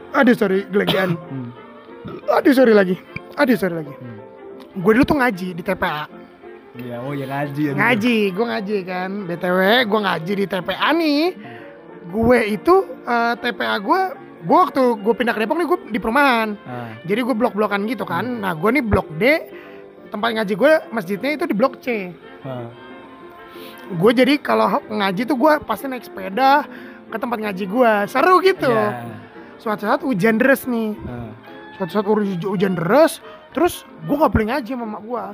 aduh 0.09 0.33
sorry 0.33 0.65
gelegean, 0.65 1.13
Hmm. 1.13 1.53
aduh 2.33 2.51
sorry 2.51 2.73
lagi, 2.73 2.97
aduh 3.37 3.53
sorry 3.53 3.75
lagi. 3.77 3.93
Hmm. 3.93 4.17
Gue 4.75 4.91
dulu 4.91 5.05
tuh 5.05 5.21
ngaji 5.21 5.47
di 5.53 5.61
TPA, 5.61 6.09
Iya, 6.73 7.05
oh 7.05 7.13
ya 7.13 7.29
ngaji 7.29 7.61
ya. 7.61 7.71
ngaji, 7.75 8.17
gue 8.31 8.45
ngaji 8.47 8.77
kan, 8.81 9.09
btw 9.29 9.59
gue 9.85 9.99
ngaji 10.01 10.33
di 10.33 10.45
TPA 10.47 10.89
nih. 10.89 11.21
Gue 12.03 12.39
itu 12.49 12.73
eh, 13.03 13.33
TPA 13.37 13.77
gue, 13.77 14.01
gue 14.41 14.57
waktu 14.57 14.81
gue 14.97 15.13
pindah 15.13 15.33
ke 15.33 15.41
Depok 15.41 15.57
nih 15.57 15.67
gue 15.67 15.79
di 15.87 15.99
perumahan. 15.99 16.57
Ah. 16.63 16.97
Jadi 17.03 17.21
gue 17.21 17.35
blok-blokan 17.35 17.85
gitu 17.85 18.03
kan. 18.03 18.25
Nah 18.41 18.51
gue 18.51 18.69
nih 18.71 18.81
blok 18.81 19.05
D, 19.15 19.23
tempat 20.09 20.33
ngaji 20.33 20.53
gue 20.55 20.71
masjidnya 20.89 21.31
itu 21.35 21.45
di 21.45 21.53
blok 21.53 21.77
C. 21.77 22.09
Ah. 22.41 22.65
Gue 23.91 24.11
jadi 24.11 24.39
kalau 24.39 24.81
ngaji 24.83 25.21
tuh 25.23 25.35
gue 25.35 25.53
pasti 25.61 25.85
naik 25.85 26.01
sepeda 26.01 26.65
ke 27.07 27.17
tempat 27.17 27.37
ngaji 27.37 27.63
gue. 27.67 27.91
Seru 28.07 28.41
gitu. 28.41 28.71
Iya. 28.71 29.05
Suatu 29.59 29.85
saat 29.85 30.01
hujan 30.01 30.41
deras 30.41 30.65
nih. 30.65 30.97
Ah. 31.05 31.29
Suatu 31.77 31.91
saat 31.93 32.05
huj- 32.05 32.49
hujan 32.49 32.73
deras, 32.73 33.21
terus 33.51 33.85
gue 34.01 34.15
nggak 34.15 34.31
boleh 34.31 34.47
ngaji 34.49 34.71
sama 34.73 34.85
mak 34.89 35.03
gue. 35.03 35.25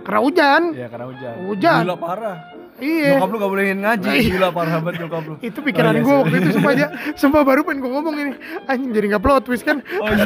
Karena 0.00 0.20
hujan. 0.22 0.62
Iya, 0.70 0.86
karena 0.86 1.06
hujan. 1.08 1.34
Hujan. 1.46 1.80
Gila 1.82 1.96
parah. 1.98 2.36
Iya. 2.80 3.08
Nyokap 3.14 3.28
lu 3.28 3.36
gak 3.36 3.50
bolehin 3.50 3.78
ngaji. 3.80 4.08
Iya. 4.10 4.30
Gila 4.32 4.48
parah 4.50 4.78
banget 4.80 4.96
nyokap 5.00 5.22
lu. 5.22 5.34
Itu 5.38 5.58
pikiran 5.60 5.90
Oh, 5.90 5.94
iya, 5.94 6.02
gue 6.02 6.14
waktu 6.16 6.34
itu 6.36 6.48
sumpah 6.52 6.72
aja. 6.72 6.86
Sumpah 7.14 7.42
baru 7.42 7.60
pengen 7.62 7.78
gue 7.78 7.90
ngomong 7.90 8.14
ini. 8.16 8.32
Anjing 8.64 8.90
jadi 8.90 9.06
nggak 9.10 9.22
plot 9.22 9.42
twist 9.44 9.62
kan. 9.62 9.84
Oh 9.96 10.08
iya. 10.08 10.24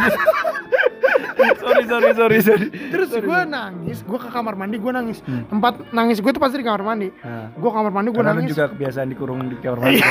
sorry, 1.56 1.84
sorry, 1.84 2.10
sorry, 2.12 2.38
sorry. 2.40 2.66
Terus 2.70 3.10
gue 3.10 3.40
nangis, 3.44 3.98
gue 4.00 4.18
ke 4.18 4.28
kamar 4.28 4.54
mandi, 4.54 4.76
gue 4.76 4.92
nangis. 4.92 5.18
Hmm. 5.20 5.44
Tempat 5.48 5.90
nangis 5.90 6.18
gue 6.18 6.30
tuh 6.30 6.38
pasti 6.38 6.56
di 6.56 6.64
kamar 6.64 6.82
mandi. 6.84 7.08
Nah. 7.20 7.50
Gue 7.52 7.70
kamar 7.70 7.90
mandi, 7.90 8.08
gue 8.08 8.16
Karena 8.16 8.32
nangis. 8.34 8.50
juga 8.50 8.70
kebiasaan 8.70 9.08
dikurung 9.08 9.38
di 9.44 9.56
kamar 9.58 9.78
mandi. 9.80 10.00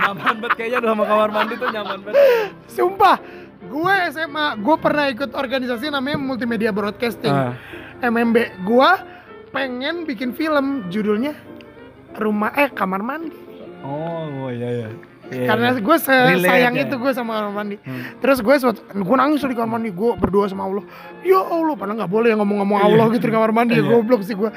nyaman 0.00 0.34
banget 0.40 0.52
kayaknya 0.56 0.78
lu 0.80 0.86
sama 0.88 1.04
kamar 1.04 1.30
mandi 1.30 1.54
tuh 1.56 1.68
nyaman 1.70 1.98
banget. 2.02 2.18
Sumpah, 2.66 3.16
gue 3.62 3.94
SMA, 4.10 4.46
gue 4.58 4.76
pernah 4.76 5.04
ikut 5.08 5.30
organisasi 5.32 5.86
namanya 5.88 6.18
Multimedia 6.18 6.70
Broadcasting, 6.70 7.32
Ah. 7.32 7.54
MMB. 8.00 8.36
Gue 8.62 8.90
pengen 9.50 10.06
bikin 10.06 10.30
film, 10.32 10.86
judulnya 10.88 11.34
Rumah 12.14 12.50
eh 12.56 12.70
Kamar 12.70 13.02
Mandi. 13.02 13.34
Oh, 13.80 14.46
oh 14.46 14.50
iya 14.50 14.68
iya. 14.84 14.88
Iya, 15.30 15.46
Karena 15.46 15.68
iya. 15.70 15.78
gue 15.78 15.96
sayang 16.42 16.74
ya. 16.74 16.82
itu 16.90 16.94
gue 16.98 17.12
sama 17.14 17.38
kamar 17.38 17.54
mandi. 17.54 17.76
Hmm. 17.86 18.18
Terus 18.18 18.42
gue 18.42 18.50
suatu, 18.58 18.82
gue 18.82 19.14
nangis 19.16 19.38
di 19.38 19.54
kamar 19.54 19.78
mandi, 19.78 19.94
gue 19.94 20.10
berdoa 20.18 20.50
sama 20.50 20.66
Allah. 20.66 20.82
Ya 21.22 21.38
Allah, 21.38 21.78
padahal 21.78 22.02
nggak 22.02 22.10
boleh 22.10 22.34
ngomong-ngomong 22.34 22.78
Iya. 22.82 22.86
Allah 22.90 23.04
gitu 23.14 23.24
di 23.30 23.34
kamar 23.38 23.52
mandi, 23.54 23.78
Iya. 23.78 23.86
goblok 23.86 24.26
sih 24.26 24.34
gue. 24.34 24.50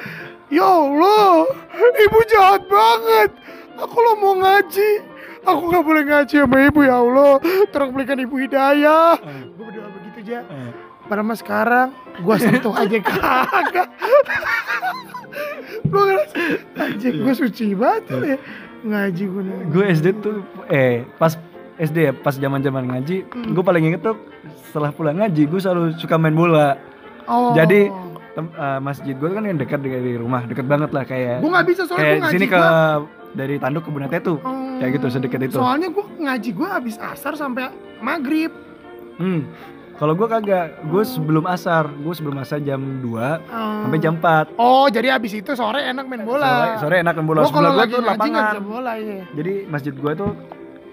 Ya 0.49 0.65
Allah, 0.65 1.45
ibu 1.77 2.19
jahat 2.25 2.65
banget. 2.65 3.29
Aku 3.85 3.97
lo 4.01 4.11
mau 4.17 4.33
ngaji, 4.33 4.89
aku 5.45 5.61
nggak 5.69 5.83
boleh 5.85 6.03
ngaji 6.09 6.35
sama 6.41 6.57
ibu 6.65 6.79
ya 6.81 6.95
Allah. 7.05 7.33
Tolong 7.69 7.91
berikan 7.93 8.17
ibu 8.17 8.35
hidayah. 8.41 9.13
Ah. 9.21 9.41
Gue 9.53 9.63
berdoa 9.69 9.89
begitu 9.93 10.17
aja. 10.25 10.41
Ah. 10.49 10.71
Pada 11.13 11.21
mas 11.21 11.45
sekarang, 11.45 11.93
gue 12.17 12.35
sentuh 12.41 12.73
aja 12.73 12.97
kagak. 12.97 13.85
gue 15.85 16.01
ngerasa, 16.01 16.35
anjing 16.75 17.15
gue 17.21 17.33
suci 17.37 17.65
banget 17.77 18.03
ya. 18.09 18.37
Ngaji 18.81 19.23
gue. 19.29 19.41
Gue 19.69 19.83
SD 19.93 20.07
tuh 20.17 20.41
eh 20.65 21.05
pas 21.15 21.37
SD 21.77 21.97
ya 22.01 22.11
pas 22.11 22.33
zaman-zaman 22.33 22.89
ngaji, 22.89 23.29
Hmm. 23.29 23.53
gue 23.53 23.61
paling 23.61 23.83
inget 23.85 24.01
tuh 24.01 24.17
setelah 24.65 24.89
pulang 24.89 25.21
ngaji 25.21 25.45
gue 25.45 25.59
selalu 25.61 25.93
suka 25.95 26.17
main 26.17 26.33
bola. 26.33 26.81
Oh. 27.23 27.53
Jadi 27.53 27.93
tem- 28.33 28.49
eh, 28.51 28.79
masjid 28.81 29.13
gue 29.13 29.29
kan 29.29 29.45
yang 29.45 29.61
dekat 29.61 29.77
dari 29.79 30.17
rumah, 30.17 30.41
dekat 30.43 30.65
banget 30.65 30.89
lah 30.89 31.05
kayak 31.05 31.45
gue 31.45 31.51
nggak 31.53 31.67
bisa 31.69 31.81
soalnya 31.85 32.01
kayak 32.03 32.21
ngaji 32.25 32.33
sini 32.33 32.45
ke 32.47 32.57
gua- 32.57 33.05
dari 33.33 33.55
tanduk 33.61 33.85
ke 33.85 33.91
Bunate 33.93 34.17
tuh. 34.17 34.41
Oh. 34.41 34.81
Kayak 34.81 34.97
gitu 34.97 35.05
sedekat 35.11 35.45
itu. 35.45 35.61
Soalnya 35.61 35.93
gue 35.93 36.05
ngaji 36.19 36.49
gue 36.49 36.67
habis 36.67 36.97
asar 36.97 37.37
sampai 37.37 37.69
maghrib. 38.01 38.49
Hmm. 39.13 39.45
Kalau 40.03 40.19
gue 40.19 40.27
kagak, 40.27 40.83
gue 40.83 41.03
sebelum 41.07 41.47
asar, 41.47 41.87
gue 41.87 42.11
sebelum 42.11 42.35
asar 42.35 42.59
jam 42.59 42.99
2 42.99 43.07
Oh. 43.07 43.87
sampai 43.87 43.99
jam 43.99 44.19
4 44.19 44.51
Oh 44.53 44.91
jadi 44.91 45.15
habis 45.15 45.31
itu 45.31 45.55
sore 45.55 45.79
enak 45.79 46.03
main 46.03 46.27
bola. 46.27 46.43
Sore, 46.43 46.71
sore 46.77 46.95
enak 46.99 47.15
main 47.15 47.23
bola. 47.23 47.39
Gua 47.39 47.51
kalau 47.53 47.69
gue 47.71 47.79
lagi 47.79 47.93
tuh 47.93 48.03
lapangan. 48.03 48.53
bola 48.59 48.91
ya. 48.99 49.23
Jadi 49.31 49.53
masjid 49.63 49.95
gue 49.95 50.11
tuh 50.11 50.31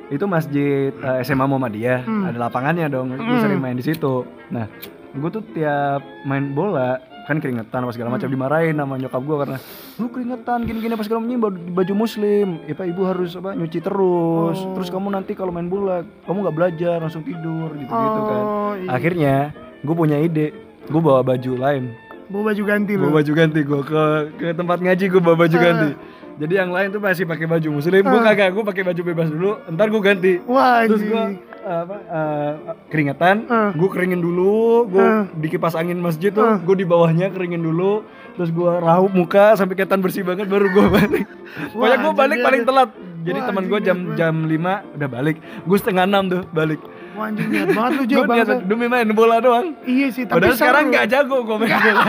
itu 0.09 0.25
masjid 0.25 0.95
eh, 0.95 1.19
SMA 1.23 1.43
Muhammadiyah, 1.43 2.07
Hmm. 2.07 2.23
ada 2.25 2.39
lapangannya 2.41 2.87
dong. 2.87 3.11
Gue 3.13 3.19
Hmm. 3.19 3.43
sering 3.43 3.59
main 3.59 3.75
di 3.75 3.83
situ. 3.83 4.23
Nah, 4.47 4.71
gue 5.11 5.29
tuh 5.29 5.43
tiap 5.51 6.07
main 6.23 6.47
bola 6.49 7.03
kan 7.31 7.39
keringetan 7.39 7.81
apa 7.81 7.95
segala 7.95 8.11
macam 8.11 8.27
Hmm. 8.27 8.35
dimarahin 8.35 8.75
sama 8.75 8.95
nyokap 8.97 9.23
gue 9.23 9.37
karena 9.39 9.59
lu 9.97 10.07
keringetan 10.09 10.59
gini-gini 10.61 10.93
pas 10.93 11.07
segala 11.07 11.23
macam 11.23 11.41
baju, 11.41 11.59
baju 11.73 11.93
muslim 11.97 12.47
ya 12.65 12.75
pak 12.75 12.87
ibu 12.87 13.03
harus 13.05 13.31
apa 13.33 13.55
nyuci 13.55 13.79
terus 13.79 14.59
Oh. 14.59 14.75
terus 14.75 14.89
kamu 14.89 15.09
nanti 15.09 15.33
kalau 15.33 15.49
main 15.49 15.65
bola 15.65 16.03
kamu 16.27 16.39
nggak 16.41 16.57
belajar 16.57 16.97
langsung 16.99 17.23
tidur 17.23 17.71
gitu 17.73 17.87
gitu 17.87 18.21
kan 18.25 18.43
Oh, 18.43 18.73
iya. 18.75 18.89
akhirnya 18.91 19.35
gue 19.79 19.95
punya 19.95 20.19
ide 20.19 20.51
gue 20.85 21.01
bawa 21.01 21.23
baju 21.23 21.53
lain 21.55 21.95
bawa 22.27 22.43
baju 22.49 22.63
ganti 22.65 22.93
lu. 22.95 23.03
bawa 23.05 23.15
baju 23.17 23.33
ganti 23.33 23.61
gue 23.61 23.81
ke 23.81 24.03
ke 24.37 24.47
tempat 24.53 24.79
ngaji 24.81 25.05
gue 25.07 25.21
bawa 25.21 25.37
baju 25.39 25.55
Ah. 25.55 25.63
ganti 25.63 25.91
jadi 26.37 26.55
yang 26.57 26.71
lain 26.71 26.89
tuh 26.89 26.99
masih 26.99 27.25
pakai 27.25 27.47
baju 27.47 27.69
muslim 27.73 28.03
gue 28.03 28.11
Ah. 28.17 28.27
kagak 28.27 28.51
gue 28.51 28.65
pakai 28.65 28.83
baju 28.83 29.01
bebas 29.05 29.29
dulu 29.29 29.53
ntar 29.69 29.87
gue 29.87 30.03
ganti 30.03 30.33
Wah 30.45 30.83
terus 30.85 30.99
gue. 31.01 31.25
Apa 31.73 31.97
eh, 32.01 32.53
keringetan 32.87 33.37
Ah. 33.47 33.71
gue 33.71 33.89
keringin 33.89 34.19
dulu 34.19 34.59
gue 34.87 35.01
Ah. 35.01 35.25
di 35.31 35.47
kipas 35.47 35.73
angin 35.73 35.97
masjid 35.97 36.29
tuh 36.29 36.43
Ah. 36.43 36.57
gue 36.57 36.75
di 36.75 36.85
bawahnya 36.85 37.29
keringin 37.29 37.61
dulu 37.61 38.03
terus 38.33 38.51
gue 38.51 38.71
raup 38.77 39.11
muka 39.11 39.55
sampai 39.55 39.75
kelihatan 39.75 39.99
bersih 39.99 40.23
banget 40.23 40.47
baru 40.47 40.67
gue 40.67 40.87
balik 40.97 41.27
pokoknya 41.71 41.97
gue 42.01 42.13
balik 42.13 42.37
dia 42.37 42.45
paling 42.45 42.63
telat 42.65 42.91
jadi 43.21 43.39
teman 43.43 43.65
gue 43.67 43.79
jam 43.81 43.99
dia- 44.09 44.17
jam 44.19 44.35
5 44.43 44.51
udah 44.93 45.09
balik 45.09 45.37
gue 45.39 45.77
setengah 45.77 46.05
enam 46.05 46.25
tuh 46.29 46.43
balik 46.51 46.81
Wah 47.11 47.27
anjing 47.27 47.47
niat 47.49 47.69
banget 47.71 47.93
lu 47.93 48.03
niat 48.09 48.27
banget. 48.27 48.59
demi 48.65 48.87
main 48.87 49.11
bola 49.11 49.37
doang 49.39 49.75
Iya 49.83 50.09
sih, 50.09 50.25
tapi 50.25 50.37
padahal 50.37 50.55
sekarang 50.55 50.85
nggak 50.89 51.07
jago 51.07 51.37
gue 51.41 51.57
main 51.59 51.75
bola 51.87 52.07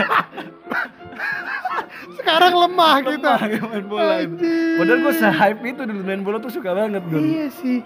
Sekarang 2.12 2.54
lemah 2.56 2.94
gitu. 3.00 3.10
Lemah 3.18 3.40
gua 3.50 3.66
main 3.68 3.84
bola. 3.84 4.14
Padahal 4.78 4.98
gue 5.00 5.14
se-hype 5.16 5.62
itu 5.64 5.82
dulu 5.82 6.00
main 6.02 6.22
bola 6.22 6.38
tuh 6.38 6.50
suka 6.50 6.70
banget 6.70 7.02
gue. 7.04 7.18
Iya 7.18 7.46
sih. 7.52 7.78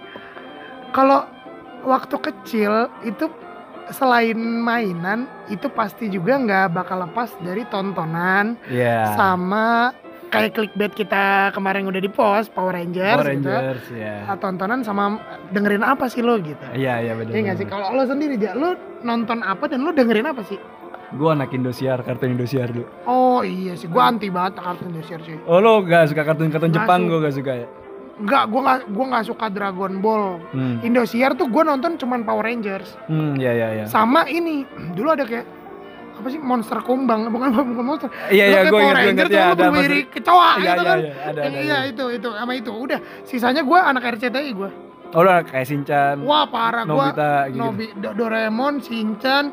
Kalau 0.90 1.24
waktu 1.86 2.16
kecil 2.18 2.90
itu 3.06 3.30
selain 3.88 4.34
mainan 4.36 5.30
itu 5.46 5.70
pasti 5.70 6.10
juga 6.10 6.34
nggak 6.34 6.74
bakal 6.74 7.06
lepas 7.06 7.30
dari 7.38 7.62
tontonan 7.70 8.58
Iya. 8.66 9.14
sama 9.14 9.94
kayak 10.26 10.58
clickbait 10.58 10.90
kita 10.90 11.54
kemarin 11.54 11.86
udah 11.86 12.02
di 12.02 12.10
post 12.10 12.50
Power 12.50 12.74
Rangers, 12.74 13.14
Power 13.14 13.30
gitu. 13.30 13.46
Rangers 13.46 13.86
ya. 13.94 14.26
Ah, 14.26 14.34
tontonan 14.34 14.82
sama 14.82 15.22
dengerin 15.54 15.86
apa 15.86 16.10
sih 16.10 16.18
lo 16.18 16.34
gitu. 16.42 16.58
Iya 16.74 16.98
iya 16.98 17.12
benar. 17.14 17.30
Iya 17.30 17.40
nggak 17.46 17.56
sih? 17.62 17.66
Kalau 17.70 17.94
lo 17.94 18.02
sendiri 18.02 18.34
aja, 18.34 18.58
lo 18.58 18.74
nonton 19.06 19.46
apa 19.46 19.70
dan 19.70 19.86
lo 19.86 19.94
dengerin 19.94 20.26
apa 20.26 20.42
sih? 20.42 20.58
Gue 21.14 21.30
anak 21.30 21.54
Indosiar, 21.54 22.02
kartun 22.02 22.34
Indosiar 22.34 22.74
dulu. 22.74 22.90
Oh 23.06 23.46
iya 23.46 23.78
sih, 23.78 23.86
gua 23.86 24.10
anti 24.10 24.26
banget 24.26 24.58
kartun 24.58 24.90
Indosiar 24.90 25.22
sih. 25.22 25.38
Oh 25.46 25.62
lo 25.62 25.86
gak 25.86 26.10
suka 26.10 26.26
kartun-kartun 26.26 26.74
Jepang 26.74 27.06
gue 27.06 27.22
gak 27.22 27.36
suka 27.38 27.52
ya? 27.62 27.66
Enggak, 28.16 28.48
gua 28.48 28.60
nggak 28.62 28.80
gua 28.88 29.04
nggak 29.06 29.24
suka 29.24 29.46
Dragon 29.48 29.92
Ball. 29.98 30.40
Hmm. 30.50 30.80
Indosiar 30.80 31.32
tuh 31.32 31.46
gua 31.46 31.62
nonton 31.62 31.94
cuman 31.94 32.22
Power 32.22 32.42
Rangers. 32.42 32.96
Hmm, 33.04 33.36
iya 33.36 33.52
iya 33.52 33.68
iya. 33.74 33.84
Sama 33.86 34.24
ini, 34.26 34.64
dulu 34.96 35.10
ada 35.10 35.22
kayak 35.22 35.44
apa 36.16 36.26
sih 36.26 36.40
monster 36.40 36.80
kumbang 36.80 37.28
bukan 37.34 37.52
bukan 37.52 37.84
monster 37.86 38.08
Iya 38.26 38.44
iya 38.46 38.60
gue 38.64 38.72
ingat 38.72 38.88
gue 38.88 39.04
Ranger 39.04 39.26
ya 39.28 39.44
ada 39.52 39.64
mas- 39.68 40.08
kecoa 40.08 40.50
Iya 40.50 40.64
gitu 40.64 40.80
iya 40.80 40.80
kan 40.82 40.98
iya 40.98 41.12
ada 41.12 41.28
ada. 41.36 41.40
iya 41.44 41.60
iya. 41.60 41.78
itu 41.86 42.04
itu 42.10 42.28
sama 42.32 42.52
itu 42.54 42.72
udah 42.72 42.98
sisanya 43.22 43.60
gua 43.60 43.84
anak 43.84 44.16
RCTI 44.16 44.50
gua 44.50 44.70
Oh 45.12 45.20
lo 45.20 45.32
kayak 45.44 45.64
Shinchan. 45.64 46.24
wah 46.24 46.44
parah 46.46 46.82
Nobita 46.82 47.46
gitu. 47.46 47.60
Nobi, 47.60 47.92
Do- 47.94 48.16
Doraemon 48.16 48.80
Shinchan 48.80 49.44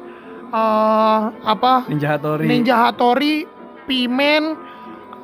eh 0.49 1.19
apa 1.43 1.83
Ninja 1.85 2.07
Hattori. 2.09 2.45
Ninja 2.47 2.75
Hattori 2.79 3.43
Pimen 3.83 4.43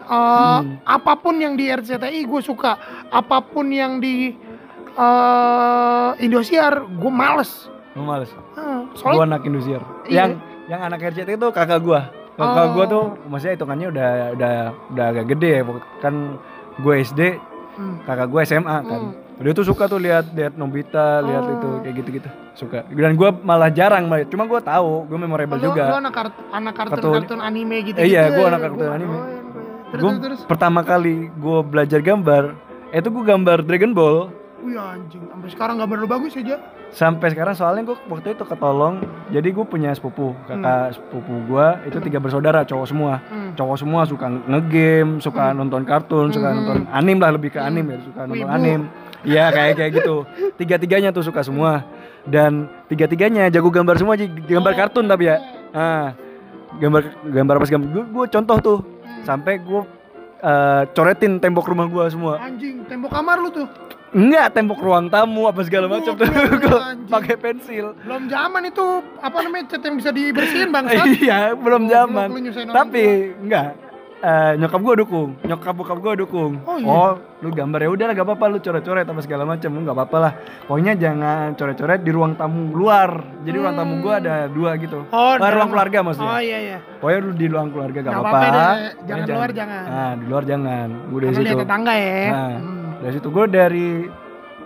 eh 0.10 0.58
Hmm. 0.60 0.82
apa 0.84 1.14
pun 1.16 1.36
yang 1.36 1.54
di 1.54 1.68
RCTI 1.68 2.22
gue 2.24 2.42
suka 2.42 2.76
apa 3.08 3.38
pun 3.42 3.70
yang 3.70 3.98
di 3.98 4.34
eh 4.96 6.10
Indosiar 6.20 6.84
gue 6.84 7.12
males 7.12 7.70
Gue 7.90 8.06
males. 8.06 8.32
Hmm, 8.54 8.86
Gue 8.94 9.24
anak 9.24 9.42
Indosiar. 9.44 9.82
Iya. 10.06 10.14
Yang 10.16 10.30
yang 10.68 10.82
anak 10.84 11.00
RCTI 11.04 11.36
itu 11.36 11.48
kakak 11.50 11.80
gue. 11.80 12.00
Kakak 12.34 12.64
Oh. 12.64 12.72
gue 12.72 12.86
tuh 12.88 13.04
maksudnya 13.26 13.54
hitungannya 13.54 13.88
udah 13.90 14.10
udah 14.32 14.54
udah 14.88 15.06
agak 15.10 15.26
gede 15.28 15.50
ya. 15.52 15.62
Kan 16.00 16.16
gue 16.78 16.94
SD, 16.98 17.22
hmm, 17.76 17.96
kakak 18.06 18.30
gue 18.30 18.42
SMA 18.46 18.78
kan. 18.80 19.02
hmm. 19.10 19.42
Dia 19.42 19.54
tuh 19.54 19.66
suka 19.66 19.88
tuh 19.88 19.98
lihat 19.98 20.32
lihat 20.32 20.54
Nobita, 20.54 21.20
lihat 21.22 21.44
Oh. 21.44 21.56
itu 21.56 21.70
kayak 21.82 21.96
gitu-gitu. 21.98 22.30
Suka. 22.54 22.86
Dan 22.88 23.16
gue 23.16 23.30
malah 23.42 23.68
jarang. 23.70 24.06
Cuma 24.28 24.46
gue 24.46 24.62
tahu, 24.62 24.92
gue 25.06 25.18
memorable 25.18 25.56
Oh, 25.56 25.60
Lu- 25.60 25.68
juga. 25.68 25.84
Lu 25.90 25.98
anak 25.98 26.14
kart 26.14 26.34
anak 26.52 26.74
kartun 26.78 26.94
Kartun. 26.94 27.14
kartun 27.18 27.40
anime 27.42 27.78
gitu. 27.84 27.98
Eh, 27.98 28.08
iya, 28.08 28.30
gua 28.30 28.46
anak 28.48 28.62
kartun 28.64 28.88
anime. 28.88 29.16
Terus, 29.90 30.02
Gue 30.02 30.14
terus, 30.22 30.40
pertama 30.46 30.82
kali 30.82 31.30
gue 31.32 31.60
belajar 31.62 31.98
gambar, 32.00 32.54
itu 32.92 33.08
gue 33.10 33.24
gambar 33.24 33.58
Dragon 33.62 33.92
Ball. 33.92 34.18
Wih 34.60 34.76
anjing, 34.76 35.24
sampai 35.26 35.50
sekarang 35.50 35.76
gambar 35.78 35.98
lu 35.98 36.08
bagus 36.08 36.36
ya, 36.36 36.44
Ja. 36.46 36.58
Sampai 36.90 37.30
sekarang 37.30 37.54
soalnya 37.54 37.86
gue 37.86 37.98
waktu 38.06 38.34
itu 38.34 38.42
ketolong, 38.44 38.98
jadi 39.30 39.46
gue 39.46 39.62
punya 39.62 39.94
sepupu, 39.94 40.34
kakak 40.44 40.98
sepupu 40.98 41.38
gue 41.46 41.68
itu 41.86 41.98
tiga 42.02 42.18
bersaudara 42.18 42.66
cowok 42.66 42.86
semua. 42.86 43.22
Hmm. 43.30 43.54
Cowok 43.54 43.78
semua 43.78 44.02
suka 44.04 44.26
ngegame, 44.26 45.22
suka 45.22 45.54
nonton 45.54 45.86
kartun, 45.86 46.30
suka 46.30 46.50
Hmm. 46.50 46.58
nonton 46.60 46.78
anim 46.90 47.18
lah 47.18 47.30
lebih 47.32 47.50
ke 47.50 47.62
anim 47.62 47.86
ya, 47.86 47.98
suka 48.04 48.26
nonton 48.26 48.42
Wibu. 48.42 48.50
anim. 48.52 48.82
Iya 49.22 49.46
kayak 49.50 49.74
kayak 49.76 49.92
gitu. 49.96 50.16
Tiga-tiganya 50.56 51.10
tuh 51.10 51.22
suka 51.22 51.42
semua. 51.42 51.86
Dan 52.26 52.66
tiga-tiganya 52.88 53.48
jago 53.50 53.70
gambar 53.70 53.96
semua, 53.96 54.14
Ji. 54.16 54.26
gambar 54.28 54.74
kartun 54.76 55.06
tapi 55.06 55.30
ya. 55.30 55.38
Ah, 55.70 56.18
gambar 56.74 57.02
gambar 57.24 57.54
apa 57.58 57.66
gambar 57.66 57.88
gue, 57.92 58.04
gue 58.08 58.26
contoh 58.30 58.58
tuh 58.60 58.78
sampai 59.24 59.60
gue 59.60 59.82
eh, 60.44 60.84
coretin 60.96 61.40
tembok 61.40 61.70
rumah 61.70 61.88
gue 61.88 62.04
semua. 62.12 62.40
Anjing, 62.40 62.84
tembok 62.88 63.12
kamar 63.12 63.38
lu 63.40 63.50
tuh. 63.52 63.68
Enggak, 64.10 64.58
tembok 64.58 64.82
ruang 64.82 65.06
tamu 65.06 65.46
apa 65.46 65.62
segala 65.62 65.86
macam 65.86 66.18
tuh 66.18 66.26
gue 66.26 66.80
pakai 67.14 67.36
pensil. 67.38 67.94
Belum 68.02 68.26
zaman 68.26 68.62
itu 68.66 69.06
apa 69.22 69.38
namanya 69.46 69.66
cat 69.70 69.86
yang 69.86 69.96
bisa 70.02 70.10
dibersihin 70.10 70.70
bang. 70.74 70.86
iya, 71.22 71.54
belum 71.54 71.86
zaman. 71.86 72.28
Tapi 72.74 73.34
enggak. 73.38 73.89
Eh, 74.20 74.54
nyokap 74.60 74.84
gue 74.84 74.96
dukung, 75.00 75.40
nyokap 75.42 75.72
bokap 75.74 75.96
gue 75.98 76.14
dukung. 76.20 76.60
Oh, 76.66 76.76
iya? 76.76 77.24
lu 77.40 77.56
gambar 77.56 77.80
ya 77.80 77.90
udahlah 77.90 78.12
gak 78.12 78.28
apa-apa 78.28 78.46
lu 78.46 78.60
coret-coret 78.60 79.08
apa 79.08 79.22
segala 79.24 79.48
macam, 79.48 79.72
lu 79.72 79.80
nggak 79.80 79.96
apa-apa 79.96 80.18
lah. 80.20 80.32
Pokoknya 80.68 80.92
jangan 80.94 81.56
coret-coret 81.56 82.04
di 82.04 82.12
ruang 82.12 82.36
tamu 82.36 82.68
luar. 82.70 83.16
Jadi 83.40 83.56
ruang 83.56 83.80
tamu 83.80 84.04
gue 84.04 84.12
ada 84.14 84.52
dua 84.52 84.76
gitu. 84.76 85.08
Oh, 85.08 85.16
Ah, 85.16 85.40
dalam- 85.40 85.56
ruang 85.56 85.70
keluarga 85.72 85.98
maksudnya. 86.04 86.28
Oh 86.30 86.42
iya 86.42 86.58
iya. 86.60 86.78
Pokoknya 87.00 87.20
lu 87.22 87.32
di 87.32 87.46
ruang 87.48 87.68
keluarga 87.70 87.98
gak 87.98 88.12
apa-apa. 88.12 88.40
jangan 89.00 89.00
Pokoknya 89.00 89.36
luar 89.40 89.52
jangan. 89.56 89.84
Nah, 89.88 90.12
di 90.12 90.26
luar 90.28 90.44
jangan. 90.44 90.88
Gue 91.08 91.20
dari 91.22 91.36
situ. 91.40 91.60
tetangga 91.64 91.94
ya. 91.96 92.12
Nah, 92.28 92.50
Hmm. 92.52 92.88
dari 93.00 93.14
situ 93.16 93.28
gue 93.30 93.46
dari 93.48 93.88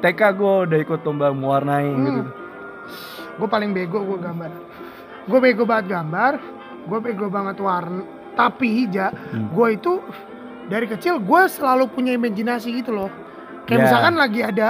TK 0.01 0.21
gue 0.33 0.53
udah 0.65 0.79
ikut 0.81 0.99
lomba 0.99 1.27
mewarnai 1.29 1.87
Hmm. 1.87 2.01
gitu. 2.01 2.21
Gue 3.37 3.47
paling 3.47 3.69
bego 3.69 4.01
gue 4.01 4.17
gambar. 4.17 4.49
Gue 5.23 5.39
bego 5.39 5.63
banget 5.63 5.85
gambar. 5.91 6.33
Gue 6.83 6.99
bego 6.99 7.29
banget 7.29 7.57
warna. 7.59 8.22
Tapi 8.33 8.89
ja, 8.89 9.09
Hmm. 9.09 9.49
gue 9.49 9.67
itu 9.71 10.01
dari 10.65 10.85
kecil 10.85 11.19
gue 11.19 11.41
selalu 11.47 11.85
punya 11.87 12.11
imajinasi 12.11 12.73
gitu 12.75 12.91
loh. 12.91 13.11
Kayak 13.63 13.77
Ya. 13.77 13.83
misalkan 13.85 14.13
lagi 14.15 14.39
ada 14.41 14.67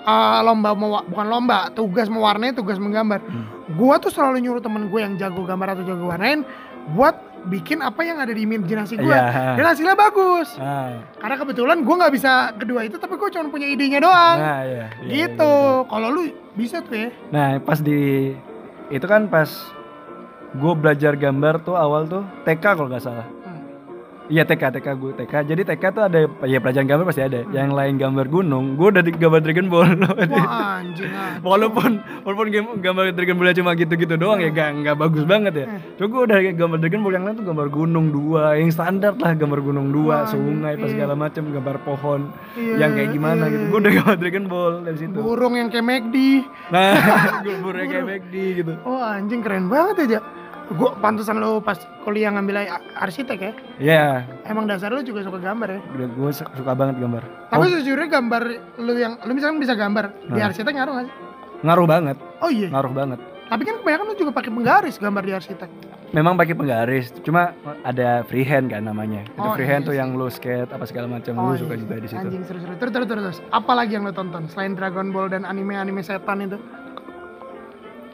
uh, 0.00 0.40
lomba 0.40 0.72
mewa- 0.72 1.04
bukan 1.04 1.26
lomba, 1.26 1.68
tugas 1.70 2.06
mewarnai, 2.06 2.50
tugas 2.50 2.76
menggambar. 2.76 3.20
Hmm. 3.20 3.44
Gue 3.70 3.94
tuh 3.98 4.08
selalu 4.08 4.40
nyuruh 4.40 4.58
temen 4.58 4.86
gue 4.86 5.00
yang 5.00 5.14
jago 5.14 5.42
gambar 5.42 5.76
atau 5.76 5.84
jago 5.84 6.08
warnain 6.08 6.42
buat 6.88 7.12
bikin 7.44 7.78
apa 7.78 8.02
yang 8.02 8.16
ada 8.16 8.32
di 8.32 8.42
imajinasi 8.42 8.96
gue. 8.96 9.06
Iya. 9.06 9.54
Dan 9.54 9.64
hasilnya 9.64 9.94
bagus. 9.94 10.56
Nah, 10.56 11.04
Karena 11.14 11.36
kebetulan 11.36 11.78
gue 11.78 11.94
nggak 11.94 12.10
bisa 12.10 12.32
kedua 12.52 12.80
itu, 12.82 12.96
tapi 12.96 13.14
gue 13.14 13.28
cuma 13.28 13.46
punya 13.46 13.68
idenya 13.68 14.00
doang. 14.00 14.36
nah 14.36 14.60
iya. 14.60 14.86
iya, 14.98 15.28
gitu. 15.28 15.44
iya, 15.44 15.76
iya. 15.76 15.86
Kalau 15.86 16.08
lu 16.08 16.22
bisa 16.54 16.80
tuh 16.80 16.96
ya. 16.96 17.08
Nah 17.28 17.60
pas 17.60 17.78
di 17.78 18.32
itu 18.88 19.04
kan 19.04 19.28
pas 19.28 19.46
gue 20.54 20.72
belajar 20.72 21.12
gambar 21.12 21.60
tuh 21.60 21.76
awal 21.76 22.08
tuh 22.08 22.24
TK 22.44 22.64
kalau 22.64 22.88
nggak 22.88 23.04
salah. 23.04 23.26
Hmm. 23.44 23.56
Iya 24.28 24.44
TK 24.44 24.76
TK 24.76 24.88
gue 25.00 25.12
TK. 25.24 25.34
Jadi 25.44 25.62
TK 25.64 25.84
tuh 25.88 26.02
ada 26.04 26.18
ya 26.44 26.60
pelajaran 26.60 26.84
gambar 26.84 27.04
pasti 27.08 27.24
ada. 27.24 27.40
Hmm. 27.44 27.52
Yang 27.52 27.70
lain 27.72 27.94
gambar 27.96 28.26
gunung, 28.28 28.64
gue 28.76 28.88
udah 28.92 29.02
gambar 29.04 29.40
Dragon 29.40 29.68
Ball. 29.68 29.92
Wah 30.04 30.76
anjing 30.84 31.08
walaupun 31.40 32.00
walaupun 32.28 32.46
game, 32.52 32.68
gambar 32.80 33.16
Dragon 33.16 33.36
Ball 33.40 33.56
cuma 33.56 33.72
gitu-gitu 33.72 34.14
doang 34.20 34.40
ya 34.44 34.52
gak, 34.52 34.84
nggak 34.84 34.96
bagus 35.00 35.24
banget 35.24 35.52
ya. 35.64 35.66
Hmm. 35.68 35.80
Cuma 35.96 36.06
gue 36.12 36.20
udah 36.28 36.38
gambar 36.44 36.78
Dragon 36.80 37.00
Ball 37.00 37.14
yang 37.16 37.24
lain 37.24 37.36
tuh 37.40 37.46
gambar 37.48 37.68
gunung 37.72 38.06
dua, 38.12 38.42
yang 38.60 38.68
standar 38.68 39.12
lah 39.16 39.32
gambar 39.32 39.60
gunung 39.64 39.88
dua, 39.92 40.24
Wah, 40.24 40.28
sungai 40.28 40.76
pas 40.76 40.88
iya. 40.88 40.92
segala 40.92 41.14
macam, 41.16 41.42
gambar 41.48 41.76
pohon 41.84 42.20
Iya, 42.52 42.74
yang 42.84 42.90
kayak 42.96 43.10
gimana 43.16 43.42
iya, 43.48 43.52
gitu. 43.52 43.64
iya. 43.64 43.70
Gue 43.72 43.78
udah 43.80 43.92
gambar 43.96 44.16
Dragon 44.20 44.44
Ball 44.48 44.72
dari 44.84 44.98
situ. 45.00 45.18
Burung 45.20 45.54
yang 45.56 45.68
kayak 45.72 45.86
McD. 45.88 46.16
Nah, 46.68 46.92
gue 47.44 47.56
burung 47.64 47.84
kayak 47.88 48.04
McD 48.04 48.34
gitu. 48.60 48.72
Oh 48.84 49.00
anjing 49.00 49.40
keren 49.40 49.72
banget 49.72 49.96
aja. 50.04 50.20
Gue 50.68 50.90
pantesan 51.00 51.40
lu 51.40 51.58
pas 51.58 51.74
kuliah 52.04 52.28
ngambil 52.28 52.68
arsitek 52.94 53.38
ya. 53.40 53.52
Iya, 53.78 54.04
Emang 54.44 54.68
dasar 54.68 54.92
lu 54.92 55.00
juga 55.00 55.24
suka 55.24 55.40
gambar 55.40 55.68
ya. 55.70 55.80
udah 55.88 56.08
gue 56.12 56.30
suka 56.30 56.72
banget 56.76 56.96
gambar. 56.98 57.22
Tapi 57.48 57.56
Oh, 57.58 57.64
sejujurnya 57.66 58.08
gambar 58.10 58.42
lu 58.76 58.92
yang 58.94 59.16
lu 59.18 59.32
misalkan 59.32 59.56
bisa 59.56 59.72
gambar 59.72 60.12
di 60.28 60.36
Nah. 60.36 60.46
arsitek 60.46 60.72
ngaruh 60.74 60.92
gak 60.94 61.06
sih? 61.08 61.14
ngaruh 61.58 61.86
banget, 61.86 62.16
Oh 62.38 62.46
iya. 62.48 62.68
ngaruh 62.68 62.92
banget. 62.92 63.18
Tapi 63.48 63.62
kan 63.64 63.74
kebanyakan 63.80 64.04
lu 64.04 64.14
juga 64.14 64.30
pakai 64.30 64.50
penggaris 64.52 64.96
gambar 64.96 65.22
di 65.24 65.32
arsitek. 65.32 65.70
Memang 66.08 66.36
pakai 66.36 66.52
penggaris, 66.52 67.12
cuma 67.20 67.52
ada 67.82 68.22
freehand 68.22 68.68
kan 68.68 68.80
namanya. 68.80 69.24
Itu 69.26 69.40
Oh, 69.40 69.52
freehand 69.52 69.82
iya 69.82 69.88
tuh 69.88 69.94
yang 69.96 70.10
lu 70.14 70.28
skate 70.28 70.68
apa 70.68 70.84
segala 70.84 71.08
macam, 71.10 71.32
Oh, 71.34 71.48
lu 71.48 71.52
iya. 71.52 71.60
suka 71.60 71.74
juga 71.74 71.94
di 71.96 72.06
situ. 72.06 72.20
Anjing 72.22 72.44
seru-seru. 72.44 72.72
Terus 72.76 72.92
terus 72.92 73.06
terus. 73.06 73.22
terus. 73.26 73.38
Apa 73.50 73.72
lagi 73.72 73.92
yang 73.92 74.04
lu 74.04 74.12
tonton 74.12 74.44
selain 74.46 74.72
Dragon 74.72 75.08
Ball 75.08 75.28
dan 75.28 75.42
anime-anime 75.42 76.00
setan 76.00 76.44
itu? 76.44 76.60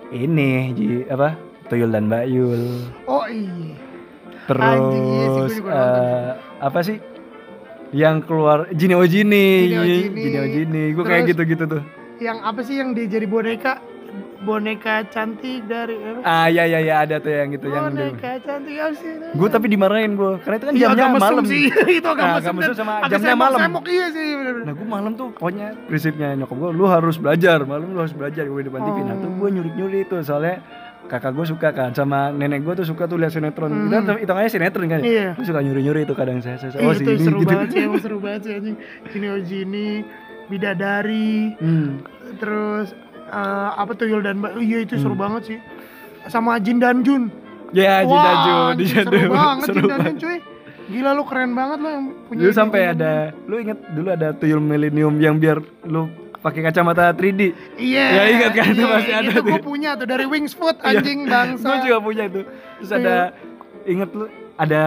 Ini 0.08 0.50
Ji, 0.72 0.86
apa? 1.06 1.34
Tuyul 1.66 1.90
dan 1.90 2.06
Bayul. 2.06 2.84
Oh 3.04 3.24
iya. 3.24 3.72
Terus 4.44 4.60
Anjing, 4.62 5.04
iya 5.08 5.28
sih, 5.48 5.60
eh, 5.62 6.28
apa 6.60 6.78
sih? 6.80 6.96
Yang 7.90 8.16
keluar 8.24 8.58
Jini 8.70 8.92
oh 8.92 9.06
Jini, 9.06 9.46
Jini 9.64 9.74
oh 9.74 9.86
Jini. 9.86 10.20
Jini 10.20 10.36
oh 10.36 10.48
Jini. 10.50 10.82
Gue 10.92 11.04
kayak 11.04 11.22
gitu-gitu 11.26 11.64
tuh. 11.66 11.82
Yang 12.16 12.38
apa 12.42 12.60
sih 12.60 12.74
yang 12.76 12.92
dia 12.92 13.06
jadi 13.06 13.24
boneka? 13.24 13.80
Boneka 14.40 15.08
cantik 15.08 15.64
dari? 15.64 15.96
Ah 16.20 16.46
ya 16.46 16.62
ya 16.62 16.76
ya 16.78 17.00
ada 17.00 17.16
tuh 17.16 17.32
yang 17.32 17.48
gitu 17.48 17.64
yang 17.66 17.88
boneka 17.88 18.36
cantik 18.38 18.76
apa 18.76 18.92
sih? 18.92 19.12
Gue 19.32 19.48
tapi 19.48 19.66
dimarahin 19.66 20.12
gue, 20.12 20.36
karena 20.38 20.54
itu 20.54 20.66
kan 20.66 20.74
Iya, 20.74 20.86
jamnya 20.92 21.08
malam. 21.16 21.44
sih. 21.44 21.64
itu 21.98 22.04
agak 22.04 22.20
Nah, 22.20 22.34
mesum 22.36 22.54
mesum 22.54 22.74
sama 22.76 22.92
jamnya 23.08 23.32
malam. 23.34 23.58
semok 23.58 23.84
iya 23.88 24.06
sih 24.10 24.26
bener-bener. 24.36 24.64
Nah 24.64 24.74
gue 24.74 24.86
malam 24.86 25.12
tuh 25.14 25.28
pokoknya 25.32 25.68
prinsipnya 25.86 26.28
nyokap 26.36 26.56
gue 26.60 26.70
lu 26.70 26.84
harus 26.84 27.16
belajar 27.16 27.58
malam 27.64 27.88
lu 27.88 27.98
harus 27.98 28.12
belajar 28.12 28.44
gue 28.44 28.60
di 28.60 28.68
depan 28.68 28.80
TV 28.82 28.96
nah 29.00 29.16
tuh 29.16 29.24
Oh. 29.24 29.36
gue 29.40 29.48
nyuri 29.50 29.70
nyuri 29.72 30.00
tuh 30.04 30.20
soalnya 30.20 30.60
kakak 31.06 31.32
gue 31.32 31.46
suka 31.46 31.68
kan 31.70 31.90
sama 31.90 32.28
nenek 32.30 32.60
gue 32.60 32.74
tuh 32.74 32.86
suka 32.86 33.04
tuh 33.04 33.16
lihat 33.16 33.30
sinetron 33.30 33.68
Hmm. 33.68 33.86
itu 33.86 34.02
kan 34.02 34.16
hitungannya 34.18 34.50
sinetron 34.50 34.86
kan 34.86 35.00
Iya. 35.00 35.28
gue 35.32 35.44
suka 35.44 35.60
nyuri 35.60 35.80
nyuri 35.80 36.00
itu 36.02 36.12
kadang 36.12 36.38
saya, 36.38 36.56
saya 36.56 36.72
oh 36.80 36.90
itu 36.90 37.04
sini 37.06 37.20
seru 37.20 37.38
gitu 37.38 37.48
banget 37.50 37.68
sih, 37.68 37.80
emang 37.82 38.00
seru 38.00 38.18
banget 38.24 38.40
sih 38.42 38.52
anjing. 38.54 38.76
Jini 39.08 39.26
oh 39.28 39.40
Jini, 39.40 39.88
Bidadari, 40.48 41.52
hmm. 41.54 41.88
terus 42.36 42.88
eh, 43.26 43.70
apa 43.74 43.92
tuyul 43.92 44.20
dan 44.20 44.38
Mbak, 44.38 44.52
iya 44.58 44.78
itu 44.80 44.96
seru 44.96 45.12
Hmm. 45.12 45.22
banget 45.22 45.42
sih. 45.46 45.58
Sama 46.26 46.56
Jin 46.56 46.78
dan 46.78 47.02
Jun. 47.02 47.28
ya 47.70 48.00
Jin 48.00 48.16
dan 48.16 48.36
Jun, 48.40 48.74
seru 49.04 49.28
banget 49.30 49.66
seru 49.66 49.76
Jin 49.76 49.90
dan 49.90 50.00
Jun 50.02 50.16
cuy. 50.18 50.38
Gila 50.84 51.10
lu 51.12 51.24
keren 51.24 51.52
banget 51.52 51.78
lu 51.78 51.88
yang 51.90 52.04
punya 52.24 52.40
dulu 52.40 52.52
sampai 52.52 52.80
ada 52.86 53.12
lu 53.42 53.56
inget 53.56 53.78
dulu 53.90 54.08
ada 54.10 54.28
tuyul 54.32 54.60
milenium 54.60 55.16
yang 55.16 55.36
biar 55.36 55.56
lu 55.82 56.08
pakai 56.44 56.60
kacamata 56.62 57.08
3D 57.10 57.40
Jun. 57.40 57.56
Iya. 57.80 58.04
Ya, 58.06 58.22
ingat 58.28 58.52
kan, 58.52 58.66
itu 58.68 58.78
iya, 58.78 58.92
masih 58.92 59.12
ada 59.16 59.30
Itu 59.30 59.40
gue 59.42 59.60
punya 59.60 59.90
tuh 59.96 60.04
dari 60.04 60.24
Wings 60.24 60.52
Food 60.52 60.76
Iya. 60.76 61.00
anjing 61.00 61.18
bangsa. 61.24 61.64
gue 61.72 61.78
juga 61.82 61.98
punya 61.98 62.22
itu 62.26 62.40
terus 62.44 62.90
Iya. 62.90 62.98
ada 62.98 63.14
inget 63.84 64.10
lu 64.12 64.24
ada 64.54 64.80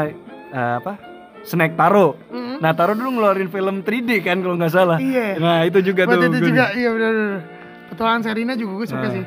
eh, 0.48 0.74
apa 0.78 0.94
snack 1.42 1.74
taro 1.74 2.14
Mm. 2.28 2.58
Nah 2.58 2.74
Taro 2.74 2.92
dulu 2.92 3.10
ngeluarin 3.12 3.48
film 3.48 3.76
3D 3.82 4.10
kan 4.20 4.38
kalau 4.40 4.56
nggak 4.56 4.70
salah. 4.72 4.98
Iya. 4.98 5.38
Nah 5.38 5.62
itu 5.62 5.78
juga 5.84 6.06
Buat 6.06 6.18
tuh. 6.18 6.30
itu 6.32 6.40
juga, 6.44 6.66
iya 6.74 6.90
benar-benar. 6.90 7.42
Petualangan 7.88 8.22
Serina 8.22 8.54
juga 8.54 8.72
gue 8.76 8.88
suka 8.88 9.02
Nah. 9.04 9.14
sih. 9.14 9.24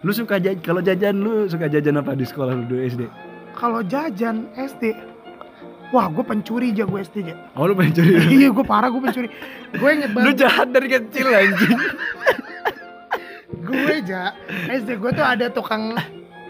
Lu 0.00 0.12
suka 0.12 0.36
jajan 0.36 0.60
kalau 0.60 0.80
jajan 0.80 1.14
lu 1.16 1.32
suka 1.44 1.66
jajan 1.66 1.94
apa 1.94 2.12
di 2.12 2.24
sekolah 2.24 2.52
lu 2.54 2.64
dulu 2.66 2.80
SD? 2.82 3.02
Kalau 3.52 3.80
jajan 3.82 4.48
SD, 4.54 4.96
wah 5.90 6.06
gue 6.06 6.22
pencuri 6.22 6.70
aja 6.70 6.84
gue 6.84 7.00
SD 7.00 7.16
aja. 7.22 7.34
Oh 7.52 7.64
lu 7.64 7.74
pengen 7.74 7.92
curi. 7.94 8.12
iya 8.36 8.48
gue 8.48 8.64
parah 8.64 8.88
gue 8.88 9.02
pencuri. 9.02 9.28
Gue 9.70 9.88
inget 9.90 10.10
lu 10.10 10.16
banget. 10.16 10.36
jahat 10.40 10.68
dari 10.70 10.88
kecil 10.88 11.26
anjing. 11.28 11.74
gue 13.64 13.80
aja 13.94 14.34
SD 14.66 14.96
gue 14.96 15.10
tuh 15.10 15.24
ada 15.24 15.46
tukang 15.48 15.94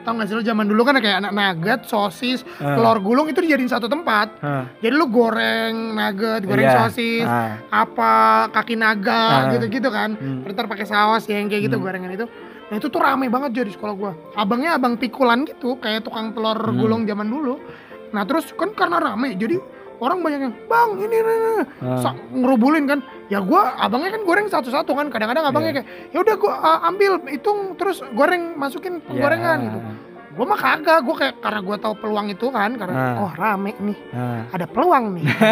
tau 0.04 0.12
gak 0.12 0.28
sih 0.28 0.36
lu 0.36 0.44
zaman 0.44 0.68
dulu 0.68 0.84
kan 0.84 1.00
kayak 1.00 1.16
anak 1.18 1.32
nugget, 1.32 1.80
sosis, 1.88 2.44
Ah. 2.60 2.76
telur 2.76 3.00
gulung 3.00 3.24
itu 3.24 3.40
dijadiin 3.40 3.72
satu 3.72 3.88
tempat. 3.88 4.36
Hah, 4.36 4.68
Jadi 4.76 4.92
lu 4.92 5.08
goreng 5.08 5.96
nugget, 5.96 6.44
goreng 6.44 6.68
iya. 6.68 6.76
sosis, 6.76 7.24
Ah. 7.24 7.56
apa 7.72 8.12
kaki 8.52 8.76
naga 8.76 9.48
Ah. 9.48 9.56
gitu-gitu 9.56 9.88
kan. 9.88 10.12
Hmm. 10.12 10.44
Ntar 10.44 10.68
pakai 10.68 10.84
saus 10.84 11.24
ya, 11.24 11.40
yang 11.40 11.48
kayak 11.48 11.72
gitu 11.72 11.80
Hmm. 11.80 11.88
gorengan 11.88 12.12
itu. 12.12 12.28
Nah 12.64 12.76
itu 12.76 12.88
tuh 12.88 13.00
rame 13.00 13.32
banget 13.32 13.64
jadi 13.64 13.70
sekolah 13.72 13.94
gua. 13.96 14.12
Abangnya 14.36 14.76
abang 14.76 15.00
pikulan 15.00 15.48
gitu, 15.48 15.80
kayak 15.80 16.04
tukang 16.04 16.36
telur 16.36 16.60
Hmm. 16.60 16.76
gulung 16.76 17.02
zaman 17.08 17.24
dulu. 17.24 17.56
Nah 18.14 18.22
terus 18.22 18.54
kan 18.54 18.70
karena 18.70 19.02
rame, 19.02 19.34
jadi 19.34 19.58
orang 19.98 20.22
banyak 20.22 20.40
yang 20.40 20.54
bang 20.64 20.90
ini 20.96 21.16
ini, 21.16 21.32
ini." 21.34 21.52
Ah. 21.82 21.98
Sa- 21.98 22.18
ngerubulin 22.30 22.86
kan. 22.86 22.98
Ya 23.26 23.42
gua 23.42 23.74
abangnya 23.74 24.14
kan 24.14 24.22
goreng 24.22 24.46
satu-satu 24.46 24.94
kan. 24.94 25.06
Kadang-kadang 25.08 25.44
abangnya 25.44 25.70
Iya. 25.70 25.78
kayak 25.82 25.88
ya 26.12 26.18
udah 26.22 26.34
gua 26.36 26.52
uh, 26.54 26.88
ambil 26.88 27.12
hitung 27.26 27.74
terus 27.74 27.98
goreng 28.12 28.54
masukin 28.54 28.98
Iya. 28.98 29.04
penggorengan 29.04 29.58
gitu. 29.60 29.78
Gua 30.34 30.44
mah 30.44 30.58
kagak, 30.58 30.98
gua 31.00 31.14
kayak 31.16 31.34
karena 31.38 31.60
gua 31.60 31.76
tahu 31.76 31.94
peluang 31.94 32.26
itu 32.26 32.46
kan, 32.48 32.74
karena 32.74 32.94
Ah. 33.14 33.22
oh 33.22 33.32
rame 33.32 33.70
nih, 33.76 33.98
Ah. 34.10 34.42
ada 34.50 34.66
peluang 34.66 35.14
nih, 35.14 35.22
gitu 35.24 35.46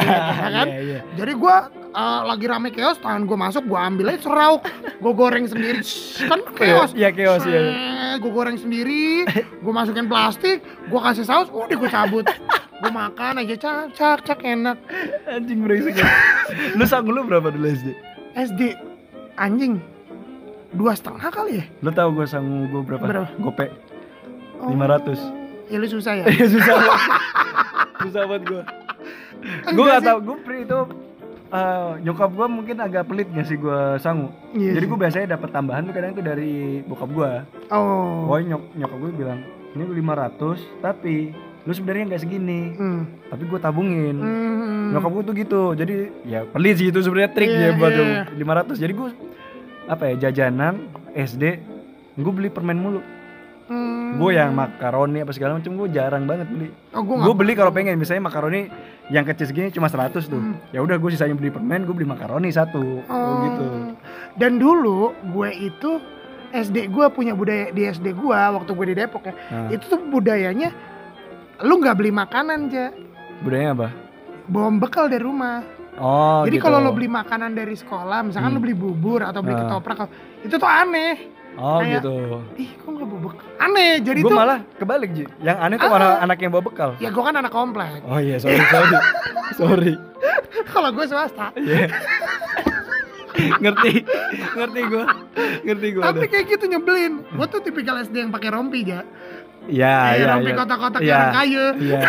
kan. 0.58 0.66
Iya, 0.66 0.80
iya. 0.82 1.00
Jadi 1.14 1.32
gua 1.34 1.56
uh, 1.88 2.20
lagi 2.26 2.44
rame 2.44 2.68
chaos, 2.68 2.98
tangan 2.98 3.22
gua 3.22 3.38
masuk, 3.40 3.62
gua 3.64 3.86
ambil 3.86 4.10
aja 4.10 4.20
serauk, 4.20 4.66
gua 4.98 5.12
goreng 5.12 5.46
sendiri, 5.46 5.78
kan 6.20 6.40
chaos. 6.58 6.90
Iya 6.92 7.08
chaos 7.10 7.42
ya. 7.44 7.60
Gue 8.12 8.28
goreng 8.28 8.54
sendiri, 8.54 9.24
gue 9.56 9.72
masukin 9.72 10.04
plastik, 10.04 10.60
gue 10.60 11.00
kasih 11.00 11.24
saus, 11.24 11.48
udah 11.48 11.72
gue 11.72 11.88
cabut. 11.88 12.28
Gue 12.76 12.92
makan 12.92 13.40
aja, 13.40 13.56
cak, 13.56 13.96
cak, 13.96 14.18
cak, 14.22 14.38
enak. 14.44 14.76
Anjing 15.24 15.64
berisik. 15.64 15.96
ya. 15.96 16.04
lu 16.76 16.84
sang 16.84 17.08
lu 17.08 17.24
berapa 17.24 17.48
dulu 17.48 17.64
SD? 17.64 17.88
SD, 18.36 18.60
anjing 19.34 19.80
dua 20.72 20.92
setengah 20.92 21.24
kali 21.26 21.60
ya 21.60 21.64
Lu 21.80 21.88
tahu 21.88 22.08
gue 22.14 22.26
sangu 22.26 22.68
gue 22.68 22.82
berapa? 22.84 23.00
Berapa? 23.02 23.28
Gope. 23.38 23.66
Oh. 24.62 24.70
500. 24.70 25.18
ya 25.66 25.76
lu 25.76 25.86
susah 25.86 26.12
ya 26.14 26.24
Iya 26.30 26.46
susah 26.46 26.74
banget. 26.76 27.00
susah 28.02 28.22
banget 28.24 28.42
gue. 28.44 28.62
Gue 28.62 29.70
Enggak 29.74 29.86
gak 29.88 29.98
sih. 29.98 30.06
tau, 30.06 30.18
gue 30.20 30.36
pri 30.40 30.58
itu 30.62 30.78
eh, 31.50 31.90
nyokap 32.00 32.30
gue 32.30 32.46
mungkin 32.48 32.76
agak 32.78 33.02
pelit 33.04 33.28
ngasih 33.28 33.56
gue 33.56 33.80
sangu. 33.98 34.28
Iya 34.52 34.72
Jadi 34.72 34.84
sih. 34.84 34.88
gue 34.88 34.98
biasanya 34.98 35.26
dapat 35.30 35.48
tambahan 35.50 35.82
tuh 35.82 35.92
kadang 35.92 36.12
tuh 36.12 36.24
dari 36.24 36.52
bokap 36.82 37.10
gue. 37.10 37.30
oh 37.68 38.24
Pokoknya 38.24 38.46
nyok 38.48 38.62
nyokap 38.76 38.98
gue 38.98 39.10
bilang 39.14 39.40
ini 39.72 39.82
500 39.82 40.84
tapi 40.84 41.14
lu 41.62 41.72
sebenarnya 41.72 42.04
nggak 42.08 42.22
segini. 42.22 42.60
hmm. 42.74 43.02
Tapi 43.28 43.42
gue 43.44 43.58
tabungin. 43.58 44.16
Hmm. 44.16 44.90
Nyokap 44.92 45.10
gue 45.10 45.22
tuh 45.24 45.34
gitu. 45.36 45.62
Jadi 45.72 45.94
ya 46.24 46.40
pelit 46.44 46.76
sih 46.76 46.88
itu 46.88 47.00
sebenarnya 47.00 47.30
trik 47.30 47.48
Iya, 47.48 47.58
dia 47.58 47.70
buat 47.74 47.90
iya. 47.90 47.98
tuh 48.28 48.76
500. 48.76 48.82
Jadi 48.82 48.92
gue 48.92 49.08
apa 49.82 50.02
ya 50.06 50.14
jajanan 50.22 50.74
SD 51.12 51.42
gue 52.14 52.32
beli 52.32 52.48
permen 52.48 52.76
mulu. 52.76 53.00
Hmm. 53.72 54.20
Gue 54.20 54.36
yang 54.36 54.52
makaroni 54.52 55.24
apa 55.24 55.32
segala 55.32 55.56
macam 55.56 55.72
gue 55.72 55.88
jarang 55.88 56.24
banget 56.24 56.44
beli. 56.46 56.68
oh, 56.92 57.00
gue 57.00 57.16
Gue 57.16 57.34
beli 57.34 57.52
kalau 57.54 57.72
pengen 57.72 57.96
misalnya 57.96 58.22
makaroni 58.22 58.68
yang 59.08 59.24
kecil 59.24 59.46
segini 59.46 59.68
cuma 59.68 59.88
100 59.88 60.12
tuh. 60.22 60.36
Hmm. 60.36 60.60
Ya 60.68 60.78
udah 60.78 60.94
gue 60.94 61.10
sisanya 61.10 61.32
beli 61.32 61.48
permen, 61.48 61.82
gue 61.82 61.94
beli 61.94 62.04
makaroni 62.04 62.48
satu. 62.48 63.00
Oh, 63.02 63.34
gitu. 63.42 63.64
Dan 64.36 64.60
dulu 64.60 65.16
gue 65.26 65.48
itu 65.54 65.90
SD 66.52 66.92
gue 66.92 67.06
punya 67.08 67.32
budaya 67.32 67.72
di 67.72 67.82
SD 67.82 68.12
gue 68.12 68.36
waktu 68.36 68.68
gue 68.68 68.86
di 68.86 68.94
Depok 68.94 69.24
ya. 69.24 69.34
Nah, 69.48 69.68
Itu 69.70 69.88
tuh 69.88 70.00
budayanya 70.04 70.68
lu 71.62 71.78
nggak 71.78 71.96
beli 71.96 72.10
makanan 72.10 72.68
aja, 72.68 72.92
budayanya 73.40 73.72
apa? 73.72 73.88
bawa 74.44 74.68
bekal 74.76 75.06
dari 75.06 75.22
rumah. 75.22 75.62
Oh, 75.94 76.42
Jadi 76.42 76.56
gitu. 76.56 76.64
kalau 76.66 76.80
lo 76.80 76.90
beli 76.90 77.06
makanan 77.06 77.52
dari 77.52 77.72
sekolah, 77.72 78.24
misalkan 78.24 78.50
Hmm. 78.50 78.58
lo 78.58 78.64
beli 78.64 78.74
bubur 78.74 79.20
atau 79.22 79.40
beli 79.40 79.54
Ah. 79.54 79.60
ketoprak, 79.62 80.08
itu 80.42 80.52
tuh 80.52 80.66
aneh. 80.66 81.30
Oh, 81.52 81.78
kayak- 81.78 82.00
gitu. 82.00 82.14
Ih, 82.56 82.70
kok 82.74 82.88
nggak 82.88 83.06
bawa 83.06 83.20
bekal? 83.22 83.46
Aneh. 83.58 83.92
Jadi 84.00 84.20
Gue 84.20 84.30
tuh 84.30 84.38
malah 84.38 84.58
kebalik, 84.74 85.10
Ji. 85.12 85.24
Yang 85.38 85.58
aneh 85.58 85.76
tuh 85.76 85.88
Ah. 85.88 85.96
anak, 85.96 86.10
anak 86.22 86.36
yang 86.38 86.50
bawa 86.50 86.64
bekal. 86.64 86.90
ya 86.96 87.08
gue 87.08 87.22
kan 87.22 87.34
anak 87.34 87.52
komplek. 87.52 88.00
Oh 88.02 88.16
iya, 88.16 88.36
sorry, 88.36 88.56
sorry. 88.62 88.96
sorry. 89.60 89.94
kalau 90.64 90.88
gue 90.90 91.04
swasta. 91.04 91.52
Iya. 91.54 91.86
ngerti, 93.62 93.92
ngerti 94.54 94.80
gue, 94.86 95.04
ngerti 95.62 95.86
gue. 95.90 96.02
Tapi 96.02 96.24
kayak 96.26 96.46
gitu 96.48 96.64
nyebelin. 96.66 97.24
Gue 97.26 97.46
tuh 97.48 97.60
tipikal 97.60 97.96
SD 97.98 98.16
yang 98.18 98.30
pakai 98.30 98.50
rompi 98.50 98.84
ya. 98.84 99.00
Iya, 99.64 99.94
Kayak 99.94 100.16
iya, 100.16 100.26
rompi 100.28 100.50
iya. 100.50 100.58
kotak-kotak 100.58 101.00
Iya. 101.00 101.14
orang 101.14 101.32
kaya. 101.34 101.66
Iya. 101.76 102.00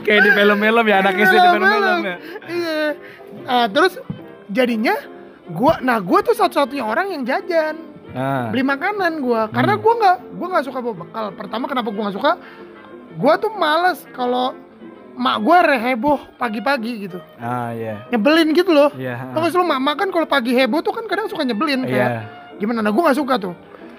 kayak 0.00 0.20
di 0.20 0.30
film-film 0.32 0.84
ya, 0.86 0.96
anak 0.98 1.14
SD 1.14 1.34
di 1.34 1.48
film-film 1.48 1.98
ya. 2.02 2.16
Iya. 2.48 2.80
Ah, 3.44 3.66
terus 3.66 3.92
jadinya 4.48 4.94
gua 5.50 5.80
nah 5.80 5.98
gua 5.98 6.20
tuh 6.20 6.32
satu-satunya 6.32 6.82
orang 6.82 7.10
yang 7.10 7.22
jajan 7.22 7.76
Nah, 8.08 8.48
beli 8.48 8.64
makanan 8.64 9.20
gua 9.20 9.46
karena 9.48 9.76
Hmm. 9.76 9.84
gua 9.84 9.94
nggak 9.94 10.16
gua 10.32 10.46
nggak 10.48 10.64
suka 10.64 10.78
bawa 10.80 10.94
bekal 10.98 11.26
pertama 11.30 11.64
kenapa 11.66 11.88
gua 11.88 12.02
nggak 12.04 12.16
suka 12.16 12.32
gua 13.14 13.32
tuh 13.36 13.52
males 13.52 14.00
kalau 14.10 14.56
mak 15.12 15.36
gua 15.38 15.60
reheboh 15.62 16.16
pagi-pagi 16.34 17.04
gitu 17.04 17.20
ah 17.36 17.68
iya. 17.70 18.08
nyebelin 18.08 18.48
gitu 18.52 18.72
loh 18.72 18.88
Iya. 18.94 19.28
Tau 19.28 19.38
gak 19.38 19.50
sih 19.50 19.58
lu 19.58 19.66
mak 19.66 19.76
kan 19.94 20.08
kalau 20.08 20.24
pagi 20.24 20.56
heboh 20.56 20.80
tuh 20.80 20.90
kan 20.90 21.04
kadang 21.04 21.28
suka 21.28 21.44
nyebelin 21.44 21.84
Iya. 21.84 21.90
kayak 21.90 22.10
gimana 22.56 22.80
nah 22.80 22.88
gua 22.88 23.12
nggak 23.12 23.18
suka 23.20 23.34
tuh 23.36 23.54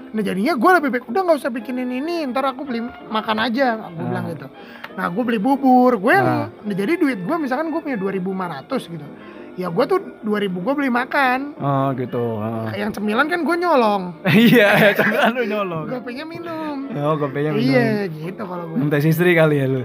nah 0.09 0.21
jadinya 0.25 0.57
gua 0.57 0.81
lebih 0.81 0.89
baik 0.89 1.05
udah 1.05 1.21
nggak 1.21 1.37
usah 1.37 1.51
bikinin 1.51 1.89
ini 1.93 2.25
ntar 2.25 2.41
aku 2.47 2.65
beli 2.65 2.81
makan 3.05 3.37
aja 3.37 3.77
gue 3.77 3.93
Ah. 3.93 4.07
bilang 4.09 4.25
gitu 4.27 4.47
nah 4.89 5.05
gue 5.05 5.21
beli 5.21 5.37
bubur 5.37 5.95
gue 5.95 6.11
yang 6.11 6.27
Ah. 6.27 6.47
nah, 6.49 6.73
jadi 6.73 6.97
duit 6.97 7.21
gue 7.21 7.35
misalkan 7.37 7.69
gue 7.69 7.77
punya 7.77 7.93
2500 7.95 8.89
gitu 8.89 9.05
ya 9.53 9.69
gue 9.69 9.85
tuh 9.85 10.01
2000 10.21 10.51
gue 10.51 10.73
beli 10.73 10.89
makan 10.89 11.55
Oh 11.55 11.89
gitu. 11.93 12.23
heeh. 12.37 12.67
yang 12.77 12.91
cemilan 12.91 13.25
kan 13.25 13.39
gue 13.39 13.55
nyolong 13.55 14.03
Iya, 14.23 14.69
camilan 14.99 15.31
lu 15.31 15.43
nyolong. 15.45 15.85
gue 15.87 16.01
pengen 16.01 16.27
minum 16.27 16.77
Oh, 16.93 17.15
gopenya 17.15 17.51
minum. 17.51 17.63
iya 17.65 17.87
gitu 18.05 18.41
kalau 18.41 18.65
gue 18.65 18.75
Minum 18.75 18.89
tes 18.89 19.05
istri 19.05 19.31
kali 19.31 19.55
ya 19.57 19.67
lu. 19.67 19.83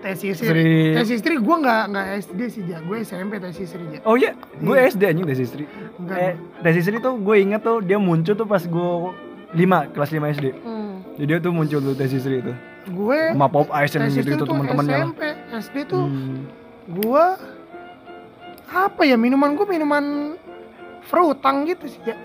tes 0.00 0.20
istri 0.20 0.92
tes 0.92 1.08
istri 1.10 1.34
gue 1.34 1.56
nggak 1.58 1.82
nggak 1.90 2.06
SD 2.22 2.40
sih 2.46 2.62
ja 2.62 2.76
gue 2.78 2.96
SMP 3.02 3.36
tes 3.38 3.56
istri 3.56 3.80
ja 3.88 4.00
Oh 4.02 4.14
iya, 4.14 4.32
gue 4.54 4.72
Iya. 4.74 4.88
SD 4.90 5.02
anjing 5.06 5.26
tes 5.26 5.40
istri. 5.42 5.64
Enggak, 5.94 6.16
Eh, 6.18 6.32
tes 6.60 6.74
istri 6.76 6.96
tuh 6.98 7.16
gue 7.16 7.36
inget 7.38 7.60
tuh 7.60 7.80
dia 7.80 7.96
muncul 7.98 8.32
tuh 8.32 8.44
pas 8.44 8.60
gue 8.60 8.90
5, 9.54 9.64
kelas 9.90 10.10
5 10.10 10.34
SD. 10.34 10.46
Hmm. 10.58 11.00
Jadi 11.14 11.24
dia 11.26 11.38
tuh 11.38 11.52
muncul 11.52 11.78
tuh 11.78 11.94
tes 11.94 12.10
istri 12.10 12.40
itu. 12.40 12.52
gue 12.84 13.20
Sama 13.30 13.48
Pop 13.48 13.72
Ice 13.78 13.96
gitu 13.96 14.04
gitu 14.12 14.32
tuh 14.36 14.46
teman-temannya. 14.46 14.96
SMP 15.02 15.22
SD 15.54 15.76
tuh 15.86 16.04
Hmm. 16.04 16.44
gua 16.90 17.40
apa 18.74 19.06
ya 19.06 19.14
minuman 19.14 19.54
gua 19.54 19.64
minuman 19.64 20.34
frutang 21.02 21.62
gitu 21.64 21.86
sih 21.86 22.02
ya. 22.02 22.16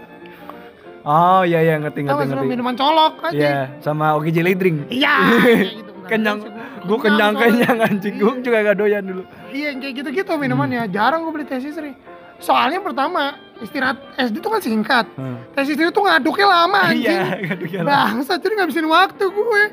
Oh 0.99 1.45
iya 1.45 1.61
iya 1.61 1.75
ngerti 1.77 2.03
ngerti 2.03 2.25
ngerti. 2.27 2.47
minuman 2.49 2.75
colok 2.75 3.23
aja. 3.23 3.31
Iya, 3.31 3.61
sama 3.79 4.17
Oki 4.17 4.33
Jelly 4.33 4.53
Drink. 4.53 4.77
Iya. 4.89 5.15
kayak 5.39 5.69
gitu. 5.79 5.91
Kenyang. 6.09 6.37
gua. 6.41 6.51
Gue 6.79 6.97
kenyang 6.99 7.33
kenyang 7.35 7.77
anjing. 7.79 8.15
Gue 8.17 8.33
Iya. 8.33 8.41
juga 8.41 8.57
gak 8.65 8.77
doyan 8.77 9.03
dulu. 9.05 9.23
Iya 9.51 9.69
kayak 9.77 9.93
gitu-gitu 9.95 10.31
minumannya. 10.35 10.89
Jarang 10.89 11.23
gua 11.23 11.31
beli 11.31 11.45
tes 11.45 11.61
istri. 11.61 11.93
Soalnya 12.39 12.79
pertama 12.79 13.35
istirahat 13.59 13.99
SD 14.15 14.39
tuh 14.39 14.49
kan 14.49 14.61
singkat. 14.63 15.05
Hmm. 15.15 15.37
Tes 15.53 15.67
istri 15.67 15.85
tuh 15.87 16.03
ngaduknya 16.03 16.47
lama 16.47 16.79
anjing. 16.91 17.15
Iya, 17.15 17.51
aduh 17.53 17.67
gila. 17.67 17.83
Bangsa 17.85 18.33
jadi 18.35 18.53
ngabisin 18.57 18.87
waktu 18.87 19.25
gue. 19.27 19.63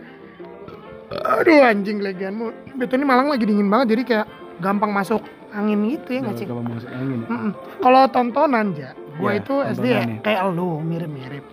Aduh 1.07 1.63
anjing 1.63 2.03
legianmu. 2.03 2.47
Betul 2.75 3.01
ini 3.01 3.07
Malang 3.07 3.31
lagi 3.31 3.47
dingin 3.47 3.67
banget 3.67 3.95
jadi 3.95 4.03
kayak 4.03 4.27
gampang 4.59 4.91
masuk 4.91 5.23
angin 5.57 5.81
gitu 5.89 6.09
ya 6.11 6.21
nggak 6.21 6.37
sih? 6.37 6.47
Kalau 6.47 6.63
masuk 6.63 6.91
angin. 6.91 7.19
ya. 7.19 7.27
Mm-mm. 7.27 7.53
Kalau 7.81 8.03
tontonan 8.07 8.67
ya, 8.73 8.91
gua 9.17 9.31
Ya, 9.33 9.41
itu 9.41 9.55
SD 9.73 9.87
ya, 9.87 10.03
kayak 10.21 10.41
lu 10.51 10.79
mirip-mirip. 10.81 11.45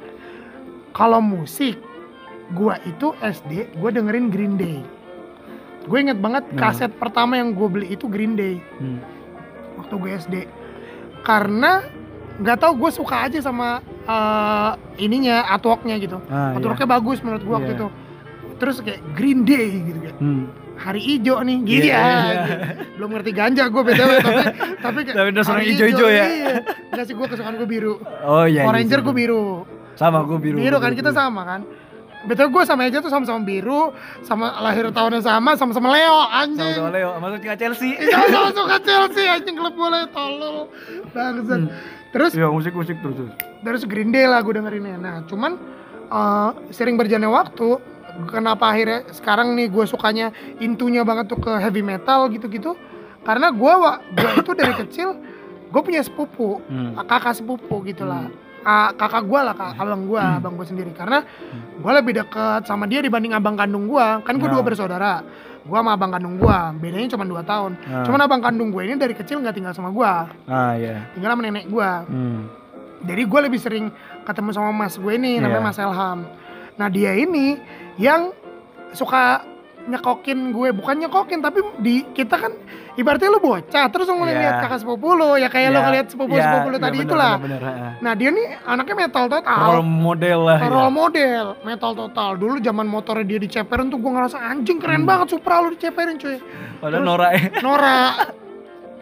Kalau 0.92 1.20
musik, 1.20 1.80
gua 2.52 2.78
itu 2.84 3.16
SD, 3.18 3.52
gua 3.74 3.90
dengerin 3.90 4.28
Green 4.28 4.56
Day. 4.56 4.84
Gue 5.84 6.00
inget 6.00 6.16
banget 6.16 6.48
Nah. 6.50 6.60
kaset 6.62 6.92
pertama 6.94 7.36
yang 7.36 7.52
gue 7.52 7.68
beli 7.68 7.88
itu 7.90 8.08
Green 8.08 8.36
Day 8.36 8.56
Hmm. 8.74 9.04
waktu 9.76 9.94
gue 9.94 10.10
SD. 10.14 10.36
Karena 11.20 11.84
nggak 12.34 12.56
tahu 12.58 12.74
gue 12.78 12.92
suka 12.94 13.28
aja 13.28 13.40
sama 13.40 13.84
eh, 14.04 14.72
ininya 14.98 15.44
artworknya 15.46 15.96
gitu. 15.98 16.24
Ah, 16.26 16.52
iya. 16.52 16.56
Artworknya 16.56 16.88
bagus 16.90 17.20
menurut 17.20 17.40
gue 17.42 17.52
waktu 17.54 17.68
Iya. 17.70 17.78
itu. 17.78 17.88
Terus 18.56 18.76
kayak 18.80 19.00
Green 19.12 19.44
Day 19.44 19.68
gitu 19.82 20.00
kan. 20.02 20.16
Hmm. 20.20 20.44
Hari 20.74 21.00
hijau 21.00 21.38
nih, 21.42 21.58
gitu 21.64 21.86
Iya, 21.86 21.96
ya. 21.96 22.10
iya. 22.26 22.44
Belum 22.98 23.10
ngerti 23.14 23.32
ganja 23.32 23.64
gue 23.70 23.82
btw 23.84 24.12
tapi 24.20 24.42
tapi 24.82 25.00
Tapi 25.06 25.28
udah 25.32 25.44
seneng 25.46 25.62
hari 25.62 25.74
ijo-ijo 25.78 26.08
ya? 26.10 26.26
Iya. 26.26 26.56
Enggak 26.92 27.06
sih 27.08 27.14
gue 27.14 27.28
kesukaan 27.30 27.56
gue 27.56 27.70
biru. 27.70 27.94
Oh 28.26 28.44
iya. 28.44 28.66
Power 28.66 28.82
iya, 28.82 28.86
iya. 28.90 29.00
gue 29.00 29.16
biru. 29.16 29.44
Sama 29.94 30.26
gue 30.26 30.40
biru. 30.42 30.58
Biru 30.58 30.78
kan 30.82 30.92
gua 30.92 31.00
kita 31.00 31.12
sama 31.14 31.42
kan. 31.46 31.62
Betul 32.24 32.56
gue 32.56 32.64
sama 32.64 32.88
aja 32.88 33.04
tuh 33.04 33.12
sama-sama 33.12 33.44
biru, 33.44 33.92
sama 34.24 34.48
lahir 34.64 34.88
tahunnya 34.90 35.20
sama, 35.20 35.60
sama-sama 35.60 35.92
Leo 35.92 36.24
anjing. 36.32 36.80
Sama-sama 36.80 36.92
Leo, 36.96 37.10
masuk 37.20 37.40
ke 37.44 37.56
Chelsea. 37.60 38.00
Iya 38.00 38.20
sama 38.32 38.50
suka 38.56 38.78
Chelsea 38.80 39.26
anjing 39.28 39.56
klub 39.60 39.76
bola 39.76 40.08
tolol. 40.08 40.72
Bangsat. 41.12 41.68
Hmm. 41.68 41.70
Terus 42.16 42.32
Iya, 42.34 42.48
musik-musik 42.48 42.96
terus. 43.04 43.16
terus. 43.18 43.32
terus 43.60 43.84
Green 43.86 44.10
Day 44.10 44.24
lah 44.26 44.40
gue 44.40 44.54
dengerinnya. 44.56 44.96
Nah, 44.98 45.16
cuman 45.28 45.60
eh, 46.08 46.50
sering 46.72 46.96
berjalannya 46.96 47.28
waktu, 47.28 47.70
kenapa 48.26 48.70
akhirnya 48.70 49.08
sekarang 49.10 49.54
nih 49.54 49.68
gue 49.68 49.86
sukanya 49.86 50.30
intunya 50.58 51.02
banget 51.02 51.28
tuh 51.28 51.40
ke 51.40 51.52
heavy 51.58 51.82
metal 51.82 52.30
gitu-gitu. 52.30 52.78
Karena 53.24 53.50
gue 53.50 53.74
gue 54.12 54.30
itu 54.38 54.52
dari 54.52 54.74
kecil 54.78 55.10
gue 55.70 55.82
punya 55.82 56.02
sepupu, 56.02 56.62
Hmm. 56.64 56.94
kakak 57.02 57.34
sepupu 57.34 57.82
gitu 57.84 58.06
lah. 58.06 58.30
Ah, 58.64 58.94
kakak 58.94 59.26
gue 59.26 59.40
lah, 59.42 59.52
kak, 59.52 59.76
abang 59.76 60.06
gue, 60.06 60.22
Hmm. 60.22 60.38
abang 60.38 60.54
gue 60.56 60.64
sendiri. 60.64 60.92
Karena 60.94 61.26
gue 61.76 61.92
lebih 61.92 62.14
deket 62.16 62.64
sama 62.64 62.86
dia 62.86 63.02
dibanding 63.02 63.34
abang 63.34 63.58
kandung 63.58 63.90
gue. 63.90 64.08
Kan 64.22 64.38
gue 64.38 64.48
Nah. 64.48 64.54
dua 64.54 64.64
bersaudara. 64.64 65.14
Gue 65.64 65.76
sama 65.76 65.96
abang 65.96 66.12
kandung 66.12 66.36
gue, 66.36 66.58
bedanya 66.78 67.08
cuma 67.10 67.24
2 67.24 67.40
tahun. 67.42 67.80
Nah. 67.82 68.04
Cuman 68.04 68.20
abang 68.20 68.40
kandung 68.40 68.70
gue 68.70 68.84
ini 68.84 68.96
dari 68.96 69.12
kecil 69.12 69.40
nggak 69.40 69.56
tinggal 69.56 69.72
sama 69.72 69.90
gue, 69.90 70.12
Ah 70.46 70.76
iya. 70.76 71.08
tinggal 71.12 71.32
sama 71.32 71.42
nenek 71.42 71.66
gue. 71.66 71.90
Hmm. 72.06 72.52
Jadi 73.02 73.22
gue 73.24 73.40
lebih 73.42 73.60
sering 73.60 73.86
ketemu 74.24 74.50
sama 74.52 74.72
mas 74.72 74.96
gue 74.96 75.12
ini 75.12 75.40
namanya 75.40 75.60
Iya. 75.60 75.68
Mas 75.68 75.80
Elham. 75.80 76.20
Nah 76.74 76.88
dia 76.88 77.12
ini 77.16 77.56
yang 77.96 78.32
suka 78.92 79.42
nyekokin 79.84 80.56
gue, 80.56 80.72
bukan 80.72 80.96
nyekokin 80.98 81.40
tapi 81.40 81.60
di 81.78 82.08
kita 82.08 82.40
kan 82.40 82.56
ibaratnya 82.96 83.28
lu 83.28 83.38
bocah 83.38 83.92
terus 83.92 84.08
lu 84.08 84.16
ngeliat 84.16 84.40
Iya. 84.40 84.52
kakak 84.64 84.80
sepupu 84.80 85.12
lu 85.12 85.36
ya 85.36 85.52
kayak 85.52 85.70
lu 85.70 85.76
Iya, 85.76 85.84
ngeliat 85.84 86.06
sepupu 86.08 86.34
sepupu 86.40 86.68
lu 86.70 86.78
iya, 86.78 86.84
tadi 86.84 86.98
bener, 86.98 87.08
itulah. 87.12 87.34
bener. 87.36 87.62
Nah 88.00 88.14
dia 88.16 88.30
nih 88.32 88.48
anaknya 88.64 88.96
metal 88.98 89.26
Role 89.26 89.36
total. 89.36 89.84
model 89.84 90.40
lah. 90.42 90.58
ya. 90.58 90.70
Role 90.70 90.94
model, 90.94 91.46
metal 91.62 91.92
total. 91.94 92.30
Dulu 92.34 92.56
zaman 92.60 92.88
motornya 92.88 93.26
dia 93.28 93.40
diceperin 93.42 93.92
tuh 93.92 94.00
gue 94.00 94.12
ngerasa 94.14 94.38
anjing 94.40 94.80
keren 94.80 95.04
Hmm. 95.04 95.10
banget 95.10 95.28
Supra 95.30 95.60
lu 95.60 95.76
diceperin 95.76 96.16
cuy. 96.16 96.40
Padahal 96.80 97.04
Nora 97.04 97.28
ya. 97.34 97.44
Nora. 97.60 98.00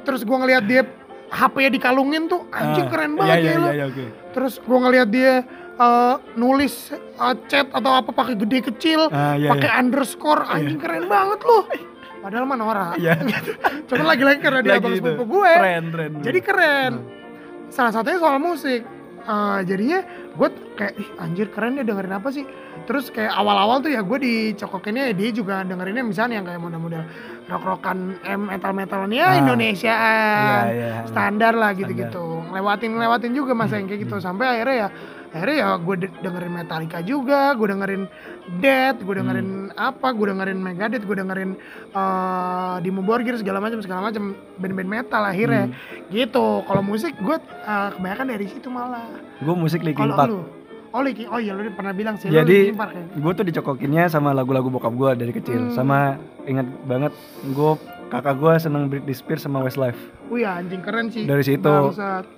Terus 0.01 0.25
gue 0.25 0.33
ngeliat 0.35 0.65
dia 0.65 0.81
HP-nya 1.29 1.69
dikalungin 1.69 2.25
tuh 2.25 2.49
anjing 2.49 2.85
Ah, 2.85 2.91
keren 2.91 3.11
banget 3.13 3.37
iya, 3.37 3.47
ya 3.47 3.55
lu. 3.55 3.67
iya, 3.67 3.73
iya, 3.77 3.85
oke. 3.85 4.05
Terus 4.33 4.53
gue 4.57 4.77
ngeliat 4.81 5.07
dia 5.07 5.33
eh, 5.81 6.15
nulis 6.37 6.93
eh, 6.93 7.35
chat 7.49 7.67
atau 7.73 7.91
apa 7.97 8.13
pakai 8.13 8.37
gede 8.37 8.59
kecil, 8.69 9.09
Ah, 9.09 9.33
iya, 9.33 9.49
pakai 9.49 9.69
iya. 9.73 9.79
underscore, 9.81 10.45
anjing 10.45 10.77
keren 10.77 11.09
banget 11.09 11.41
loh. 11.41 11.65
Padahal 12.21 12.45
mah 12.45 12.57
Nora. 12.57 12.87
Iya. 13.01 13.17
Cuman 13.89 14.05
lagi-lagi 14.05 14.39
karena 14.45 14.61
dia 14.61 14.77
abang 14.77 14.93
sepupu 14.93 15.41
gue. 15.41 15.53
Tren, 15.57 15.83
tren. 15.89 16.11
Jadi 16.21 16.39
keren. 16.39 16.93
salah 17.71 17.95
satunya 17.95 18.19
soal 18.19 18.35
musik 18.35 18.83
Eh, 19.21 19.59
jadinya 19.69 20.01
gue 20.33 20.49
kayak 20.73 20.93
ih 20.97 21.09
anjir 21.21 21.53
keren 21.53 21.77
dia 21.77 21.85
dengerin 21.85 22.17
apa 22.17 22.33
sih 22.33 22.41
terus 22.91 23.07
kayak 23.07 23.31
awal-awal 23.31 23.79
tuh 23.79 23.87
ya 23.87 24.03
gue 24.03 24.17
dicokokinnya 24.19 25.07
ya 25.07 25.13
dia 25.13 25.29
juga 25.31 25.63
dengerinnya 25.63 26.03
misalnya 26.03 26.35
yang 26.35 26.45
kayak 26.45 26.59
model-model 26.59 27.07
rock-rockan 27.47 27.97
em 28.21 28.41
metal-metalan 28.45 29.07
ya 29.09 29.25
Ah. 29.29 29.39
Indonesiaan 29.39 30.61
Iya, 30.61 30.73
iya. 30.73 31.07
standar 31.07 31.53
lah 31.53 31.71
gitu-gitu. 31.71 32.43
Lewatin 32.49 32.91
lewatin 32.93 33.31
juga 33.31 33.51
masa 33.53 33.79
yang 33.79 33.87
kayak 33.87 34.03
gitu. 34.03 34.19
Sampai 34.19 34.45
akhirnya 34.49 34.75
ya 34.77 34.89
akhirnya 35.31 35.57
ya 35.57 35.69
gue 35.77 35.95
de- 35.97 36.17
dengerin 36.19 36.51
Metallica 36.51 36.99
juga 36.99 37.55
gue 37.55 37.63
dengerin 37.65 38.03
Dead 38.59 38.99
gue 38.99 39.15
dengerin 39.15 39.47
apa 39.71 40.11
gue 40.11 40.27
dengerin 40.27 40.59
Megadeth 40.59 41.07
gue 41.07 41.15
dengerin 41.15 41.51
eh 41.89 42.75
Dimmu 42.81 43.01
Borgir 43.01 43.39
segala 43.39 43.57
macam 43.57 43.79
segala 43.79 44.11
macam 44.11 44.35
band-band 44.57 44.89
metal 44.91 45.23
akhirnya. 45.23 45.71
Gitu. 46.09 46.45
Kalau 46.61 46.83
musik 46.83 47.15
gue 47.17 47.37
eh, 47.39 47.89
kebanyakan 47.93 48.27
dari 48.27 48.45
situ 48.45 48.67
malah. 48.67 49.07
Gue 49.39 49.55
musik 49.55 49.79
Linkin 49.79 50.11
Park. 50.11 50.60
Oh 50.91 51.01
Linkin 51.01 51.27
oh 51.27 51.39
iya 51.39 51.51
lu 51.51 51.63
pernah 51.71 51.91
bilang 51.91 52.15
sih 52.15 52.27
Jadi 52.27 52.71
ya? 52.71 52.87
gue 53.13 53.31
tuh 53.33 53.45
dicokokinnya 53.45 54.07
sama 54.07 54.31
lagu-lagu 54.31 54.67
bokap 54.67 54.91
gue 54.91 55.11
dari 55.17 55.31
kecil. 55.31 55.67
Hmm. 55.67 55.73
Sama 55.73 55.99
ingat 56.43 56.67
banget 56.83 57.13
gue 57.41 57.71
kakak 58.07 58.35
gue 58.37 58.53
seneng 58.59 58.83
Britney 58.87 59.11
Spears 59.11 59.41
sama 59.41 59.63
Westlife. 59.63 59.97
Wih 60.27 60.43
anjing 60.43 60.79
keren 60.79 61.07
sih 61.07 61.23
Dari 61.23 61.41
situ. 61.41 61.73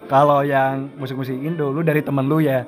Kalau 0.05 0.41
yang 0.41 0.89
musik-musik 0.95 1.33
Indo, 1.33 1.69
lu 1.69 1.81
dari 1.81 2.01
temen 2.01 2.25
lu 2.25 2.39
ya. 2.39 2.65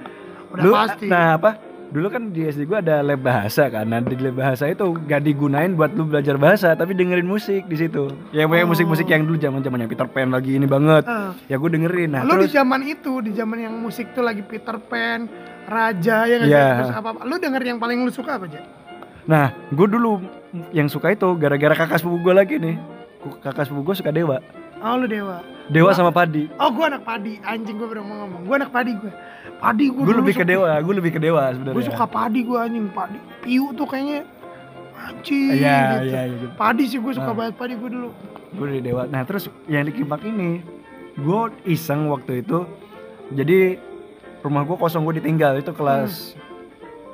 udah 0.49 0.61
lu, 0.61 0.71
pasti 0.73 1.05
Nah 1.05 1.37
apa? 1.37 1.51
Dulu 1.85 2.09
kan 2.09 2.33
di 2.33 2.41
SD 2.43 2.65
gue 2.65 2.81
ada 2.81 2.99
lab 2.99 3.21
bahasa 3.21 3.69
kan. 3.69 3.85
Nah 3.85 4.01
di 4.01 4.17
lab 4.17 4.35
bahasa 4.35 4.65
itu 4.65 4.83
gak 5.05 5.21
digunain 5.21 5.77
buat 5.77 5.93
lu 5.93 6.09
belajar 6.09 6.33
bahasa, 6.35 6.73
tapi 6.73 6.91
dengerin 6.91 7.23
musik 7.23 7.69
di 7.69 7.77
situ. 7.77 8.09
Ya 8.31 8.45
Oh. 8.45 8.51
kayak 8.51 8.65
musik-musik 8.65 9.05
yang 9.05 9.23
dulu 9.23 9.37
zaman 9.37 9.61
zamannya 9.61 9.85
Peter 9.85 10.09
Pan 10.09 10.33
lagi 10.33 10.57
ini 10.57 10.65
banget. 10.65 11.05
Eh, 11.05 11.31
Ya 11.47 11.55
gue 11.55 11.69
dengerin. 11.69 12.09
Nah 12.11 12.25
lu 12.25 12.35
di 12.35 12.49
terus 12.49 12.57
zaman 12.57 12.81
itu 12.83 13.21
di 13.21 13.31
zaman 13.31 13.57
yang 13.61 13.75
musik 13.77 14.11
tuh 14.11 14.25
lagi 14.25 14.41
Peter 14.41 14.75
Pan 14.81 15.29
Raja 15.65 16.17
ya 16.23 16.35
nggak 16.37 16.47
Iya. 16.47 16.67
terus 16.77 16.93
apa 16.93 17.07
apa 17.09 17.21
lu 17.23 17.35
denger 17.35 17.61
yang 17.63 17.77
paling 17.77 18.01
lu 18.01 18.09
suka 18.09 18.37
apa 18.37 18.45
aja 18.45 18.61
Nah, 19.25 19.49
gue 19.67 19.87
dulu 19.87 20.21
yang 20.69 20.85
suka 20.85 21.09
itu 21.09 21.25
gara-gara 21.35 21.73
kakak 21.73 21.97
sepupu 21.97 22.21
gue 22.21 22.33
lagi 22.35 22.55
nih. 22.55 22.77
Kakak 23.41 23.65
sepupu 23.65 23.81
gue 23.83 23.95
suka 23.97 24.11
Dewa. 24.11 24.37
oh 24.77 24.95
lu 24.95 25.07
Dewa 25.07 25.41
Dewa 25.65 25.89
Wah. 25.89 25.97
sama 25.97 26.11
Padi. 26.11 26.45
oh 26.53 26.69
gua 26.69 26.85
anak 26.87 27.01
padi 27.01 27.41
anjing 27.41 27.73
gua 27.73 27.89
baru 27.89 28.01
mau 28.01 28.21
ngomong 28.21 28.45
gua 28.45 28.55
anak 28.55 28.69
padi 28.69 28.91
gua 28.93 29.09
padi 29.57 29.85
gua 29.87 29.97
Gue 29.97 30.13
dulu 30.13 30.21
lebih 30.21 30.35
ke 30.35 30.45
Dewa, 30.45 30.69
gue 30.77 30.93
lebih 30.93 31.11
ke 31.11 31.19
Dewa 31.19 31.41
sebenarnya. 31.49 31.73
gua 31.73 31.85
suka 31.87 32.05
padi 32.05 32.39
gua 32.43 32.59
anjing 32.63 32.85
padi 32.87 33.17
piu 33.41 33.65
tuh 33.73 33.87
kayaknya 33.87 34.19
anjing 34.95 35.57
Iya, 35.57 35.79
gitu. 35.97 36.05
iya, 36.05 36.21
iya. 36.21 36.35
gitu. 36.37 36.53
padi 36.53 36.83
sih 36.85 36.99
gua 36.99 37.13
suka 37.13 37.25
Nah. 37.25 37.35
banget 37.35 37.53
padi 37.55 37.73
gua 37.73 37.89
dulu 37.89 38.09
Gue 38.53 38.65
dari 38.69 38.81
Dewa. 38.83 39.03
Nah, 39.05 39.21
terus 39.21 39.49
yang 39.65 39.83
di 39.83 39.91
Kipak 39.91 40.21
ini, 40.23 40.63
gue 41.13 41.41
iseng 41.65 42.07
waktu 42.07 42.39
itu. 42.39 42.63
Jadi 43.29 43.75
rumah 44.45 44.61
gue 44.63 44.75
kosong, 44.75 45.01
gue 45.03 45.17
ditinggal 45.17 45.57
itu 45.57 45.69
kelas. 45.69 46.33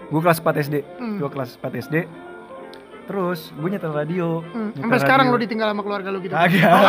Gue 0.08 0.20
kelas 0.20 0.38
4 0.38 0.62
SD. 0.62 0.76
Hmm. 1.00 1.18
Gue 1.18 1.28
kelas 1.28 1.56
4 1.56 1.82
SD. 1.82 1.96
Terus 3.08 3.52
gue 3.52 3.68
nyetel 3.68 3.92
radio. 3.92 4.40
Hmm, 4.52 4.72
Nyetel 4.72 4.82
sampai 4.84 4.98
sekarang 5.00 5.26
lu 5.30 5.38
ditinggal 5.38 5.68
sama 5.72 5.82
keluarga 5.82 6.08
lu 6.12 6.20
gitu 6.20 6.32
Kagak. 6.32 6.72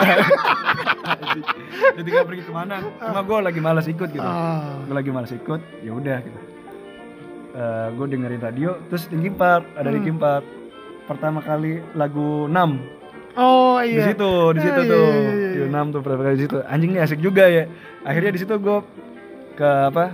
Ditinggal 1.93 2.24
pergi 2.24 2.43
ke 2.43 2.53
mana? 2.53 2.76
Cuma 2.99 3.20
gue 3.22 3.36
lagi 3.40 3.59
malas 3.59 3.86
ikut 3.86 4.09
gitu. 4.11 4.22
Ah. 4.22 4.80
gue 4.84 4.93
lagi 4.93 5.11
males 5.11 5.30
ikut 5.30 5.61
ya 5.80 5.93
udah 5.93 6.18
gitu 6.20 6.38
gue 7.93 8.07
dengerin 8.09 8.40
radio 8.40 8.70
terus 8.88 9.09
Linkin 9.09 9.34
Park 9.34 9.64
ada 9.74 9.88
Hmm. 9.88 9.97
Linkin 9.97 10.16
Park 10.16 10.45
pertama 11.05 11.38
kali 11.40 11.80
lagu 11.93 12.49
6 12.49 13.36
oh 13.36 13.76
di 13.80 13.93
iya 13.93 14.03
situ 14.09 14.30
di 14.57 14.61
situ 14.62 14.72
Ah, 14.72 14.84
iya, 14.84 14.88
tuh 14.88 15.05
iya, 15.05 15.32
iya, 15.32 15.49
di 15.53 15.59
iya. 15.68 15.82
6 15.84 15.93
tuh 15.93 16.01
pertama 16.01 16.20
kali 16.24 16.34
di 16.36 16.45
situ 16.49 16.57
anjing 16.64 16.90
nih 16.97 17.01
asik 17.03 17.20
juga 17.20 17.45
ya 17.45 17.64
akhirnya 18.03 18.30
di 18.32 18.40
situ 18.40 18.55
gue 18.57 18.78
ke 19.53 19.68
apa 19.93 20.05